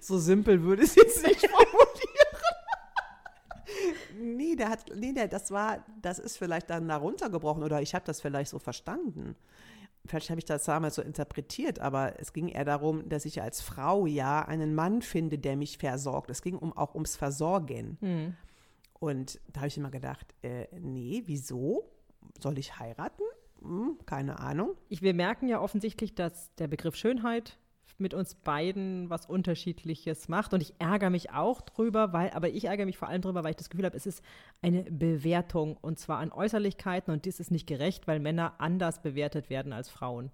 So 0.00 0.18
simpel 0.18 0.62
würde 0.62 0.82
es 0.82 0.94
jetzt 0.94 1.26
nicht 1.26 1.46
formulieren. 1.50 2.36
nee, 4.18 4.56
der 4.56 4.70
hat, 4.70 4.90
nee, 4.94 5.12
der, 5.12 5.28
das 5.28 5.50
war, 5.50 5.84
das 6.02 6.18
ist 6.18 6.36
vielleicht 6.36 6.70
dann 6.70 6.88
da 6.88 6.96
runtergebrochen 6.96 7.62
oder 7.62 7.82
ich 7.82 7.94
habe 7.94 8.04
das 8.04 8.20
vielleicht 8.20 8.50
so 8.50 8.58
verstanden. 8.58 9.36
Vielleicht 10.06 10.30
habe 10.30 10.38
ich 10.38 10.44
das 10.44 10.64
damals 10.64 10.94
so 10.94 11.02
interpretiert, 11.02 11.80
aber 11.80 12.20
es 12.20 12.32
ging 12.32 12.48
eher 12.48 12.64
darum, 12.64 13.08
dass 13.08 13.24
ich 13.24 13.42
als 13.42 13.60
Frau 13.60 14.06
ja 14.06 14.42
einen 14.42 14.74
Mann 14.74 15.02
finde, 15.02 15.38
der 15.38 15.56
mich 15.56 15.78
versorgt. 15.78 16.30
Es 16.30 16.42
ging 16.42 16.56
um, 16.56 16.76
auch 16.76 16.94
ums 16.94 17.16
Versorgen. 17.16 17.98
Hm. 18.00 18.36
Und 18.98 19.40
da 19.52 19.60
habe 19.60 19.68
ich 19.68 19.76
immer 19.76 19.90
gedacht, 19.90 20.34
äh, 20.42 20.66
nee, 20.78 21.22
wieso? 21.26 21.90
Soll 22.40 22.58
ich 22.58 22.78
heiraten? 22.78 23.22
Hm, 23.60 23.98
keine 24.06 24.38
Ahnung. 24.38 24.74
Ich, 24.88 25.02
wir 25.02 25.14
merken 25.14 25.48
ja 25.48 25.60
offensichtlich, 25.60 26.14
dass 26.14 26.54
der 26.56 26.68
Begriff 26.68 26.96
Schönheit 26.96 27.58
mit 27.98 28.14
uns 28.14 28.34
beiden 28.34 29.08
was 29.10 29.26
Unterschiedliches 29.26 30.28
macht. 30.28 30.52
Und 30.52 30.60
ich 30.60 30.74
ärgere 30.78 31.10
mich 31.10 31.30
auch 31.30 31.60
drüber, 31.62 32.12
weil, 32.12 32.30
aber 32.30 32.48
ich 32.48 32.66
ärgere 32.66 32.86
mich 32.86 32.98
vor 32.98 33.08
allem 33.08 33.22
drüber, 33.22 33.44
weil 33.44 33.50
ich 33.50 33.56
das 33.56 33.70
Gefühl 33.70 33.86
habe, 33.86 33.96
es 33.96 34.06
ist 34.06 34.22
eine 34.62 34.84
Bewertung 34.84 35.76
und 35.80 35.98
zwar 35.98 36.18
an 36.18 36.32
Äußerlichkeiten 36.32 37.12
und 37.12 37.24
dies 37.24 37.40
ist 37.40 37.50
nicht 37.50 37.66
gerecht, 37.66 38.06
weil 38.06 38.20
Männer 38.20 38.54
anders 38.58 39.02
bewertet 39.02 39.50
werden 39.50 39.72
als 39.72 39.88
Frauen. 39.88 40.30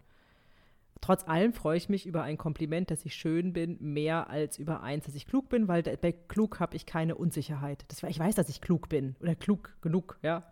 Trotz 1.00 1.26
allem 1.26 1.52
freue 1.52 1.76
ich 1.76 1.88
mich 1.88 2.06
über 2.06 2.22
ein 2.22 2.38
Kompliment, 2.38 2.90
dass 2.90 3.04
ich 3.04 3.14
schön 3.14 3.52
bin, 3.52 3.76
mehr 3.80 4.30
als 4.30 4.56
über 4.56 4.82
eins, 4.82 5.06
dass 5.06 5.16
ich 5.16 5.26
klug 5.26 5.48
bin, 5.48 5.66
weil 5.66 5.82
bei 5.82 6.12
klug 6.12 6.60
habe 6.60 6.76
ich 6.76 6.86
keine 6.86 7.16
Unsicherheit. 7.16 7.84
Das, 7.88 8.04
ich 8.04 8.18
weiß, 8.18 8.36
dass 8.36 8.48
ich 8.48 8.60
klug 8.60 8.88
bin 8.88 9.16
oder 9.20 9.34
klug 9.34 9.76
genug, 9.82 10.18
ja. 10.22 10.44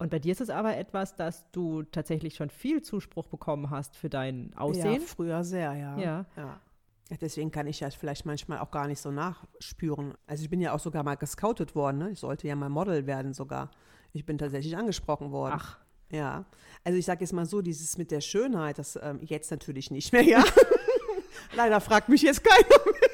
Und 0.00 0.08
bei 0.10 0.18
dir 0.18 0.32
ist 0.32 0.40
es 0.40 0.48
aber 0.48 0.78
etwas, 0.78 1.14
dass 1.14 1.50
du 1.52 1.82
tatsächlich 1.82 2.34
schon 2.34 2.48
viel 2.48 2.80
Zuspruch 2.80 3.26
bekommen 3.26 3.68
hast 3.68 3.98
für 3.98 4.08
dein 4.08 4.50
Aussehen. 4.56 4.94
Ja, 4.94 5.06
früher 5.06 5.44
sehr, 5.44 5.74
ja. 5.74 5.98
Ja. 5.98 6.26
ja. 6.38 6.60
Deswegen 7.20 7.50
kann 7.50 7.66
ich 7.66 7.80
ja 7.80 7.90
vielleicht 7.90 8.24
manchmal 8.24 8.60
auch 8.60 8.70
gar 8.70 8.86
nicht 8.86 8.98
so 8.98 9.10
nachspüren. 9.10 10.14
Also 10.26 10.42
ich 10.42 10.48
bin 10.48 10.62
ja 10.62 10.72
auch 10.72 10.80
sogar 10.80 11.02
mal 11.02 11.16
gescoutet 11.16 11.74
worden. 11.74 11.98
Ne? 11.98 12.10
Ich 12.12 12.20
sollte 12.20 12.48
ja 12.48 12.56
mal 12.56 12.70
Model 12.70 13.06
werden 13.06 13.34
sogar. 13.34 13.70
Ich 14.14 14.24
bin 14.24 14.38
tatsächlich 14.38 14.74
angesprochen 14.74 15.32
worden. 15.32 15.56
Ach. 15.58 15.76
Ja, 16.10 16.46
also 16.82 16.98
ich 16.98 17.04
sage 17.04 17.20
jetzt 17.20 17.34
mal 17.34 17.44
so, 17.44 17.60
dieses 17.60 17.98
mit 17.98 18.10
der 18.10 18.22
Schönheit, 18.22 18.78
das 18.78 18.98
ähm, 19.00 19.20
jetzt 19.22 19.50
natürlich 19.50 19.90
nicht 19.90 20.14
mehr, 20.14 20.22
ja. 20.22 20.42
Leider 21.54 21.78
fragt 21.78 22.08
mich 22.08 22.22
jetzt 22.22 22.42
keiner 22.42 22.66
mehr. 22.68 23.10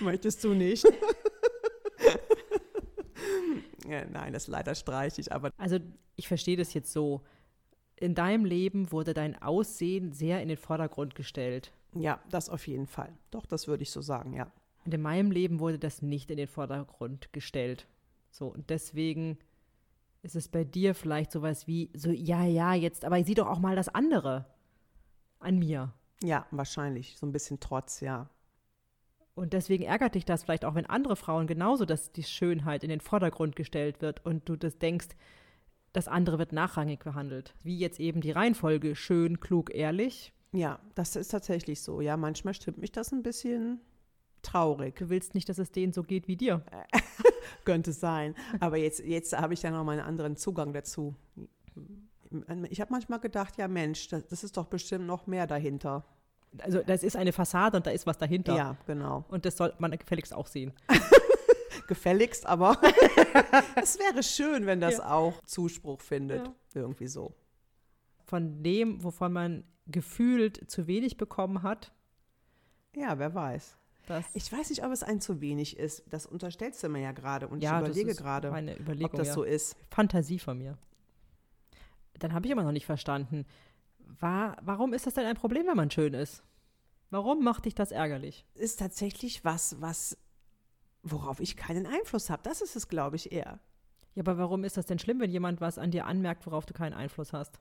Möchtest 0.00 0.42
du 0.42 0.54
nicht? 0.54 0.84
Nein, 3.86 4.32
das 4.32 4.46
leider 4.46 4.74
streiche 4.74 5.20
ich, 5.20 5.32
aber. 5.32 5.50
Also 5.58 5.78
ich 6.16 6.28
verstehe 6.28 6.56
das 6.56 6.74
jetzt 6.74 6.92
so. 6.92 7.22
In 7.98 8.14
deinem 8.14 8.44
Leben 8.44 8.92
wurde 8.92 9.14
dein 9.14 9.40
Aussehen 9.40 10.12
sehr 10.12 10.42
in 10.42 10.48
den 10.48 10.58
Vordergrund 10.58 11.14
gestellt. 11.14 11.72
Ja, 11.94 12.20
das 12.30 12.50
auf 12.50 12.66
jeden 12.66 12.86
Fall. 12.86 13.16
Doch, 13.30 13.46
das 13.46 13.68
würde 13.68 13.82
ich 13.82 13.90
so 13.90 14.02
sagen, 14.02 14.34
ja. 14.34 14.52
Und 14.84 14.92
in 14.92 15.00
meinem 15.00 15.30
Leben 15.30 15.60
wurde 15.60 15.78
das 15.78 16.02
nicht 16.02 16.30
in 16.30 16.36
den 16.36 16.46
Vordergrund 16.46 17.32
gestellt. 17.32 17.86
So, 18.30 18.48
und 18.48 18.68
deswegen 18.68 19.38
ist 20.22 20.36
es 20.36 20.48
bei 20.48 20.64
dir 20.64 20.94
vielleicht 20.94 21.32
sowas 21.32 21.66
wie, 21.66 21.90
so, 21.94 22.10
ja, 22.10 22.44
ja, 22.44 22.74
jetzt, 22.74 23.04
aber 23.04 23.22
sieh 23.24 23.34
doch 23.34 23.48
auch 23.48 23.58
mal 23.58 23.76
das 23.76 23.88
andere 23.88 24.44
an 25.38 25.58
mir. 25.58 25.92
Ja, 26.22 26.46
wahrscheinlich. 26.50 27.16
So 27.16 27.26
ein 27.26 27.32
bisschen 27.32 27.60
Trotz, 27.60 28.00
ja. 28.00 28.28
Und 29.36 29.52
deswegen 29.52 29.84
ärgert 29.84 30.14
dich 30.14 30.24
das 30.24 30.44
vielleicht 30.44 30.64
auch, 30.64 30.74
wenn 30.74 30.86
andere 30.86 31.14
Frauen 31.14 31.46
genauso, 31.46 31.84
dass 31.84 32.10
die 32.10 32.24
Schönheit 32.24 32.82
in 32.82 32.88
den 32.88 33.02
Vordergrund 33.02 33.54
gestellt 33.54 34.00
wird 34.00 34.24
und 34.24 34.48
du 34.48 34.56
das 34.56 34.78
denkst, 34.78 35.08
das 35.92 36.08
andere 36.08 36.38
wird 36.38 36.52
nachrangig 36.52 37.04
behandelt. 37.04 37.54
Wie 37.62 37.78
jetzt 37.78 38.00
eben 38.00 38.22
die 38.22 38.30
Reihenfolge 38.30 38.96
schön, 38.96 39.38
klug, 39.38 39.74
ehrlich. 39.74 40.32
Ja, 40.52 40.78
das 40.94 41.16
ist 41.16 41.28
tatsächlich 41.28 41.82
so. 41.82 42.00
Ja, 42.00 42.16
manchmal 42.16 42.54
stimmt 42.54 42.78
mich 42.78 42.92
das 42.92 43.12
ein 43.12 43.22
bisschen 43.22 43.80
traurig. 44.40 44.96
Du 44.96 45.10
willst 45.10 45.34
nicht, 45.34 45.50
dass 45.50 45.58
es 45.58 45.70
denen 45.70 45.92
so 45.92 46.02
geht 46.02 46.28
wie 46.28 46.36
dir. 46.36 46.64
Könnte 47.66 47.92
sein. 47.92 48.34
Aber 48.60 48.78
jetzt, 48.78 49.00
jetzt 49.00 49.36
habe 49.36 49.52
ich 49.52 49.60
ja 49.62 49.70
noch 49.70 49.84
mal 49.84 49.92
einen 49.92 50.08
anderen 50.08 50.36
Zugang 50.36 50.72
dazu. 50.72 51.14
Ich 52.70 52.80
habe 52.80 52.90
manchmal 52.90 53.20
gedacht, 53.20 53.58
ja 53.58 53.68
Mensch, 53.68 54.08
das, 54.08 54.26
das 54.28 54.44
ist 54.44 54.56
doch 54.56 54.66
bestimmt 54.66 55.06
noch 55.06 55.26
mehr 55.26 55.46
dahinter. 55.46 56.06
Also 56.62 56.82
das 56.82 57.02
ist 57.02 57.16
eine 57.16 57.32
Fassade 57.32 57.76
und 57.76 57.86
da 57.86 57.90
ist 57.90 58.06
was 58.06 58.18
dahinter. 58.18 58.56
Ja, 58.56 58.76
genau. 58.86 59.24
Und 59.28 59.44
das 59.44 59.56
soll 59.56 59.72
man 59.78 59.90
gefälligst 59.92 60.34
auch 60.34 60.46
sehen. 60.46 60.72
gefälligst, 61.86 62.46
aber 62.46 62.80
es 63.76 63.98
wäre 63.98 64.22
schön, 64.22 64.66
wenn 64.66 64.80
das 64.80 64.98
ja. 64.98 65.10
auch 65.10 65.40
Zuspruch 65.44 66.00
findet. 66.00 66.46
Ja. 66.46 66.54
Irgendwie 66.74 67.06
so. 67.06 67.34
Von 68.24 68.62
dem, 68.62 69.02
wovon 69.02 69.32
man 69.32 69.64
gefühlt 69.86 70.68
zu 70.70 70.86
wenig 70.86 71.16
bekommen 71.16 71.62
hat. 71.62 71.92
Ja, 72.94 73.18
wer 73.18 73.34
weiß. 73.34 73.76
Das 74.06 74.24
ich 74.34 74.50
weiß 74.52 74.70
nicht, 74.70 74.84
ob 74.84 74.92
es 74.92 75.02
ein 75.02 75.20
zu 75.20 75.40
wenig 75.40 75.76
ist. 75.76 76.04
Das 76.10 76.26
unterstellst 76.26 76.82
du 76.82 76.88
mir 76.88 77.00
ja 77.00 77.12
gerade 77.12 77.48
und 77.48 77.62
ja, 77.62 77.80
ich 77.80 77.88
überlege 77.88 78.14
gerade, 78.14 78.50
ob 79.02 79.12
das 79.12 79.32
so 79.32 79.42
ist. 79.42 79.76
Fantasie 79.90 80.38
von 80.38 80.58
mir. 80.58 80.78
Dann 82.18 82.32
habe 82.32 82.46
ich 82.46 82.52
immer 82.52 82.62
noch 82.62 82.72
nicht 82.72 82.86
verstanden. 82.86 83.44
War, 84.20 84.56
warum 84.62 84.92
ist 84.92 85.06
das 85.06 85.14
denn 85.14 85.26
ein 85.26 85.36
Problem, 85.36 85.66
wenn 85.66 85.76
man 85.76 85.90
schön 85.90 86.14
ist? 86.14 86.42
Warum 87.10 87.44
macht 87.44 87.64
dich 87.66 87.74
das 87.74 87.92
ärgerlich? 87.92 88.46
Ist 88.54 88.78
tatsächlich 88.78 89.44
was, 89.44 89.80
was, 89.80 90.16
worauf 91.02 91.40
ich 91.40 91.56
keinen 91.56 91.86
Einfluss 91.86 92.30
habe. 92.30 92.42
Das 92.42 92.60
ist 92.60 92.76
es, 92.76 92.88
glaube 92.88 93.16
ich, 93.16 93.32
eher. 93.32 93.60
Ja, 94.14 94.22
aber 94.22 94.38
warum 94.38 94.64
ist 94.64 94.76
das 94.76 94.86
denn 94.86 94.98
schlimm, 94.98 95.20
wenn 95.20 95.30
jemand 95.30 95.60
was 95.60 95.78
an 95.78 95.90
dir 95.90 96.06
anmerkt, 96.06 96.46
worauf 96.46 96.66
du 96.66 96.72
keinen 96.72 96.94
Einfluss 96.94 97.32
hast? 97.32 97.60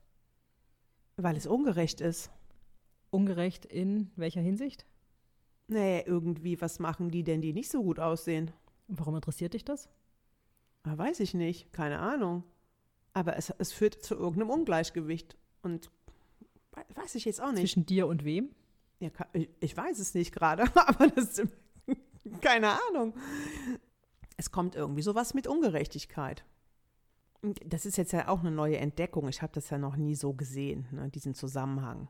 Weil 1.17 1.35
es 1.35 1.45
ungerecht 1.45 2.01
ist. 2.01 2.31
Ungerecht 3.09 3.65
in 3.65 4.11
welcher 4.15 4.41
Hinsicht? 4.41 4.85
Naja, 5.67 6.03
irgendwie, 6.05 6.59
was 6.61 6.79
machen 6.79 7.09
die 7.09 7.23
denn, 7.23 7.41
die 7.41 7.53
nicht 7.53 7.69
so 7.69 7.83
gut 7.83 7.99
aussehen? 7.99 8.51
Warum 8.87 9.15
interessiert 9.15 9.53
dich 9.53 9.65
das? 9.65 9.89
Ah, 10.83 10.97
weiß 10.97 11.19
ich 11.19 11.33
nicht, 11.33 11.73
keine 11.73 11.99
Ahnung. 11.99 12.43
Aber 13.13 13.35
es, 13.37 13.49
es 13.57 13.71
führt 13.71 14.03
zu 14.03 14.15
irgendeinem 14.15 14.51
Ungleichgewicht. 14.51 15.37
Und 15.61 15.89
weiß 16.95 17.15
ich 17.15 17.25
jetzt 17.25 17.41
auch 17.41 17.51
nicht. 17.51 17.61
Zwischen 17.61 17.85
dir 17.85 18.07
und 18.07 18.23
wem? 18.23 18.49
Ja, 18.99 19.09
ich, 19.59 19.75
weiß 19.75 19.99
es 19.99 20.13
nicht 20.13 20.33
gerade, 20.33 20.63
aber 20.75 21.07
das 21.07 21.39
ist 21.39 21.47
keine 22.41 22.79
Ahnung. 22.89 23.13
Es 24.37 24.51
kommt 24.51 24.75
irgendwie 24.75 25.01
sowas 25.01 25.33
mit 25.33 25.47
Ungerechtigkeit. 25.47 26.45
Das 27.65 27.85
ist 27.85 27.97
jetzt 27.97 28.11
ja 28.11 28.27
auch 28.27 28.39
eine 28.39 28.51
neue 28.51 28.77
Entdeckung. 28.77 29.27
Ich 29.27 29.41
habe 29.41 29.53
das 29.53 29.69
ja 29.69 29.77
noch 29.77 29.97
nie 29.97 30.15
so 30.15 30.33
gesehen, 30.33 30.87
ne, 30.91 31.09
diesen 31.09 31.35
Zusammenhang. 31.35 32.09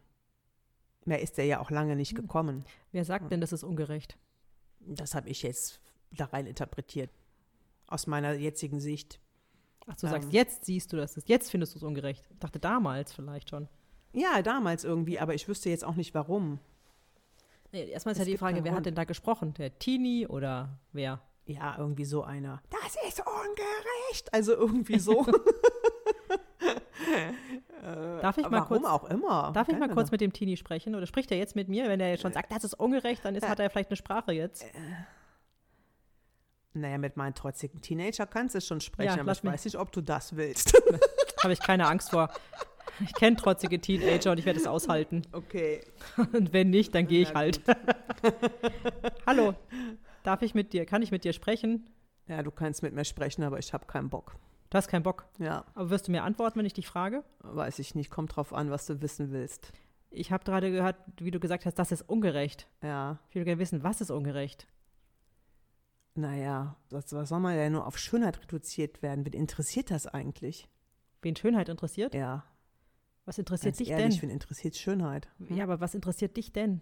Mehr 1.04 1.22
ist 1.22 1.38
er 1.38 1.46
ja 1.46 1.60
auch 1.60 1.70
lange 1.70 1.96
nicht 1.96 2.12
hm. 2.12 2.22
gekommen. 2.22 2.66
Wer 2.92 3.06
sagt 3.06 3.32
denn, 3.32 3.42
das 3.42 3.54
ist 3.54 3.64
ungerecht? 3.64 4.18
Das 4.80 5.14
habe 5.16 5.30
ich 5.30 5.44
jetzt 5.44 5.82
da 6.12 6.26
rein 6.26 6.46
interpretiert. 6.46 7.12
Aus 7.88 8.08
meiner 8.08 8.34
jetzigen 8.34 8.80
Sicht. 8.80 9.20
Ach, 9.88 9.96
du 9.96 10.08
ähm, 10.08 10.14
sagst, 10.14 10.34
jetzt 10.34 10.66
siehst 10.66 10.94
du 10.94 10.98
das, 10.98 11.20
jetzt 11.26 11.52
findest 11.52 11.74
du 11.74 11.80
es 11.80 11.84
ungerecht. 11.84 12.28
Ich 12.32 12.40
dachte 12.40 12.60
damals 12.60 13.14
vielleicht 13.14 13.50
schon. 13.50 13.68
Ja, 14.16 14.42
damals 14.42 14.84
irgendwie, 14.86 15.20
aber 15.20 15.34
ich 15.34 15.48
wüsste 15.48 15.70
jetzt 15.70 15.84
auch 15.84 15.96
nicht 15.96 16.14
warum. 16.14 16.60
Nee, 17.72 17.90
erstmal 17.90 18.14
ist 18.14 18.20
es 18.20 18.26
ja 18.26 18.32
die 18.32 18.38
Frage, 18.38 18.64
wer 18.64 18.74
hat 18.74 18.86
denn 18.86 18.96
da 18.96 19.04
gesprochen? 19.04 19.54
Der 19.56 19.78
Tini 19.78 20.26
oder 20.26 20.70
wer? 20.94 21.20
Ja, 21.46 21.76
irgendwie 21.78 22.06
so 22.06 22.24
einer. 22.24 22.62
Das 22.70 22.96
ist 23.08 23.20
ungerecht. 23.20 24.34
Also 24.34 24.54
irgendwie 24.54 25.00
so. 25.00 25.26
Darf 28.22 28.38
ich 28.38 28.50
mal 28.50 28.62
Warum 28.62 28.82
kurz, 28.82 28.86
auch 28.86 29.04
immer? 29.04 29.52
Darf 29.54 29.68
ich 29.68 29.78
mal 29.78 29.90
kurz 29.90 30.10
mit 30.10 30.22
dem 30.22 30.34
Tini 30.34 30.58
sprechen? 30.58 30.96
Oder 30.96 31.06
spricht 31.06 31.30
er 31.32 31.38
jetzt 31.38 31.56
mit 31.56 31.68
mir? 31.68 31.88
Wenn 31.88 32.00
er 32.00 32.10
jetzt 32.10 32.22
schon 32.22 32.34
sagt, 32.34 32.52
das 32.52 32.64
ist 32.64 32.74
ungerecht, 32.74 33.24
dann 33.24 33.36
ist, 33.36 33.44
äh, 33.44 33.48
hat 33.48 33.60
er 33.60 33.70
vielleicht 33.70 33.90
eine 33.90 33.98
Sprache 33.98 34.32
jetzt. 34.32 34.64
Äh, 34.64 34.70
naja, 36.74 36.98
mit 36.98 37.16
meinen 37.16 37.36
trotzigen 37.36 37.82
Teenager 37.82 38.26
kannst 38.26 38.56
du 38.56 38.62
schon 38.62 38.82
sprechen, 38.82 39.16
ja, 39.18 39.22
aber 39.22 39.34
ich 39.34 39.44
mich. 39.44 39.54
weiß 39.54 39.66
nicht, 39.66 39.78
ob 39.78 39.92
du 39.92 40.02
das 40.02 40.36
willst. 40.36 40.74
Habe 41.44 41.54
ich 41.54 41.60
keine 41.60 41.88
Angst 41.88 42.10
vor. 42.10 42.30
Ich 43.04 43.14
kenne 43.14 43.36
trotzige 43.36 43.80
Teenager 43.80 44.32
und 44.32 44.38
ich 44.38 44.46
werde 44.46 44.60
es 44.60 44.68
aushalten. 44.68 45.24
Okay. 45.32 45.82
Und 46.34 46.54
wenn 46.54 46.70
nicht, 46.70 46.96
dann 46.96 47.08
gehe 47.08 47.22
ich 47.22 47.34
halt. 47.34 47.62
Hallo, 49.26 49.56
darf 50.24 50.42
ich 50.42 50.56
mit 50.56 50.74
dir, 50.74 50.86
kann 50.86 51.02
ich 51.02 51.12
mit 51.12 51.24
dir 51.24 51.34
sprechen? 51.34 51.88
Ja, 52.28 52.42
du 52.42 52.52
kannst 52.52 52.82
mit 52.84 52.94
mir 52.94 53.06
sprechen, 53.06 53.44
aber 53.44 53.60
ich 53.60 53.74
habe 53.74 53.86
keinen 53.86 54.10
Bock. 54.10 54.36
Du 54.70 54.78
hast 54.78 54.88
keinen 54.88 55.04
Bock? 55.04 55.26
Ja. 55.38 55.66
Aber 55.76 55.90
wirst 55.90 56.08
du 56.08 56.12
mir 56.12 56.24
antworten, 56.24 56.60
wenn 56.60 56.66
ich 56.66 56.74
dich 56.74 56.88
frage? 56.88 57.24
Weiß 57.40 57.80
ich 57.80 57.96
nicht. 57.96 58.10
Kommt 58.10 58.36
drauf 58.36 58.54
an, 58.54 58.72
was 58.72 58.86
du 58.86 59.02
wissen 59.02 59.32
willst. 59.32 59.72
Ich 60.10 60.32
habe 60.32 60.44
gerade 60.44 60.72
gehört, 60.72 60.96
wie 61.20 61.32
du 61.32 61.40
gesagt 61.40 61.66
hast, 61.66 61.76
das 61.76 61.92
ist 61.92 62.02
ungerecht. 62.02 62.68
Ja. 62.82 63.20
Ich 63.30 63.36
würde 63.36 63.46
gerne 63.46 63.60
wissen, 63.60 63.84
was 63.84 64.02
ist 64.02 64.12
ungerecht? 64.12 64.68
Naja, 66.16 66.78
was, 66.90 67.12
was 67.14 67.30
soll 67.30 67.42
man 67.42 67.58
ja 67.58 67.70
nur 67.70 67.86
auf 67.86 67.98
Schönheit 67.98 68.42
reduziert 68.42 69.02
werden? 69.02 69.26
Wen 69.26 69.34
interessiert 69.34 69.92
das 69.92 70.08
eigentlich? 70.08 70.70
Wen 71.22 71.36
Schönheit 71.36 71.70
interessiert? 71.70 72.16
Ja. 72.16 72.46
Was 73.26 73.38
interessiert 73.40 73.74
Ganz 73.74 73.78
dich 73.80 73.90
ehrlich, 73.90 74.20
denn? 74.20 74.30
Wen 74.30 74.30
interessiert 74.30 74.76
Schönheit? 74.76 75.28
Ja, 75.50 75.64
aber 75.64 75.80
was 75.80 75.96
interessiert 75.96 76.38
dich 76.38 76.54
denn? 76.54 76.82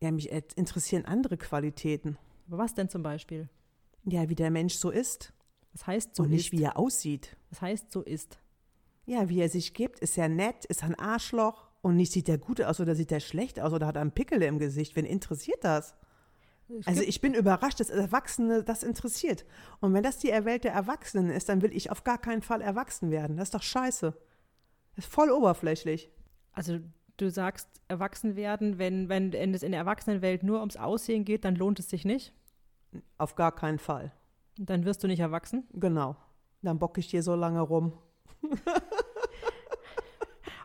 Ja, 0.00 0.10
mich 0.10 0.30
interessieren 0.30 1.04
andere 1.04 1.36
Qualitäten. 1.36 2.18
Aber 2.48 2.58
was 2.58 2.74
denn 2.74 2.88
zum 2.88 3.04
Beispiel? 3.04 3.48
Ja, 4.04 4.28
wie 4.28 4.34
der 4.34 4.50
Mensch 4.50 4.74
so 4.74 4.90
ist. 4.90 5.32
Das 5.72 5.86
heißt, 5.86 6.16
so 6.16 6.24
Und 6.24 6.30
nicht, 6.30 6.52
ist. 6.52 6.58
wie 6.58 6.64
er 6.64 6.76
aussieht. 6.76 7.36
Das 7.50 7.62
heißt, 7.62 7.92
so 7.92 8.02
ist. 8.02 8.38
Ja, 9.06 9.28
wie 9.28 9.40
er 9.40 9.48
sich 9.48 9.74
gibt. 9.74 10.00
Ist 10.00 10.18
er 10.18 10.28
nett? 10.28 10.64
Ist 10.64 10.82
er 10.82 10.88
ein 10.88 10.98
Arschloch? 10.98 11.70
Und 11.82 11.96
nicht 11.96 12.12
sieht 12.12 12.28
er 12.28 12.38
gut 12.38 12.60
aus 12.60 12.80
oder 12.80 12.94
sieht 12.94 13.12
er 13.12 13.20
schlecht 13.20 13.60
aus 13.60 13.72
oder 13.72 13.86
hat 13.86 13.96
er 13.96 14.02
einen 14.02 14.12
Pickel 14.12 14.42
im 14.42 14.58
Gesicht. 14.58 14.96
Wen 14.96 15.04
interessiert 15.04 15.62
das? 15.62 15.94
Es 16.68 16.86
also 16.86 17.02
ich 17.02 17.20
bin 17.20 17.34
überrascht, 17.34 17.80
dass 17.80 17.90
Erwachsene 17.90 18.62
das 18.64 18.82
interessiert. 18.82 19.44
Und 19.80 19.92
wenn 19.94 20.02
das 20.02 20.18
die 20.18 20.28
Welt 20.28 20.64
der 20.64 20.72
Erwachsenen 20.72 21.30
ist, 21.30 21.48
dann 21.48 21.62
will 21.62 21.72
ich 21.72 21.90
auf 21.90 22.04
gar 22.04 22.18
keinen 22.18 22.42
Fall 22.42 22.60
erwachsen 22.60 23.10
werden. 23.10 23.36
Das 23.36 23.48
ist 23.48 23.54
doch 23.54 23.62
scheiße. 23.62 24.14
Das 24.94 25.06
ist 25.06 25.12
voll 25.12 25.30
oberflächlich. 25.30 26.10
Also 26.52 26.80
du 27.16 27.30
sagst, 27.30 27.68
erwachsen 27.88 28.36
werden, 28.36 28.78
wenn, 28.78 29.08
wenn 29.08 29.32
es 29.54 29.62
in 29.62 29.72
der 29.72 29.80
Erwachsenenwelt 29.80 30.42
nur 30.42 30.60
ums 30.60 30.76
Aussehen 30.76 31.24
geht, 31.24 31.44
dann 31.44 31.56
lohnt 31.56 31.78
es 31.78 31.88
sich 31.88 32.04
nicht? 32.04 32.32
Auf 33.18 33.34
gar 33.36 33.54
keinen 33.54 33.78
Fall. 33.78 34.12
Dann 34.58 34.84
wirst 34.84 35.02
du 35.02 35.06
nicht 35.06 35.20
erwachsen? 35.20 35.64
Genau. 35.72 36.16
Dann 36.62 36.78
bocke 36.78 37.00
ich 37.00 37.08
dir 37.08 37.22
so 37.22 37.34
lange 37.34 37.60
rum. 37.60 37.94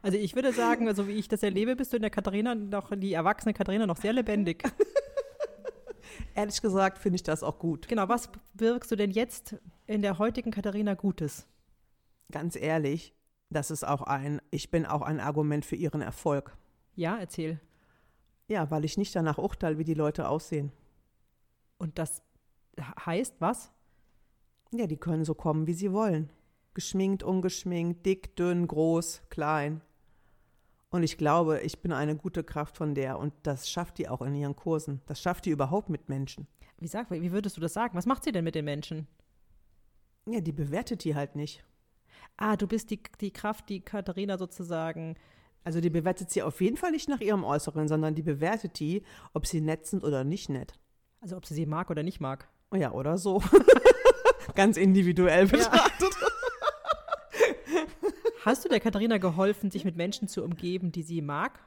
also 0.02 0.18
ich 0.18 0.36
würde 0.36 0.52
sagen, 0.52 0.94
so 0.94 1.08
wie 1.08 1.14
ich 1.14 1.28
das 1.28 1.44
erlebe, 1.44 1.76
bist 1.76 1.94
du 1.94 1.98
in 1.98 2.02
der 2.02 2.12
Katharina 2.12 2.54
noch, 2.54 2.92
die 2.96 3.14
erwachsene 3.14 3.54
Katharina 3.54 3.88
noch 3.88 3.98
sehr 3.98 4.14
lebendig. 4.14 4.64
Ehrlich 6.36 6.62
gesagt 6.62 7.00
finde 7.00 7.16
ich 7.16 7.24
das 7.24 7.44
auch 7.44 7.60
gut. 7.60 7.88
Genau, 7.88 8.08
was 8.10 8.30
wirkst 8.54 8.92
du 8.92 8.96
denn 8.96 9.12
jetzt 9.12 9.56
in 9.86 10.02
der 10.02 10.20
heutigen 10.20 10.52
Katharina 10.52 10.94
Gutes? 10.94 11.48
Ganz 12.32 12.56
ehrlich, 12.56 13.16
Das 13.50 13.72
ist 13.72 13.86
auch 13.86 14.02
ein, 14.02 14.42
ich 14.52 14.72
bin 14.72 14.86
auch 14.86 15.02
ein 15.02 15.20
Argument 15.20 15.66
für 15.66 15.76
ihren 15.76 16.02
Erfolg. 16.02 16.58
Ja, 16.96 17.18
erzähl. 17.18 17.60
Ja, 18.48 18.70
weil 18.72 18.86
ich 18.86 18.98
nicht 18.98 19.16
danach 19.16 19.38
urteile, 19.38 19.78
wie 19.78 19.84
die 19.84 19.94
Leute 19.94 20.28
aussehen. 20.28 20.72
Und 21.78 21.98
das 21.98 22.24
heißt 23.06 23.36
was? 23.40 23.72
Ja, 24.72 24.88
die 24.88 24.98
können 24.98 25.26
so 25.26 25.34
kommen, 25.34 25.68
wie 25.68 25.74
sie 25.74 25.92
wollen. 25.94 26.30
Geschminkt, 26.74 27.24
ungeschminkt, 27.24 28.06
dick, 28.06 28.36
dünn, 28.36 28.68
groß, 28.68 29.22
klein. 29.30 29.82
Und 30.90 31.04
ich 31.04 31.18
glaube, 31.18 31.62
ich 31.62 31.82
bin 31.82 31.92
eine 31.92 32.16
gute 32.16 32.44
Kraft 32.44 32.78
von 32.78 32.96
der 32.96 33.20
und 33.20 33.34
das 33.44 33.70
schafft 33.70 33.98
die 33.98 34.08
auch 34.08 34.22
in 34.22 34.36
ihren 34.36 34.56
Kursen. 34.56 35.02
Das 35.06 35.22
schafft 35.22 35.46
die 35.46 35.50
überhaupt 35.50 35.90
mit 35.90 36.08
Menschen. 36.10 36.48
Wie, 36.80 36.88
sag, 36.88 37.12
wie 37.12 37.32
würdest 37.32 37.58
du 37.58 37.62
das 37.62 37.74
sagen? 37.74 37.98
Was 37.98 38.06
macht 38.06 38.24
sie 38.24 38.32
denn 38.32 38.44
mit 38.44 38.56
den 38.56 38.66
Menschen? 38.66 39.08
Ja, 40.28 40.42
die 40.42 40.52
bewertet 40.52 41.04
die 41.04 41.16
halt 41.16 41.36
nicht. 41.36 41.64
Ah, 42.38 42.56
du 42.56 42.68
bist 42.68 42.92
die, 42.92 43.02
die 43.22 43.32
Kraft, 43.32 43.70
die 43.70 43.82
Katharina 43.82 44.38
sozusagen. 44.38 45.16
Also 45.64 45.82
die 45.82 45.90
bewertet 45.90 46.32
sie 46.32 46.44
auf 46.44 46.62
jeden 46.62 46.78
Fall 46.78 46.92
nicht 46.92 47.10
nach 47.10 47.20
ihrem 47.20 47.44
Äußeren, 47.44 47.88
sondern 47.88 48.16
die 48.16 48.22
bewertet 48.22 48.80
die, 48.80 49.04
ob 49.34 49.46
sie 49.46 49.60
nett 49.60 49.86
sind 49.86 50.04
oder 50.04 50.24
nicht 50.24 50.50
nett. 50.50 50.80
Also 51.20 51.36
ob 51.36 51.46
sie 51.46 51.56
sie 51.56 51.66
mag 51.66 51.90
oder 51.90 52.04
nicht 52.04 52.20
mag. 52.20 52.48
Ja, 52.74 52.92
oder 52.92 53.18
so. 53.18 53.42
Ganz 54.56 54.78
individuell 54.78 55.48
betrachtet. 55.48 56.10
Ja. 56.22 56.28
Hast 58.46 58.64
du 58.64 58.70
der 58.70 58.80
Katharina 58.80 59.18
geholfen, 59.18 59.72
sich 59.72 59.84
mit 59.84 59.98
Menschen 59.98 60.30
zu 60.30 60.44
umgeben, 60.44 60.92
die 60.94 61.04
sie 61.04 61.22
mag? 61.22 61.60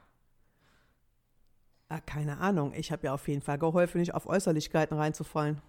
Ah, 1.89 1.99
keine 1.99 2.39
Ahnung. 2.39 2.73
Ich 2.73 2.91
habe 2.91 3.05
ja 3.05 3.13
auf 3.13 3.27
jeden 3.27 3.41
Fall 3.41 3.59
geholfen, 3.59 3.99
nicht 3.99 4.15
auf 4.15 4.25
Äußerlichkeiten 4.25 4.97
reinzufallen. 4.97 5.61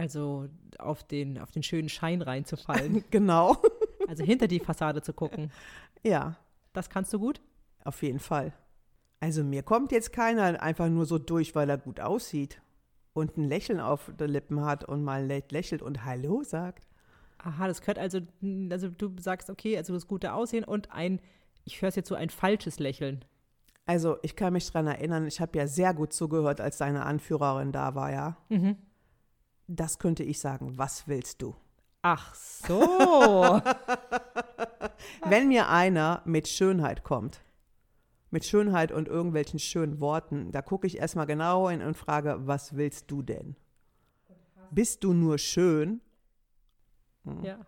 Also 0.00 0.48
auf 0.78 1.04
den, 1.04 1.38
auf 1.38 1.50
den 1.50 1.62
schönen 1.62 1.90
Schein 1.90 2.22
reinzufallen. 2.22 3.04
genau. 3.10 3.58
Also 4.08 4.24
hinter 4.24 4.48
die 4.48 4.58
Fassade 4.58 5.02
zu 5.02 5.12
gucken. 5.12 5.52
Ja. 6.02 6.36
Das 6.72 6.88
kannst 6.88 7.12
du 7.12 7.18
gut? 7.18 7.42
Auf 7.84 8.02
jeden 8.02 8.18
Fall. 8.18 8.54
Also 9.20 9.44
mir 9.44 9.62
kommt 9.62 9.92
jetzt 9.92 10.14
keiner 10.14 10.62
einfach 10.62 10.88
nur 10.88 11.04
so 11.04 11.18
durch, 11.18 11.54
weil 11.54 11.68
er 11.68 11.76
gut 11.76 12.00
aussieht 12.00 12.62
und 13.12 13.36
ein 13.36 13.44
Lächeln 13.44 13.78
auf 13.78 14.10
den 14.18 14.30
Lippen 14.30 14.64
hat 14.64 14.84
und 14.84 15.04
mal 15.04 15.26
lächelt 15.50 15.82
und 15.82 16.06
Hallo 16.06 16.44
sagt. 16.44 16.88
Aha, 17.36 17.68
das 17.68 17.82
gehört 17.82 17.98
also, 17.98 18.20
also 18.70 18.88
du 18.88 19.14
sagst, 19.20 19.50
okay, 19.50 19.76
also 19.76 19.92
das 19.92 20.06
gute 20.06 20.32
Aussehen 20.32 20.64
und 20.64 20.92
ein, 20.92 21.20
ich 21.66 21.82
höre 21.82 21.90
es 21.90 21.96
jetzt 21.96 22.08
so, 22.08 22.14
ein 22.14 22.30
falsches 22.30 22.78
Lächeln. 22.78 23.22
Also 23.84 24.16
ich 24.22 24.34
kann 24.34 24.54
mich 24.54 24.70
daran 24.70 24.86
erinnern, 24.86 25.26
ich 25.26 25.42
habe 25.42 25.58
ja 25.58 25.66
sehr 25.66 25.92
gut 25.92 26.14
zugehört, 26.14 26.62
als 26.62 26.78
deine 26.78 27.04
Anführerin 27.04 27.72
da 27.72 27.94
war, 27.94 28.10
ja. 28.10 28.38
Mhm. 28.48 28.76
Das 29.72 29.98
könnte 29.98 30.24
ich 30.24 30.40
sagen, 30.40 30.78
was 30.78 31.06
willst 31.06 31.42
du? 31.42 31.54
Ach 32.02 32.34
so. 32.34 32.80
Wenn 35.24 35.48
mir 35.48 35.68
einer 35.68 36.22
mit 36.24 36.48
Schönheit 36.48 37.04
kommt, 37.04 37.40
mit 38.30 38.44
Schönheit 38.44 38.90
und 38.90 39.06
irgendwelchen 39.06 39.58
schönen 39.58 40.00
Worten, 40.00 40.50
da 40.50 40.62
gucke 40.62 40.86
ich 40.86 40.98
erstmal 40.98 41.26
genau 41.26 41.70
hin 41.70 41.82
und 41.82 41.96
frage, 41.96 42.38
was 42.46 42.76
willst 42.76 43.10
du 43.10 43.22
denn? 43.22 43.56
Bist 44.70 45.04
du 45.04 45.12
nur 45.12 45.38
schön 45.38 46.00
Mhm. 47.24 47.44
Ja. 47.44 47.58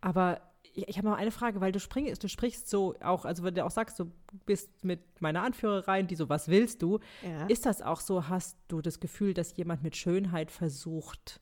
Aber 0.00 0.40
ich, 0.74 0.88
ich 0.88 0.98
habe 0.98 1.08
noch 1.08 1.16
eine 1.16 1.30
Frage, 1.30 1.60
weil 1.60 1.72
du, 1.72 1.80
springst, 1.80 2.22
du 2.22 2.28
sprichst 2.28 2.68
so 2.68 2.94
auch, 3.00 3.24
also 3.24 3.42
wenn 3.42 3.54
du 3.54 3.64
auch 3.64 3.70
sagst, 3.70 3.98
du 3.98 4.10
bist 4.46 4.84
mit 4.84 5.00
meiner 5.20 5.42
Anführerin, 5.42 6.06
die 6.06 6.16
so, 6.16 6.28
was 6.28 6.48
willst 6.48 6.82
du? 6.82 6.98
Ja. 7.22 7.46
Ist 7.46 7.66
das 7.66 7.82
auch 7.82 8.00
so, 8.00 8.28
hast 8.28 8.56
du 8.68 8.80
das 8.80 9.00
Gefühl, 9.00 9.34
dass 9.34 9.56
jemand 9.56 9.82
mit 9.82 9.96
Schönheit 9.96 10.50
versucht, 10.50 11.40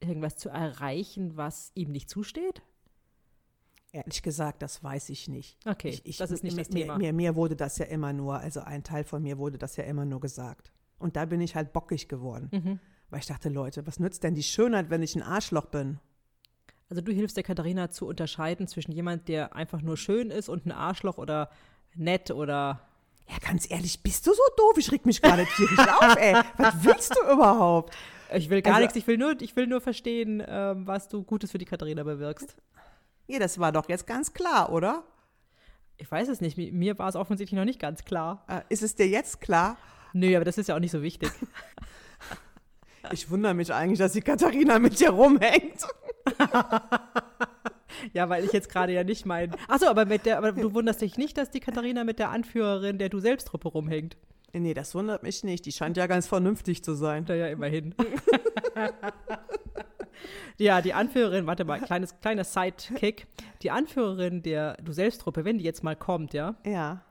irgendwas 0.00 0.36
zu 0.36 0.48
erreichen, 0.48 1.36
was 1.36 1.72
ihm 1.74 1.92
nicht 1.92 2.10
zusteht? 2.10 2.62
Ehrlich 3.92 4.22
gesagt, 4.22 4.62
das 4.62 4.82
weiß 4.82 5.08
ich 5.08 5.28
nicht. 5.28 5.56
Okay, 5.64 5.88
ich, 5.88 6.06
ich, 6.06 6.16
das 6.18 6.30
ist 6.30 6.44
nicht 6.44 6.56
mir, 6.56 6.62
das 6.62 6.68
Thema. 6.68 6.98
Mir, 6.98 7.12
mir 7.12 7.34
wurde 7.34 7.56
das 7.56 7.78
ja 7.78 7.86
immer 7.86 8.12
nur, 8.12 8.38
also 8.38 8.60
ein 8.60 8.84
Teil 8.84 9.04
von 9.04 9.22
mir 9.22 9.38
wurde 9.38 9.56
das 9.56 9.76
ja 9.76 9.84
immer 9.84 10.04
nur 10.04 10.20
gesagt. 10.20 10.70
Und 10.98 11.16
da 11.16 11.24
bin 11.24 11.40
ich 11.40 11.54
halt 11.54 11.72
bockig 11.72 12.08
geworden. 12.08 12.50
Mhm. 12.52 12.80
Weil 13.08 13.20
ich 13.20 13.26
dachte, 13.26 13.48
Leute, 13.48 13.86
was 13.86 14.00
nützt 14.00 14.22
denn 14.24 14.34
die 14.34 14.42
Schönheit, 14.42 14.90
wenn 14.90 15.02
ich 15.02 15.14
ein 15.14 15.22
Arschloch 15.22 15.66
bin? 15.66 15.98
Also 16.88 17.02
du 17.02 17.12
hilfst 17.12 17.36
der 17.36 17.44
Katharina 17.44 17.90
zu 17.90 18.06
unterscheiden 18.06 18.68
zwischen 18.68 18.92
jemand, 18.92 19.28
der 19.28 19.56
einfach 19.56 19.82
nur 19.82 19.96
schön 19.96 20.30
ist 20.30 20.48
und 20.48 20.66
ein 20.66 20.72
Arschloch 20.72 21.18
oder 21.18 21.50
nett 21.94 22.30
oder 22.30 22.80
ja, 23.28 23.38
ganz 23.40 23.68
ehrlich, 23.68 24.02
bist 24.02 24.24
du 24.26 24.32
so 24.32 24.42
doof? 24.56 24.78
Ich 24.78 24.92
reg 24.92 25.04
mich 25.04 25.20
gerade 25.20 25.46
tierisch 25.56 25.78
auf, 26.00 26.16
ey. 26.16 26.34
Was 26.58 26.74
willst 26.84 27.16
du 27.16 27.32
überhaupt? 27.32 27.96
Ich 28.32 28.48
will 28.50 28.62
gar 28.62 28.74
also, 28.74 28.84
nichts, 28.84 28.96
ich 28.96 29.06
will 29.06 29.18
nur, 29.18 29.40
ich 29.40 29.56
will 29.56 29.66
nur 29.66 29.80
verstehen, 29.80 30.42
ähm, 30.46 30.86
was 30.86 31.08
du 31.08 31.22
Gutes 31.22 31.50
für 31.50 31.58
die 31.58 31.64
Katharina 31.64 32.02
bewirkst. 32.04 32.56
Ja, 33.26 33.38
das 33.38 33.58
war 33.58 33.72
doch 33.72 33.88
jetzt 33.88 34.06
ganz 34.06 34.32
klar, 34.32 34.72
oder? 34.72 35.02
Ich 35.96 36.10
weiß 36.10 36.28
es 36.28 36.40
nicht. 36.40 36.56
Mir 36.56 36.98
war 36.98 37.08
es 37.08 37.16
offensichtlich 37.16 37.58
noch 37.58 37.64
nicht 37.64 37.80
ganz 37.80 38.04
klar. 38.04 38.44
Äh, 38.48 38.60
ist 38.68 38.82
es 38.82 38.94
dir 38.94 39.08
jetzt 39.08 39.40
klar? 39.40 39.76
Nö, 40.12 40.34
aber 40.36 40.44
das 40.44 40.58
ist 40.58 40.68
ja 40.68 40.76
auch 40.76 40.80
nicht 40.80 40.92
so 40.92 41.02
wichtig. 41.02 41.30
ich 43.12 43.30
wundere 43.30 43.54
mich 43.54 43.72
eigentlich, 43.72 43.98
dass 43.98 44.12
die 44.12 44.20
Katharina 44.20 44.78
mit 44.78 45.00
dir 45.00 45.10
rumhängt. 45.10 45.86
ja, 48.12 48.28
weil 48.28 48.44
ich 48.44 48.52
jetzt 48.52 48.68
gerade 48.68 48.92
ja 48.92 49.04
nicht 49.04 49.26
mein. 49.26 49.54
Achso, 49.68 49.86
aber 49.86 50.04
mit 50.04 50.26
der, 50.26 50.38
aber 50.38 50.52
du 50.52 50.74
wunderst 50.74 51.00
dich 51.00 51.16
nicht, 51.16 51.38
dass 51.38 51.50
die 51.50 51.60
Katharina 51.60 52.04
mit 52.04 52.18
der 52.18 52.30
Anführerin 52.30 52.98
der 52.98 53.08
Du 53.08 53.20
selbst 53.20 53.48
Truppe 53.48 53.68
rumhängt. 53.68 54.16
Nee, 54.52 54.74
das 54.74 54.94
wundert 54.94 55.22
mich 55.22 55.44
nicht. 55.44 55.66
Die 55.66 55.72
scheint 55.72 55.96
ja 55.96 56.06
ganz 56.06 56.26
vernünftig 56.26 56.82
zu 56.82 56.94
sein. 56.94 57.24
Da 57.26 57.34
ja, 57.34 57.48
immerhin. 57.48 57.94
ja, 60.58 60.80
die 60.80 60.94
Anführerin, 60.94 61.46
warte 61.46 61.64
mal, 61.64 61.80
kleines, 61.80 62.18
kleiner 62.20 62.44
Sidekick. 62.44 63.26
Die 63.62 63.70
Anführerin 63.70 64.42
der 64.42 64.74
Du 64.78 64.92
selbst 64.92 65.20
Truppe, 65.20 65.44
wenn 65.44 65.58
die 65.58 65.64
jetzt 65.64 65.84
mal 65.84 65.96
kommt, 65.96 66.32
ja? 66.32 66.56
Ja. 66.64 67.04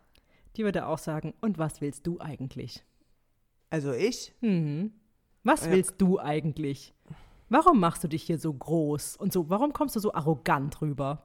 Die 0.56 0.64
würde 0.64 0.88
auch 0.88 0.98
sagen, 0.98 1.34
und 1.42 1.58
was 1.58 1.82
willst 1.82 2.08
du 2.08 2.20
eigentlich? 2.20 2.84
Also 3.70 3.94
ich? 3.94 4.34
Mhm. 4.42 4.94
Was 5.46 5.66
ja. 5.66 5.72
willst 5.72 5.96
du 6.00 6.20
eigentlich? 6.20 6.94
Warum 7.50 7.80
machst 7.80 8.04
du 8.04 8.08
dich 8.08 8.24
hier 8.24 8.40
so 8.40 8.52
groß 8.52 9.16
und 9.16 9.32
so? 9.32 9.48
Warum 9.48 9.74
kommst 9.74 9.96
du 9.96 10.00
so 10.00 10.12
arrogant 10.14 10.82
rüber? 10.82 11.22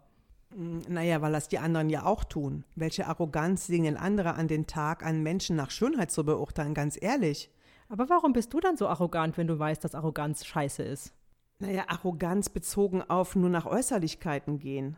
Hm, 0.55 0.83
naja, 0.89 1.23
weil 1.23 1.33
das 1.33 1.49
die 1.49 1.59
anderen 1.59 1.89
ja 1.89 2.05
auch 2.05 2.23
tun. 2.25 2.65
Welche 2.77 3.07
Arroganz 3.07 3.67
singen 3.67 3.97
andere 3.97 4.35
an 4.35 4.47
den 4.47 4.67
Tag, 4.67 5.05
einen 5.05 5.23
Menschen 5.23 5.57
nach 5.57 5.71
Schönheit 5.71 6.11
zu 6.11 6.25
beurteilen, 6.25 6.75
ganz 6.75 6.99
ehrlich. 7.01 7.51
Aber 7.89 8.11
warum 8.11 8.35
bist 8.35 8.53
du 8.53 8.61
dann 8.61 8.77
so 8.77 8.89
arrogant, 8.89 9.39
wenn 9.39 9.47
du 9.47 9.59
weißt, 9.59 9.83
dass 9.83 9.95
Arroganz 9.95 10.45
scheiße 10.45 10.83
ist? 10.83 11.15
Naja, 11.59 11.85
Arroganz 11.89 12.51
bezogen 12.51 13.03
auf 13.03 13.37
nur 13.37 13.51
nach 13.51 13.65
Äußerlichkeiten 13.65 14.59
gehen. 14.59 14.97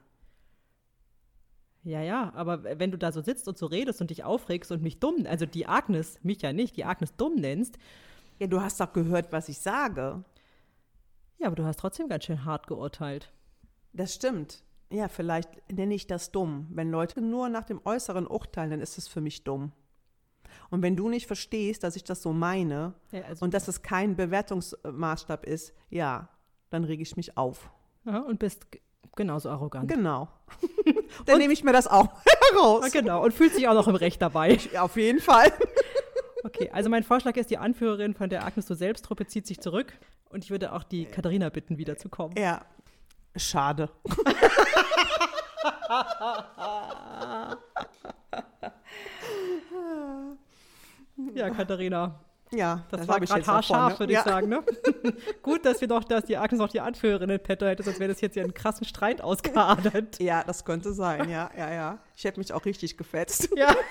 Ja, 1.85 2.03
ja, 2.03 2.33
aber 2.35 2.65
wenn 2.65 2.91
du 2.91 2.99
da 2.99 3.13
so 3.13 3.23
sitzt 3.23 3.47
und 3.47 3.57
so 3.57 3.67
redest 3.67 4.01
und 4.01 4.11
dich 4.11 4.25
aufregst 4.25 4.73
und 4.73 4.83
mich 4.83 4.99
dumm, 4.99 5.27
also 5.29 5.47
die 5.47 5.67
Agnes, 5.67 6.19
mich 6.23 6.43
ja 6.43 6.53
nicht, 6.53 6.77
die 6.77 6.85
Agnes 6.85 7.15
dumm 7.17 7.37
nennst. 7.37 7.79
Ja, 8.43 8.49
du 8.49 8.61
hast 8.61 8.81
doch 8.81 8.93
gehört, 8.93 9.31
was 9.31 9.49
ich 9.49 9.61
sage. 9.61 10.25
Ja, 11.39 11.47
aber 11.47 11.55
du 11.55 11.65
hast 11.65 11.79
trotzdem 11.79 12.09
ganz 12.09 12.25
schön 12.25 12.45
hart 12.45 12.67
geurteilt. 12.67 13.33
Das 13.93 14.13
stimmt. 14.13 14.65
Ja, 14.91 15.07
vielleicht 15.07 15.49
nenne 15.71 15.95
ich 15.95 16.09
das 16.09 16.33
dumm. 16.33 16.67
Wenn 16.71 16.91
Leute 16.91 17.21
nur 17.21 17.49
nach 17.49 17.63
dem 17.63 17.81
Äußeren 17.85 18.27
urteilen, 18.27 18.73
dann 18.73 18.81
ist 18.81 18.99
es 18.99 19.07
für 19.07 19.21
mich 19.21 19.45
dumm. 19.45 19.71
Und 20.71 20.83
wenn 20.83 20.97
du 20.97 21.09
nicht 21.09 21.29
verstehst, 21.29 21.85
dass 21.85 21.95
ich 21.95 22.03
das 22.03 22.21
so 22.21 22.33
meine 22.33 22.95
ja, 23.13 23.21
also 23.29 23.45
und 23.45 23.55
dass 23.55 23.69
es 23.69 23.83
kein 23.83 24.17
Bewertungsmaßstab 24.17 25.47
ist, 25.47 25.73
ja, 25.89 26.29
dann 26.71 26.83
rege 26.83 27.05
ich 27.05 27.17
mich 27.17 27.37
auf. 27.37 27.71
Ja, 28.05 28.23
und 28.23 28.41
bist 28.41 28.67
genauso 29.15 29.51
arrogant. 29.51 29.89
Genau. 29.89 30.29
dann 31.27 31.39
nehme 31.39 31.53
ich 31.53 31.63
mir 31.63 31.73
das 31.73 31.87
auch 31.87 32.09
heraus. 32.51 32.91
Genau, 32.91 33.23
und 33.23 33.35
fühlt 33.35 33.55
sich 33.55 33.69
auch 33.69 33.75
noch 33.75 33.87
im 33.87 33.95
Recht 33.95 34.21
dabei. 34.21 34.59
Ja, 34.73 34.83
auf 34.83 34.97
jeden 34.97 35.21
Fall. 35.21 35.53
Okay, 36.45 36.71
also 36.73 36.91
mein 36.91 37.03
Vorschlag 37.05 37.37
ist, 37.37 37.51
die 37.51 37.59
Anführerin 37.59 38.15
von 38.15 38.29
der 38.29 38.45
Agnes 38.45 38.67
Du 38.67 38.75
Selbst-Truppe 38.75 39.27
zieht 39.27 39.47
sich 39.47 39.61
zurück. 39.61 39.93
Und 40.29 40.45
ich 40.45 40.51
würde 40.51 40.73
auch 40.73 40.83
die 40.83 41.05
Katharina 41.05 41.51
bitten, 41.51 41.79
wieder 41.79 41.97
zu 41.97 42.09
kommen. 42.09 42.35
Ja. 42.37 42.65
Schade. 43.37 43.91
ja, 51.35 51.51
Katharina. 51.51 52.21
Ja, 52.55 52.85
das, 52.91 53.01
das 53.01 53.09
war 53.09 53.21
gerade 53.21 53.47
haarscharf, 53.47 53.95
ne? 53.95 53.99
würde 54.01 54.13
ja. 54.13 54.21
ich 54.21 54.25
sagen. 54.27 54.49
Ne? 54.49 54.63
Gut, 55.43 55.65
dass 55.65 55.81
wir 55.81 55.89
doch, 55.89 56.05
dass 56.05 56.25
die 56.25 56.37
Agnes 56.37 56.61
noch 56.61 56.69
die 56.69 56.81
Anführerin 56.81 57.31
in 57.31 57.41
petto 57.41 57.65
hätte, 57.65 57.83
sonst 57.83 57.99
wäre 57.99 58.13
das 58.13 58.21
jetzt 58.21 58.37
ja 58.37 58.43
einen 58.43 58.53
krassen 58.53 58.85
Streit 58.85 59.23
ausgeadert. 59.23 60.21
Ja, 60.21 60.45
das 60.45 60.65
könnte 60.65 60.93
sein, 60.93 61.31
ja, 61.31 61.51
ja, 61.57 61.73
ja. 61.73 61.99
Ich 62.15 62.25
hätte 62.25 62.39
mich 62.39 62.53
auch 62.53 62.65
richtig 62.67 62.99
gefetzt. 62.99 63.49
Ja. 63.57 63.75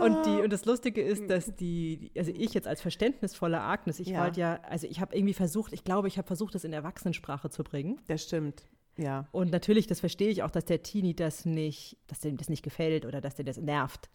und, 0.00 0.26
die, 0.26 0.42
und 0.42 0.52
das 0.52 0.64
Lustige 0.64 1.02
ist, 1.02 1.28
dass 1.28 1.54
die, 1.56 2.10
also 2.16 2.32
ich 2.34 2.54
jetzt 2.54 2.66
als 2.66 2.80
verständnisvolle 2.80 3.60
Agnes, 3.60 4.00
ich 4.00 4.08
ja. 4.08 4.22
wollte 4.22 4.40
ja, 4.40 4.60
also 4.68 4.86
ich 4.86 5.00
habe 5.00 5.14
irgendwie 5.16 5.34
versucht, 5.34 5.72
ich 5.72 5.84
glaube, 5.84 6.08
ich 6.08 6.18
habe 6.18 6.26
versucht, 6.26 6.54
das 6.54 6.64
in 6.64 6.72
Erwachsenensprache 6.72 7.50
zu 7.50 7.64
bringen. 7.64 8.00
Das 8.08 8.22
stimmt. 8.22 8.64
Ja. 8.96 9.26
Und 9.32 9.52
natürlich, 9.52 9.86
das 9.86 10.00
verstehe 10.00 10.28
ich 10.28 10.42
auch, 10.42 10.50
dass 10.50 10.64
der 10.64 10.82
Teenie 10.82 11.14
das 11.14 11.44
nicht, 11.44 11.96
dass 12.08 12.20
dem 12.20 12.36
das 12.36 12.48
nicht 12.48 12.62
gefällt 12.62 13.06
oder 13.06 13.20
dass 13.20 13.36
der 13.36 13.44
das 13.44 13.56
nervt. 13.56 14.10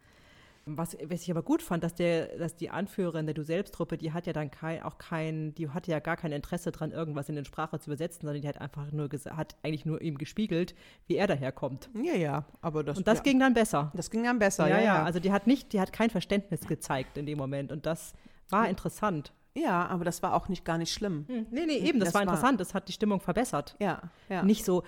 Was, 0.70 0.97
was 1.01 1.22
ich 1.22 1.32
aber 1.32 1.43
gut 1.43 1.61
fand, 1.61 1.82
dass 1.84 1.95
der, 1.95 2.38
dass 2.38 2.55
die 2.57 2.70
Anführerin 2.70 3.26
der 3.26 3.34
Du 3.34 3.41
selbst-Truppe, 3.43 3.97
die 3.97 4.11
hat 4.11 4.28
ja 4.28 4.34
dann 4.34 4.51
kein, 4.51 4.84
auch 4.84 4.97
kein, 4.97 5.55
die 5.55 5.70
hatte 5.70 5.89
ja 5.91 5.99
gar 5.99 6.18
kein 6.18 6.34
Interesse 6.34 6.74
dran, 6.74 6.91
irgendwas 6.91 7.30
in 7.30 7.36
den 7.36 7.45
Sprache 7.45 7.80
zu 7.80 7.89
übersetzen, 7.89 8.24
sondern 8.28 8.41
die 8.41 8.47
hat 8.47 8.59
einfach 8.59 8.91
nur 8.91 9.07
gesagt, 9.07 9.38
hat 9.38 9.55
eigentlich 9.63 9.86
nur 9.86 10.01
ihm 10.01 10.18
gespiegelt, 10.18 10.76
wie 11.07 11.15
er 11.15 11.26
daherkommt. 11.28 11.89
Ja, 12.03 12.15
ja, 12.15 12.45
aber 12.61 12.84
das. 12.84 12.97
Und 12.97 13.07
das 13.07 13.20
ja. 13.20 13.24
ging 13.24 13.39
dann 13.39 13.53
besser. 13.53 13.91
Das 13.95 14.11
ging 14.11 14.24
dann 14.24 14.39
besser, 14.39 14.68
ja, 14.68 14.80
ja. 14.82 15.03
Also 15.03 15.20
die 15.22 15.32
hat 15.32 15.47
nicht, 15.47 15.72
die 15.72 15.80
hat 15.80 15.93
kein 15.93 16.09
Verständnis 16.09 16.68
gezeigt 16.68 17.18
in 17.18 17.26
dem 17.26 17.38
Moment 17.38 17.72
und 17.72 17.86
das 17.86 18.13
war 18.49 18.68
interessant. 18.68 19.32
Ja, 19.57 19.88
aber 19.88 20.05
das 20.05 20.22
war 20.22 20.36
auch 20.36 20.49
nicht 20.49 20.65
gar 20.65 20.78
nicht 20.78 20.93
schlimm. 20.93 21.26
Hm. 21.28 21.47
Nee, 21.49 21.65
nee, 21.65 21.78
eben, 21.78 21.99
das, 21.99 22.09
Das 22.09 22.13
war 22.13 22.20
war- 22.20 22.34
interessant, 22.34 22.59
das 22.59 22.74
hat 22.76 22.88
die 22.88 22.91
Stimmung 22.91 23.20
verbessert. 23.22 23.76
Ja, 23.80 24.01
ja. 24.30 24.43
Nicht 24.43 24.63
so 24.63 24.84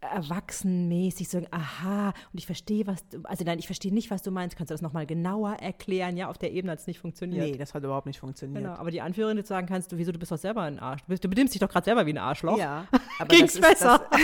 erwachsenmäßig 0.00 1.28
sagen, 1.28 1.46
aha, 1.50 2.08
und 2.32 2.38
ich 2.38 2.46
verstehe, 2.46 2.86
was 2.86 3.06
du, 3.08 3.20
also 3.24 3.44
nein, 3.44 3.58
ich 3.58 3.66
verstehe 3.66 3.92
nicht, 3.92 4.10
was 4.10 4.22
du 4.22 4.30
meinst, 4.30 4.56
kannst 4.56 4.70
du 4.70 4.74
das 4.74 4.82
nochmal 4.82 5.06
genauer 5.06 5.54
erklären? 5.54 6.16
Ja, 6.16 6.28
auf 6.28 6.38
der 6.38 6.52
Ebene 6.52 6.72
hat 6.72 6.78
es 6.80 6.86
nicht 6.86 7.00
funktioniert. 7.00 7.44
Nee, 7.50 7.56
das 7.56 7.74
hat 7.74 7.82
überhaupt 7.84 8.06
nicht 8.06 8.20
funktioniert. 8.20 8.62
Genau, 8.62 8.74
aber 8.76 8.90
die 8.90 9.00
Anführerin, 9.00 9.36
die 9.36 9.42
du 9.42 9.48
sagen 9.48 9.66
kannst, 9.66 9.90
du, 9.92 9.98
wieso, 9.98 10.12
du 10.12 10.18
bist 10.18 10.30
doch 10.32 10.38
selber 10.38 10.62
ein 10.62 10.78
Arsch. 10.78 11.02
Du, 11.02 11.08
bist, 11.08 11.24
du 11.24 11.28
benimmst 11.28 11.54
dich 11.54 11.60
doch 11.60 11.68
gerade 11.68 11.84
selber 11.84 12.06
wie 12.06 12.10
ein 12.12 12.18
Arschloch. 12.18 12.58
Ja, 12.58 12.86
aber 13.18 13.28
Ging's 13.34 13.54
das 13.54 13.72
ist- 13.72 13.80
besser. 13.80 14.06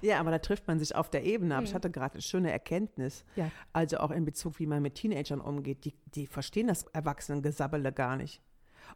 Ja, 0.00 0.20
aber 0.20 0.30
da 0.30 0.38
trifft 0.38 0.66
man 0.68 0.78
sich 0.78 0.94
auf 0.94 1.10
der 1.10 1.24
Ebene. 1.24 1.56
Aber 1.56 1.64
ich 1.64 1.74
hatte 1.74 1.90
gerade 1.90 2.14
eine 2.14 2.22
schöne 2.22 2.52
Erkenntnis. 2.52 3.24
Ja. 3.34 3.50
Also 3.72 3.98
auch 3.98 4.12
in 4.12 4.24
Bezug, 4.24 4.58
wie 4.60 4.66
man 4.66 4.80
mit 4.82 4.94
Teenagern 4.94 5.40
umgeht. 5.40 5.84
Die, 5.84 5.94
die 6.14 6.26
verstehen 6.26 6.68
das 6.68 6.84
Erwachsenengesabbele 6.92 7.92
gar 7.92 8.16
nicht. 8.16 8.40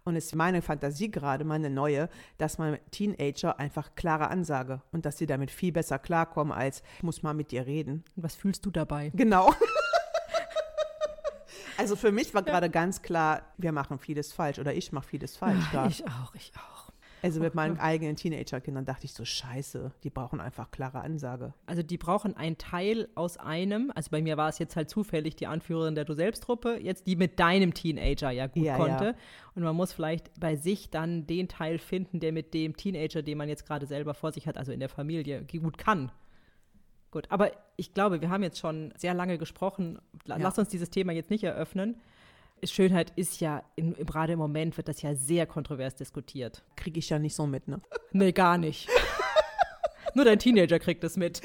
Und 0.05 0.17
es 0.17 0.27
ist 0.27 0.35
meine 0.35 0.63
Fantasie 0.63 1.11
gerade, 1.11 1.45
meine 1.45 1.71
neue, 1.71 2.09
dass 2.39 2.59
man 2.59 2.79
Teenager 2.91 3.59
einfach 3.59 3.95
klare 3.95 4.29
Ansage 4.29 4.83
und 4.93 5.05
dass 5.07 5.19
sie 5.19 5.27
damit 5.27 5.51
viel 5.51 5.73
besser 5.73 5.99
klarkommen 5.99 6.53
als, 6.53 6.83
ich 6.97 7.03
muss 7.03 7.23
mal 7.23 7.35
mit 7.35 7.51
dir 7.51 7.67
reden. 7.67 8.05
Und 8.17 8.25
was 8.25 8.35
fühlst 8.35 8.65
du 8.67 8.71
dabei? 8.71 9.11
Genau. 9.15 9.53
Also 11.79 11.97
für 11.97 12.13
mich 12.13 12.35
war 12.35 12.43
gerade 12.43 12.71
ganz 12.71 13.03
klar, 13.03 13.43
wir 13.57 13.73
machen 13.73 13.99
vieles 13.99 14.33
falsch 14.33 14.59
oder 14.59 14.75
ich 14.75 14.93
mache 14.93 15.09
vieles 15.09 15.37
falsch. 15.37 15.71
gerade. 15.71 15.91
Ich 15.91 16.05
auch, 16.07 16.35
ich 16.35 16.53
auch. 16.55 16.92
Also 17.23 17.41
mit 17.41 17.55
meinen 17.55 17.79
eigenen 17.81 18.17
Teenagerkindern 18.17 18.85
dachte 18.85 19.05
ich 19.07 19.15
so, 19.15 19.25
scheiße, 19.25 19.93
die 20.03 20.11
brauchen 20.11 20.41
einfach 20.41 20.71
klare 20.71 21.01
Ansage. 21.01 21.55
Also 21.67 21.83
die 21.83 21.97
brauchen 21.99 22.37
einen 22.37 22.59
Teil 22.59 23.09
aus 23.15 23.37
einem, 23.39 23.93
also 23.95 24.11
bei 24.11 24.21
mir 24.21 24.37
war 24.37 24.49
es 24.49 24.59
jetzt 24.59 24.75
halt 24.77 24.91
zufällig 24.91 25.37
die 25.37 25.47
Anführerin 25.47 25.95
der 25.95 26.05
Du-Selbst-Truppe, 26.05 26.79
jetzt 26.83 27.07
die 27.07 27.17
mit 27.17 27.39
deinem 27.39 27.75
Teenager 27.75 28.31
ja 28.31 28.49
gut 28.49 28.65
Ja, 28.65 28.77
konnte. 28.77 29.05
ja. 29.05 29.15
Und 29.55 29.63
man 29.63 29.77
muss 29.77 29.93
vielleicht 29.93 30.39
bei 30.41 30.57
sich 30.57 30.91
dann 30.91 31.27
den 31.27 31.49
Teil 31.49 31.79
finden, 31.79 32.19
der 32.21 32.33
mit 32.33 32.55
dem 32.55 32.77
Teenager, 32.77 33.23
den 33.23 33.39
man 33.39 33.49
jetzt 33.49 33.67
gerade 33.67 33.87
selber 33.87 34.15
vor 34.15 34.33
sich 34.33 34.47
hat, 34.47 34.59
also 34.59 34.73
in 34.73 34.81
der 34.81 34.89
Familie, 34.89 35.45
gut 35.45 35.79
kann. 35.79 36.11
Gut, 37.11 37.27
aber 37.31 37.51
ich 37.77 37.93
glaube, 37.93 38.21
wir 38.23 38.31
haben 38.31 38.43
jetzt 38.43 38.59
schon 38.59 38.93
sehr 38.97 39.13
lange 39.13 39.37
gesprochen. 39.37 39.99
La- 40.25 40.39
Ja. 40.39 40.45
Lass 40.45 40.59
uns 40.59 40.69
dieses 40.71 40.89
Thema 40.89 41.13
jetzt 41.13 41.29
nicht 41.31 41.45
eröffnen. 41.45 41.97
Schönheit 42.71 43.13
ist 43.17 43.41
ja, 43.41 43.63
in, 43.75 43.95
gerade 43.95 44.35
im 44.35 44.39
Moment 44.39 44.77
wird 44.77 44.89
das 44.89 45.03
ja 45.03 45.15
sehr 45.15 45.47
kontrovers 45.47 45.95
diskutiert. 45.95 46.63
Kriege 46.77 46.99
ich 46.99 47.09
ja 47.09 47.19
nicht 47.19 47.35
so 47.35 47.47
mit, 47.47 47.69
ne? 47.69 47.81
Nee, 48.13 48.33
gar 48.33 48.59
nicht. 48.59 48.89
Nur 50.15 50.25
dein 50.25 50.39
Teenager 50.39 50.79
kriegt 50.79 51.03
es 51.05 51.17
mit. 51.17 51.41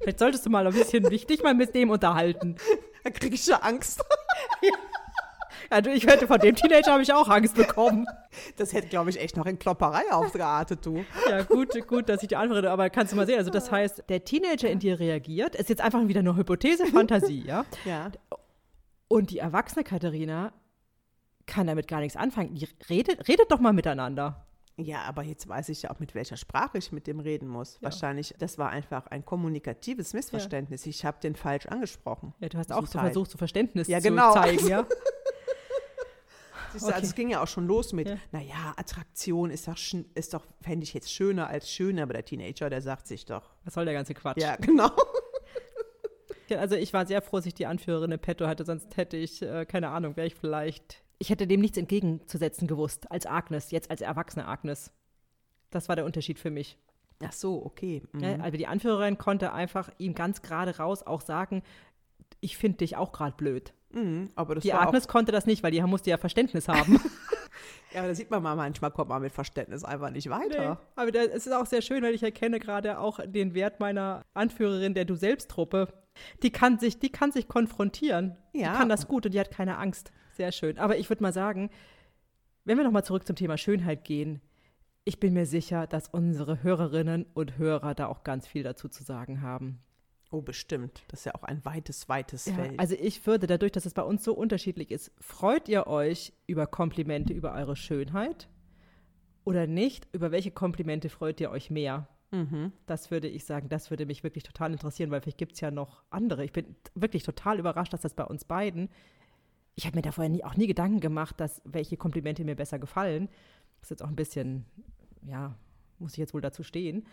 Vielleicht 0.00 0.18
solltest 0.18 0.46
du 0.46 0.50
mal 0.50 0.66
ein 0.66 0.72
bisschen 0.72 1.04
dich, 1.04 1.42
mal 1.42 1.54
mit 1.54 1.74
dem 1.74 1.90
unterhalten. 1.90 2.56
Da 3.04 3.10
kriege 3.10 3.34
ich 3.34 3.46
ja 3.46 3.56
Angst. 3.56 4.02
Ja, 5.70 5.80
du, 5.80 5.90
ich 5.90 6.06
hätte 6.06 6.26
von 6.26 6.38
dem 6.38 6.54
Teenager 6.54 6.92
habe 6.92 7.02
ich 7.02 7.12
auch 7.12 7.28
Angst 7.28 7.54
bekommen. 7.54 8.06
Das 8.56 8.72
hätte, 8.72 8.88
glaube 8.88 9.10
ich, 9.10 9.20
echt 9.20 9.36
noch 9.36 9.46
in 9.46 9.58
Klopperei 9.58 10.02
ausgeartet, 10.10 10.84
du. 10.84 11.04
Ja, 11.28 11.42
gut, 11.42 11.70
gut, 11.86 12.08
dass 12.08 12.22
ich 12.22 12.28
die 12.28 12.36
antworte, 12.36 12.70
aber 12.70 12.90
kannst 12.90 13.12
du 13.12 13.16
mal 13.16 13.26
sehen. 13.26 13.38
Also 13.38 13.50
das 13.50 13.70
heißt, 13.70 14.04
der 14.08 14.24
Teenager 14.24 14.68
in 14.68 14.78
dir 14.78 14.98
reagiert, 15.00 15.54
ist 15.54 15.68
jetzt 15.68 15.80
einfach 15.80 16.06
wieder 16.08 16.22
nur 16.22 16.36
Hypothese, 16.36 16.86
Fantasie, 16.86 17.44
ja. 17.46 17.64
Ja. 17.84 18.10
Und 19.08 19.30
die 19.30 19.38
erwachsene 19.38 19.82
Katharina 19.82 20.52
kann 21.46 21.66
damit 21.66 21.88
gar 21.88 22.00
nichts 22.00 22.16
anfangen. 22.16 22.56
Redet, 22.88 23.28
redet 23.28 23.50
doch 23.50 23.60
mal 23.60 23.72
miteinander. 23.72 24.46
Ja, 24.76 25.02
aber 25.02 25.22
jetzt 25.24 25.46
weiß 25.46 25.68
ich 25.68 25.82
ja 25.82 25.90
auch, 25.90 25.98
mit 25.98 26.14
welcher 26.14 26.36
Sprache 26.38 26.78
ich 26.78 26.90
mit 26.90 27.06
dem 27.06 27.20
reden 27.20 27.48
muss. 27.48 27.82
Wahrscheinlich, 27.82 28.34
das 28.38 28.56
war 28.56 28.70
einfach 28.70 29.06
ein 29.08 29.24
kommunikatives 29.26 30.14
Missverständnis. 30.14 30.86
Ich 30.86 31.04
habe 31.04 31.18
den 31.20 31.36
falsch 31.36 31.66
angesprochen. 31.66 32.32
Ja, 32.40 32.48
du 32.48 32.56
hast 32.56 32.72
auch 32.72 32.86
so 32.86 32.98
versucht, 32.98 33.30
so 33.30 33.36
Verständnis 33.38 33.88
Ja, 33.88 33.98
zu 34.00 34.08
genau. 34.08 34.32
zeigen, 34.32 34.66
ja. 34.66 34.86
Siehst 36.72 36.84
du, 36.84 36.86
Okay. 36.86 36.94
Also 36.94 37.06
es 37.08 37.14
ging 37.16 37.30
ja 37.30 37.42
auch 37.42 37.48
schon 37.48 37.66
los 37.66 37.92
mit, 37.92 38.08
Ja. 38.08 38.16
naja, 38.30 38.72
Attraktion 38.76 39.50
ist 39.50 39.66
doch, 39.66 39.76
ist 40.14 40.32
doch 40.34 40.46
fände 40.62 40.84
ich 40.84 40.94
jetzt 40.94 41.12
schöner 41.12 41.48
als 41.48 41.68
schöner, 41.70 42.04
aber 42.04 42.14
der 42.14 42.24
Teenager, 42.24 42.70
der 42.70 42.80
sagt 42.80 43.06
sich 43.08 43.24
doch. 43.26 43.50
Was 43.64 43.74
soll 43.74 43.84
der 43.84 43.94
ganze 43.94 44.14
Quatsch? 44.14 44.40
Ja, 44.40 44.56
genau. 44.60 44.90
Ja, 46.48 46.58
Also 46.58 46.76
ich 46.76 46.92
war 46.92 47.06
sehr 47.06 47.22
froh, 47.22 47.36
dass 47.38 47.46
ich 47.46 47.54
die 47.54 47.66
Anführerin 47.66 48.12
im 48.12 48.20
Petto 48.20 48.46
hatte, 48.46 48.64
sonst 48.64 48.96
hätte 48.96 49.16
ich, 49.16 49.42
äh, 49.42 49.66
keine 49.66 49.88
Ahnung, 49.90 50.16
wäre 50.16 50.26
ich 50.28 50.36
vielleicht. 50.36 51.02
Ich 51.20 51.30
hätte 51.30 51.46
dem 51.46 51.60
nichts 51.60 51.78
entgegenzusetzen 51.78 52.66
gewusst, 52.66 53.10
als 53.10 53.26
Agnes, 53.26 53.70
jetzt 53.70 53.90
als 53.90 54.00
erwachsene 54.00 54.48
Agnes. 54.48 54.90
Das 55.70 55.88
war 55.88 55.94
der 55.94 56.04
Unterschied 56.04 56.38
für 56.38 56.50
mich. 56.50 56.78
Ach 57.22 57.32
so, 57.32 57.64
okay. 57.64 58.02
Mhm. 58.12 58.40
Also 58.40 58.56
die 58.56 58.66
Anführerin 58.66 59.18
konnte 59.18 59.52
einfach 59.52 59.90
ihm 59.98 60.14
ganz 60.14 60.42
gerade 60.42 60.78
raus 60.78 61.02
auch 61.06 61.20
sagen, 61.20 61.62
ich 62.40 62.56
finde 62.56 62.78
dich 62.78 62.96
auch 62.96 63.12
gerade 63.12 63.36
blöd. 63.36 63.74
Mhm, 63.92 64.30
aber 64.34 64.54
das 64.54 64.62
Die 64.62 64.72
Agnes 64.72 65.08
konnte 65.08 65.32
das 65.32 65.46
nicht, 65.46 65.62
weil 65.62 65.72
die 65.72 65.82
musste 65.82 66.10
ja 66.10 66.16
Verständnis 66.16 66.68
haben. 66.68 67.00
ja, 67.94 68.06
da 68.06 68.14
sieht 68.14 68.30
man 68.30 68.42
mal, 68.42 68.54
manchmal 68.56 68.90
kommt 68.90 69.08
man 69.08 69.20
mit 69.20 69.32
Verständnis 69.32 69.84
einfach 69.84 70.10
nicht 70.10 70.30
weiter. 70.30 70.70
Nee, 70.70 70.76
aber 70.96 71.12
da, 71.12 71.20
es 71.20 71.46
ist 71.46 71.52
auch 71.52 71.66
sehr 71.66 71.82
schön, 71.82 72.02
weil 72.02 72.14
ich 72.14 72.22
erkenne 72.22 72.60
gerade 72.60 72.98
auch 72.98 73.20
den 73.24 73.54
Wert 73.54 73.80
meiner 73.80 74.24
Anführerin 74.34 74.94
der 74.94 75.04
Du-Selbst-Truppe. 75.04 75.88
Die 76.42 76.50
kann 76.50 76.78
sich, 76.78 76.98
die 76.98 77.10
kann 77.10 77.32
sich 77.32 77.48
konfrontieren. 77.48 78.36
Ja. 78.52 78.72
Die 78.72 78.78
kann 78.78 78.88
das 78.88 79.08
gut 79.08 79.26
und 79.26 79.32
die 79.32 79.40
hat 79.40 79.50
keine 79.50 79.78
Angst. 79.78 80.12
Sehr 80.40 80.52
schön. 80.52 80.78
Aber 80.78 80.96
ich 80.96 81.10
würde 81.10 81.22
mal 81.22 81.34
sagen, 81.34 81.68
wenn 82.64 82.78
wir 82.78 82.84
nochmal 82.84 83.04
zurück 83.04 83.26
zum 83.26 83.36
Thema 83.36 83.58
Schönheit 83.58 84.04
gehen, 84.04 84.40
ich 85.04 85.20
bin 85.20 85.34
mir 85.34 85.44
sicher, 85.44 85.86
dass 85.86 86.08
unsere 86.08 86.62
Hörerinnen 86.62 87.26
und 87.34 87.58
Hörer 87.58 87.94
da 87.94 88.06
auch 88.06 88.24
ganz 88.24 88.46
viel 88.46 88.62
dazu 88.62 88.88
zu 88.88 89.04
sagen 89.04 89.42
haben. 89.42 89.80
Oh, 90.30 90.40
bestimmt. 90.40 91.02
Das 91.08 91.20
ist 91.20 91.24
ja 91.26 91.34
auch 91.34 91.42
ein 91.42 91.62
weites, 91.66 92.08
weites 92.08 92.46
Ja, 92.46 92.54
Feld. 92.54 92.80
also 92.80 92.94
ich 92.98 93.26
würde 93.26 93.46
dadurch, 93.46 93.72
dass 93.72 93.84
es 93.84 93.92
bei 93.92 94.00
uns 94.02 94.24
so 94.24 94.32
unterschiedlich 94.32 94.90
ist, 94.90 95.12
freut 95.20 95.68
ihr 95.68 95.86
euch 95.86 96.32
über 96.46 96.66
Komplimente 96.66 97.34
über 97.34 97.52
eure 97.52 97.76
Schönheit 97.76 98.48
oder 99.44 99.66
nicht? 99.66 100.08
Über 100.12 100.30
welche 100.30 100.52
Komplimente 100.52 101.10
freut 101.10 101.38
ihr 101.42 101.50
euch 101.50 101.68
mehr? 101.68 102.08
mhm. 102.30 102.72
Das 102.86 103.10
würde 103.10 103.28
ich 103.28 103.44
sagen, 103.44 103.68
das 103.68 103.90
würde 103.90 104.06
mich 104.06 104.24
wirklich 104.24 104.44
total 104.44 104.72
interessieren, 104.72 105.10
weil 105.10 105.20
vielleicht 105.20 105.36
gibt 105.36 105.52
es 105.52 105.60
ja 105.60 105.70
noch 105.70 106.02
andere. 106.08 106.44
Ich 106.46 106.52
bin 106.52 106.76
wirklich 106.94 107.24
total 107.24 107.58
überrascht, 107.58 107.92
dass 107.92 108.00
das 108.00 108.14
bei 108.14 108.24
uns 108.24 108.46
beiden. 108.46 108.88
Ich 109.80 109.86
habe 109.86 109.96
mir 109.96 110.02
da 110.02 110.12
vorher 110.12 110.28
nie, 110.28 110.44
auch 110.44 110.56
nie 110.56 110.66
Gedanken 110.66 111.00
gemacht, 111.00 111.40
dass 111.40 111.62
welche 111.64 111.96
Komplimente 111.96 112.44
mir 112.44 112.54
besser 112.54 112.78
gefallen. 112.78 113.30
Das 113.80 113.86
ist 113.86 113.90
jetzt 113.92 114.04
auch 114.04 114.08
ein 114.08 114.16
bisschen, 114.16 114.66
ja, 115.22 115.56
muss 115.98 116.12
ich 116.12 116.18
jetzt 116.18 116.34
wohl 116.34 116.42
dazu 116.42 116.62
stehen. 116.62 117.06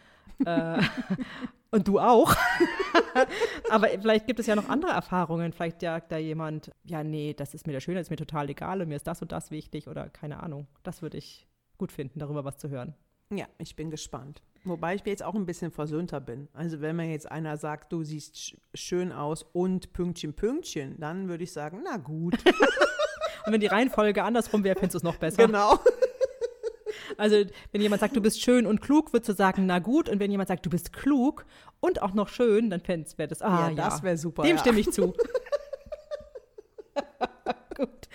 äh, 0.46 0.82
und 1.72 1.88
du 1.88 1.98
auch. 1.98 2.36
Aber 3.70 3.88
vielleicht 3.88 4.28
gibt 4.28 4.42
es 4.42 4.48
ja 4.48 4.56
noch 4.58 4.68
andere 4.68 4.92
Erfahrungen. 4.92 5.54
Vielleicht 5.54 5.80
sagt 5.80 6.12
da 6.12 6.18
jemand, 6.18 6.70
ja, 6.84 7.06
nee, 7.06 7.34
das 7.34 7.54
ist 7.54 7.68
mir 7.68 7.72
der 7.72 7.80
Schöne, 7.80 8.02
ist 8.02 8.10
mir 8.10 8.18
total 8.18 8.50
egal 8.50 8.82
und 8.82 8.90
mir 8.90 8.98
ist 8.98 9.08
das 9.08 9.22
und 9.22 9.32
das 9.32 9.50
wichtig 9.50 9.88
oder 9.88 10.10
keine 10.10 10.44
Ahnung. 10.44 10.68
Das 10.84 11.02
würde 11.02 11.18
ich 11.18 11.48
gut 11.78 11.94
finden, 11.94 12.20
darüber 12.20 12.44
was 12.44 12.58
zu 12.58 12.68
hören. 12.68 12.96
Ja, 13.30 13.46
ich 13.60 13.78
bin 13.78 13.90
gespannt. 13.90 14.42
Wobei 14.70 14.96
ich 14.96 15.06
mir 15.06 15.12
jetzt 15.12 15.24
auch 15.24 15.36
ein 15.36 15.46
bisschen 15.46 15.72
versöhnter 15.72 16.20
bin. 16.20 16.48
Also 16.54 16.82
wenn 16.82 16.96
mir 16.96 17.10
jetzt 17.10 17.32
einer 17.32 17.58
sagt, 17.58 17.92
du 17.94 18.04
siehst 18.04 18.38
sch 18.38 18.56
schön 18.74 19.12
aus 19.12 19.46
und 19.54 19.94
Pünktchen, 19.94 20.34
Pünktchen, 20.34 21.00
dann 21.00 21.30
würde 21.30 21.44
ich 21.44 21.52
sagen, 21.54 21.82
na 21.84 21.98
gut. 21.98 22.36
Und 23.46 23.54
wenn 23.54 23.62
die 23.62 23.68
Reihenfolge 23.68 24.24
andersrum 24.24 24.66
wäre, 24.66 24.76
findest 24.76 24.96
du 24.96 24.98
es 24.98 25.04
noch 25.04 25.16
besser. 25.16 25.46
genau. 25.48 25.80
Also, 27.18 27.38
wenn 27.72 27.82
jemand 27.82 28.02
sagt, 28.02 28.16
du 28.16 28.22
bist 28.22 28.42
schön 28.42 28.68
und 28.68 28.82
klug, 28.82 29.14
würdest 29.14 29.30
du 29.30 29.34
sagen, 29.34 29.66
na 29.66 29.80
gut. 29.80 30.10
Und 30.10 30.20
wenn 30.20 30.30
jemand 30.30 30.50
sagt, 30.50 30.66
du 30.66 30.70
bist 30.70 30.92
klug 30.92 31.46
und 31.80 32.02
auch 32.02 32.14
noch 32.14 32.28
schön, 32.28 32.70
dann 32.70 32.82
fändest 32.82 33.18
wäre 33.18 33.30
das, 33.30 33.42
ah, 33.42 33.70
Ja, 33.70 33.76
das 33.76 34.04
wär 34.04 34.18
super, 34.18 34.44
Dem 34.44 34.58
ja. 34.58 34.62
stimme 34.62 34.82
ich 34.82 34.92
zu. 34.92 35.14
gut. 37.76 38.10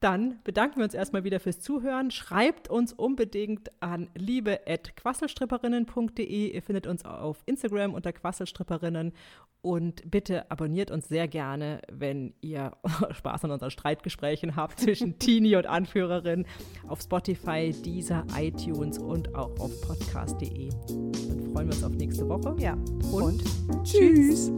Dann 0.00 0.40
bedanken 0.44 0.76
wir 0.76 0.84
uns 0.84 0.94
erstmal 0.94 1.24
wieder 1.24 1.40
fürs 1.40 1.60
Zuhören. 1.60 2.10
Schreibt 2.10 2.68
uns 2.68 2.92
unbedingt 2.92 3.70
an 3.80 4.10
liebe.quasselstripperinnen.de. 4.14 6.54
Ihr 6.54 6.62
findet 6.62 6.86
uns 6.86 7.02
auf 7.04 7.42
Instagram 7.46 7.94
unter 7.94 8.12
Quasselstripperinnen. 8.12 9.12
Und 9.62 10.08
bitte 10.08 10.48
abonniert 10.50 10.92
uns 10.92 11.08
sehr 11.08 11.26
gerne, 11.26 11.80
wenn 11.90 12.34
ihr 12.40 12.72
Spaß 13.10 13.46
an 13.46 13.50
unseren 13.50 13.70
Streitgesprächen 13.70 14.54
habt 14.54 14.78
zwischen 14.78 15.18
Teenie 15.26 15.56
und 15.56 15.66
Anführerin 15.66 16.46
auf 16.86 17.00
Spotify, 17.00 17.72
Deezer, 17.72 18.24
iTunes 18.38 18.98
und 18.98 19.34
auch 19.34 19.58
auf 19.58 19.72
podcast.de. 19.80 20.68
Dann 20.68 21.50
freuen 21.52 21.68
wir 21.68 21.74
uns 21.74 21.82
auf 21.82 21.94
nächste 21.94 22.28
Woche. 22.28 22.54
Ja. 22.60 22.74
Und 23.10 23.42
Tschüss. 23.82 24.52